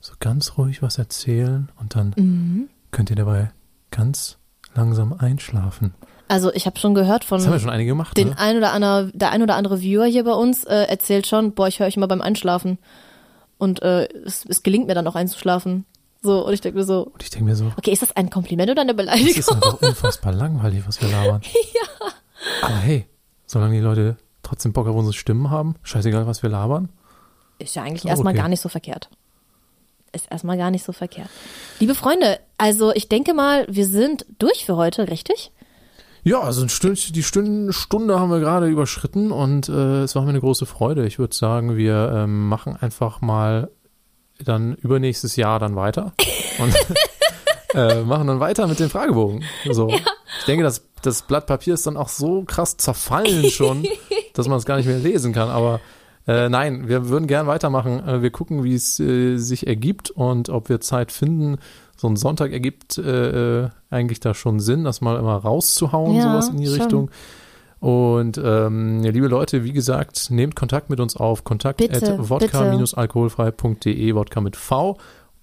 so 0.00 0.12
ganz 0.20 0.56
ruhig 0.56 0.82
was 0.82 0.98
erzählen 0.98 1.70
und 1.80 1.94
dann 1.96 2.14
Mhm. 2.16 2.68
könnt 2.92 3.10
ihr 3.10 3.16
dabei 3.16 3.50
ganz 3.90 4.38
langsam 4.74 5.12
einschlafen. 5.12 5.94
Also 6.28 6.52
ich 6.52 6.66
habe 6.66 6.78
schon 6.78 6.94
gehört 6.94 7.24
von 7.24 7.38
Das 7.38 7.46
haben 7.46 7.54
wir 7.54 7.60
schon 7.60 7.70
einige 7.70 7.90
gemacht. 7.90 8.16
den 8.16 8.28
ne? 8.28 8.38
ein 8.38 8.56
oder 8.58 8.72
andere, 8.72 9.10
der 9.14 9.30
ein 9.30 9.42
oder 9.42 9.56
andere 9.56 9.80
Viewer 9.80 10.04
hier 10.06 10.24
bei 10.24 10.32
uns 10.32 10.64
äh, 10.64 10.74
erzählt 10.84 11.26
schon, 11.26 11.52
boah, 11.54 11.68
ich 11.68 11.80
höre 11.80 11.86
euch 11.86 11.96
immer 11.96 12.08
beim 12.08 12.20
Einschlafen. 12.20 12.78
Und 13.56 13.82
äh, 13.82 14.08
es, 14.24 14.44
es 14.46 14.62
gelingt 14.62 14.86
mir 14.86 14.94
dann 14.94 15.06
auch 15.06 15.14
einzuschlafen. 15.14 15.84
So, 16.22 16.44
und 16.46 16.52
ich 16.52 16.60
denke 16.60 16.78
mir 16.78 16.84
so, 16.84 17.04
Und 17.12 17.22
ich 17.22 17.30
denke 17.30 17.44
mir 17.46 17.56
so, 17.56 17.72
okay, 17.76 17.92
ist 17.92 18.02
das 18.02 18.14
ein 18.14 18.28
Kompliment 18.30 18.70
oder 18.70 18.82
eine 18.82 18.94
das 18.94 19.04
Beleidigung? 19.04 19.36
ist 19.38 19.50
einfach 19.52 19.80
unfassbar 19.80 20.32
langweilig, 20.32 20.82
was 20.86 21.00
wir 21.00 21.08
labern. 21.08 21.40
ja. 21.74 22.08
Aber 22.62 22.76
hey, 22.76 23.06
solange 23.46 23.74
die 23.74 23.80
Leute 23.82 24.16
trotzdem 24.42 24.72
Bock 24.72 24.86
auf 24.86 24.96
unsere 24.96 25.14
Stimmen 25.14 25.50
haben, 25.50 25.76
scheißegal, 25.82 26.26
was 26.26 26.42
wir 26.42 26.50
labern. 26.50 26.88
Ist 27.58 27.74
ja 27.74 27.82
eigentlich 27.82 28.02
So, 28.02 28.08
erstmal 28.08 28.32
okay. 28.34 28.42
gar 28.42 28.48
nicht 28.48 28.60
so 28.60 28.68
verkehrt. 28.68 29.08
Ist 30.12 30.30
erstmal 30.30 30.56
gar 30.56 30.70
nicht 30.70 30.84
so 30.84 30.92
verkehrt. 30.92 31.28
Liebe 31.80 31.94
Freunde, 31.94 32.38
also 32.56 32.92
ich 32.94 33.08
denke 33.08 33.34
mal, 33.34 33.66
wir 33.68 33.86
sind 33.86 34.24
durch 34.38 34.64
für 34.64 34.76
heute, 34.76 35.08
richtig? 35.08 35.52
Ja, 36.24 36.40
also 36.40 36.64
die 36.64 37.22
Stunde, 37.22 37.72
Stunde 37.72 38.18
haben 38.18 38.30
wir 38.30 38.40
gerade 38.40 38.66
überschritten 38.66 39.30
und 39.30 39.68
äh, 39.68 40.02
es 40.02 40.14
war 40.14 40.22
mir 40.22 40.30
eine 40.30 40.40
große 40.40 40.66
Freude. 40.66 41.06
Ich 41.06 41.18
würde 41.18 41.34
sagen, 41.34 41.76
wir 41.76 42.12
ähm, 42.14 42.48
machen 42.48 42.76
einfach 42.76 43.20
mal 43.20 43.70
dann 44.44 44.74
übernächstes 44.74 45.36
Jahr 45.36 45.58
dann 45.58 45.76
weiter 45.76 46.12
und 46.58 46.74
äh, 47.74 48.02
machen 48.02 48.26
dann 48.26 48.40
weiter 48.40 48.66
mit 48.66 48.80
dem 48.80 48.90
Fragebogen. 48.90 49.44
So. 49.70 49.88
Ich 49.88 50.44
denke, 50.46 50.64
das, 50.64 50.88
das 51.02 51.22
Blatt 51.22 51.46
Papier 51.46 51.74
ist 51.74 51.86
dann 51.86 51.96
auch 51.96 52.08
so 52.08 52.44
krass 52.44 52.76
zerfallen 52.76 53.50
schon, 53.50 53.86
dass 54.34 54.48
man 54.48 54.58
es 54.58 54.64
gar 54.64 54.76
nicht 54.76 54.86
mehr 54.86 54.98
lesen 54.98 55.32
kann. 55.32 55.48
Aber 55.48 55.80
äh, 56.26 56.48
nein, 56.48 56.88
wir 56.88 57.08
würden 57.08 57.26
gern 57.26 57.46
weitermachen. 57.46 58.06
Äh, 58.06 58.22
wir 58.22 58.30
gucken, 58.30 58.62
wie 58.64 58.74
es 58.74 59.00
äh, 59.00 59.36
sich 59.38 59.66
ergibt 59.66 60.10
und 60.10 60.50
ob 60.50 60.68
wir 60.68 60.80
Zeit 60.80 61.10
finden. 61.10 61.58
So 62.00 62.08
ein 62.08 62.16
Sonntag 62.16 62.52
ergibt 62.52 62.96
äh, 62.96 63.64
äh, 63.64 63.68
eigentlich 63.90 64.20
da 64.20 64.32
schon 64.32 64.60
Sinn, 64.60 64.84
das 64.84 65.00
mal 65.00 65.18
immer 65.18 65.34
rauszuhauen, 65.34 66.14
Ja, 66.14 66.30
sowas 66.30 66.48
in 66.48 66.58
die 66.58 66.66
schon. 66.66 66.80
Richtung. 66.80 67.10
Und 67.80 68.40
ähm, 68.42 69.02
liebe 69.02 69.26
Leute, 69.26 69.64
wie 69.64 69.72
gesagt, 69.72 70.30
nehmt 70.30 70.54
Kontakt 70.56 70.90
mit 70.90 71.00
uns 71.00 71.16
auf. 71.16 71.42
Kontakt 71.44 71.78
Bitte, 71.78 72.14
at 72.14 72.28
wodka-alkoholfrei.de, 72.28 74.14
Wodka 74.14 74.40
mit 74.40 74.54
V. 74.56 74.96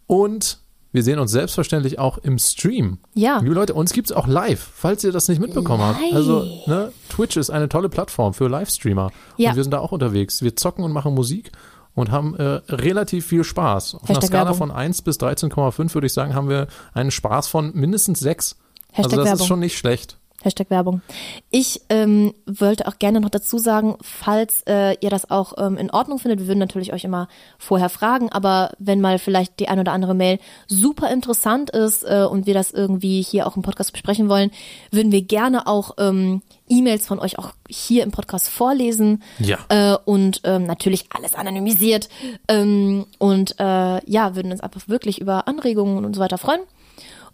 Und 0.08 0.60
wir 0.92 1.04
sehen 1.04 1.20
uns 1.20 1.32
selbstverständlich 1.32 2.00
auch 2.00 2.18
im 2.20 2.40
Stream. 2.40 3.00
Ja. 3.16 3.40
Liebe 3.40 3.54
Leute, 3.54 3.74
uns 3.74 3.92
gibt's 3.92 4.14
auch 4.14 4.28
live, 4.28 4.72
falls 4.76 5.04
ihr 5.04 5.12
das 5.12 5.28
nicht 5.28 5.42
mitbekommen 5.42 5.84
habt. 5.84 6.00
Live. 6.00 6.14
Also, 6.16 6.46
ne, 6.68 6.94
Twitch 7.10 7.36
ist 7.36 7.50
eine 7.50 7.68
tolle 7.68 7.90
Plattform 7.90 8.34
für 8.34 8.48
Livestreamer. 8.48 9.12
Ja. 9.36 9.50
Und 9.50 9.58
wir 9.58 9.64
sind 9.64 9.72
da 9.72 9.80
auch 9.80 9.92
unterwegs. 9.92 10.42
Wir 10.42 10.56
zocken 10.56 10.86
und 10.86 10.94
machen 10.94 11.14
Musik 11.14 11.52
und 11.96 12.12
haben 12.12 12.36
äh, 12.36 12.44
relativ 12.70 13.26
viel 13.26 13.44
Spaß. 13.44 13.96
Auf 13.96 14.02
einer 14.04 14.10
Hashtag 14.10 14.28
Skala 14.28 14.44
Werbung. 14.46 14.58
von 14.58 14.72
1 14.72 15.02
bis 15.02 15.18
13,5 15.20 15.94
würde 15.94 16.08
ich 16.08 16.14
sagen, 16.14 16.36
haben 16.36 16.50
wir 16.50 16.68
einen 16.94 17.10
Spaß 17.12 17.48
von 17.48 17.72
mindestens 17.74 18.20
6. 18.20 18.58
Hashtag 18.92 19.06
Also 19.06 19.16
das 19.18 19.26
Werbung. 19.26 19.42
ist 19.42 19.48
schon 19.48 19.60
nicht 19.60 19.78
schlecht. 19.78 20.18
Hashtag 20.46 20.70
Werbung. 20.70 21.02
Ich 21.50 21.82
ähm, 21.90 22.34
wollte 22.46 22.88
auch 22.88 23.00
gerne 23.00 23.20
noch 23.20 23.30
dazu 23.30 23.58
sagen, 23.58 23.98
falls 24.02 24.62
äh, 24.68 24.96
ihr 25.02 25.10
das 25.10 25.30
auch 25.30 25.54
ähm, 25.58 25.78
in 25.78 25.92
Ordnung 25.92 26.20
findet, 26.20 26.40
wir 26.40 26.48
würden 26.48 26.60
natürlich 26.60 26.94
euch 26.94 27.04
immer 27.04 27.28
vorher 27.58 27.90
fragen, 27.90 28.32
aber 28.32 28.72
wenn 28.80 29.02
mal 29.02 29.20
vielleicht 29.20 29.60
die 29.60 29.68
ein 29.68 29.80
oder 29.80 29.92
andere 29.92 30.14
Mail 30.14 30.40
super 30.68 31.10
interessant 31.12 31.72
ist 31.72 32.04
äh, 32.04 32.26
und 32.30 32.46
wir 32.46 32.54
das 32.54 32.72
irgendwie 32.72 33.22
hier 33.22 33.48
auch 33.48 33.56
im 33.56 33.64
Podcast 33.64 33.92
besprechen 33.92 34.30
wollen, 34.30 34.52
würden 34.92 35.12
wir 35.12 35.24
gerne 35.24 35.68
auch 35.68 35.96
ähm, 35.98 36.42
E-Mails 36.68 37.06
von 37.06 37.20
euch 37.20 37.38
auch 37.38 37.52
hier 37.70 38.04
im 38.04 38.12
Podcast 38.12 38.50
vorlesen. 38.50 39.24
Ja. 39.40 39.58
Äh, 39.70 39.98
und 40.06 40.42
ähm, 40.44 40.66
natürlich 40.66 41.06
alles 41.10 41.36
anonymisiert. 41.36 42.10
Ähm, 42.48 43.06
und 43.20 43.60
äh, 43.60 44.10
ja, 44.10 44.36
würden 44.36 44.52
uns 44.52 44.62
einfach 44.62 44.88
wirklich 44.88 45.22
über 45.22 45.48
Anregungen 45.48 46.06
und 46.06 46.16
so 46.16 46.22
weiter 46.22 46.38
freuen. 46.38 46.62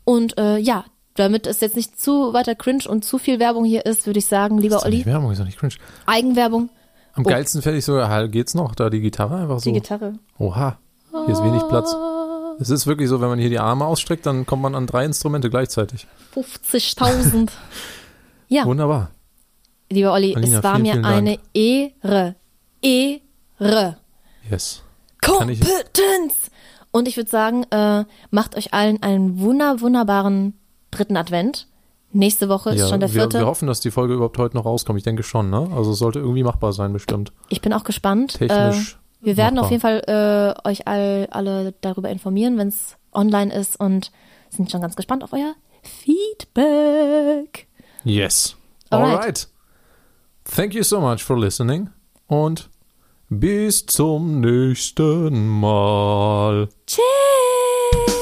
Und 0.04 0.38
äh, 0.38 0.58
ja, 0.58 0.86
damit 1.22 1.48
es 1.48 1.60
jetzt 1.62 1.76
nicht 1.76 2.00
zu 2.00 2.34
weiter 2.34 2.56
cringe 2.56 2.84
und 2.90 3.06
zu 3.06 3.18
viel 3.18 3.40
Werbung 3.40 3.64
hier 3.66 3.86
ist, 3.86 4.06
würde 4.06 4.20
ich 4.20 4.26
sagen, 4.26 4.58
lieber 4.58 4.78
Ist 4.78 4.84
doch 4.86 4.90
nicht 4.90 5.06
Olli, 5.06 5.14
Werbung, 5.14 5.32
ist 5.32 5.40
doch 5.40 5.46
nicht 5.46 5.58
cringe. 5.60 5.76
Eigenwerbung, 6.06 6.70
Am 7.14 7.26
Oh. 7.26 7.30
geilsten 7.30 7.62
fände 7.62 7.78
ich 7.80 7.86
sogar, 7.86 8.10
halt, 8.10 8.32
geht's 8.32 8.54
noch, 8.56 8.74
da 8.76 8.90
die 8.90 9.02
Gitarre 9.02 9.36
einfach 9.38 9.60
so. 9.60 9.70
die 9.70 9.74
Gitarre. 9.74 10.14
Oha, 10.38 10.78
hier 11.12 11.34
ist 11.34 11.44
wenig 11.44 11.62
Platz. 11.70 11.96
Es 12.60 12.70
ist 12.70 12.86
wirklich 12.88 13.10
so, 13.10 13.22
wenn 13.22 13.30
man 13.30 13.40
hier 13.40 13.50
die 13.50 13.60
Arme 13.60 13.86
ausstreckt, 13.86 14.26
dann 14.26 14.46
kommt 14.46 14.62
man 14.62 14.76
an 14.76 14.86
drei 14.88 15.04
Instrumente 15.06 15.50
gleichzeitig. 15.50 16.06
50.000. 16.36 17.50
ja, 18.48 18.66
Wunderbar. 18.66 19.10
lieber 19.90 20.14
Olli, 20.14 20.36
Alina, 20.36 20.58
es 20.60 20.64
war 20.64 20.76
vielen, 20.76 20.84
mir 20.84 20.92
vielen 20.94 21.06
eine 21.06 21.40
Ehre. 21.54 22.36
Ehre. 22.82 23.98
Yes. 24.50 24.84
Kompetenz. 25.22 26.34
Und 26.92 27.08
ich 27.08 27.16
würde 27.18 27.30
sagen, 27.30 27.64
äh, 27.72 28.06
macht 28.32 28.56
euch 28.58 28.74
allen 28.74 29.02
einen 29.02 29.40
wunder, 29.40 29.80
wunderbaren 29.82 30.54
dritten 30.92 31.18
Advent. 31.18 31.68
Nächste 32.14 32.50
Woche 32.50 32.72
ist 32.72 32.80
Ja, 32.82 32.88
schon 32.90 33.00
der 33.00 33.10
wir, 33.14 33.22
vierte. 33.22 33.40
wir 33.40 33.46
hoffen, 33.46 33.68
dass 33.68 33.80
die 33.80 33.90
Folge 33.92 34.16
überhaupt 34.16 34.38
heute 34.38 34.58
noch 34.58 34.66
rauskommt. 34.66 34.98
Ich 34.98 35.04
denke 35.06 35.24
schon, 35.24 35.50
ne? 35.50 35.70
Also 35.74 35.92
es 35.94 36.00
sollte 36.00 36.20
irgendwie 36.20 36.44
machbar 36.44 36.74
sein, 36.74 36.92
bestimmt. 36.92 37.32
Ich 37.50 37.62
bin 37.62 37.72
auch 37.72 37.86
gespannt. 37.86 38.34
Technisch 38.38 38.94
Äh, 38.94 39.26
wir 39.26 39.38
werden 39.38 39.56
machbar. 39.56 39.66
auf 39.66 39.72
jeden 39.72 39.82
Fall 39.82 40.56
äh, 40.66 40.68
euch 40.68 40.88
all, 40.88 41.28
alle 41.32 41.74
darüber 41.82 42.10
informieren, 42.10 42.58
wenn 42.58 42.68
es 42.68 42.98
online 43.14 43.54
ist 43.54 43.80
und 43.80 44.12
sind 44.50 44.70
schon 44.70 44.82
ganz 44.82 44.96
gespannt 44.98 45.24
auf 45.24 45.32
euer 45.32 45.54
Feedback. 45.84 47.68
Yes. 48.04 48.56
Alright. 48.90 49.16
Alright. 49.20 49.48
Thank 50.44 50.74
you 50.74 50.84
so 50.84 51.00
much 51.00 51.24
for 51.24 51.38
listening 51.40 51.90
und 52.28 52.70
bis 53.30 53.86
zum 53.86 54.42
nächsten 54.42 55.48
Mal. 55.48 56.68
Tschüss. 56.88 58.21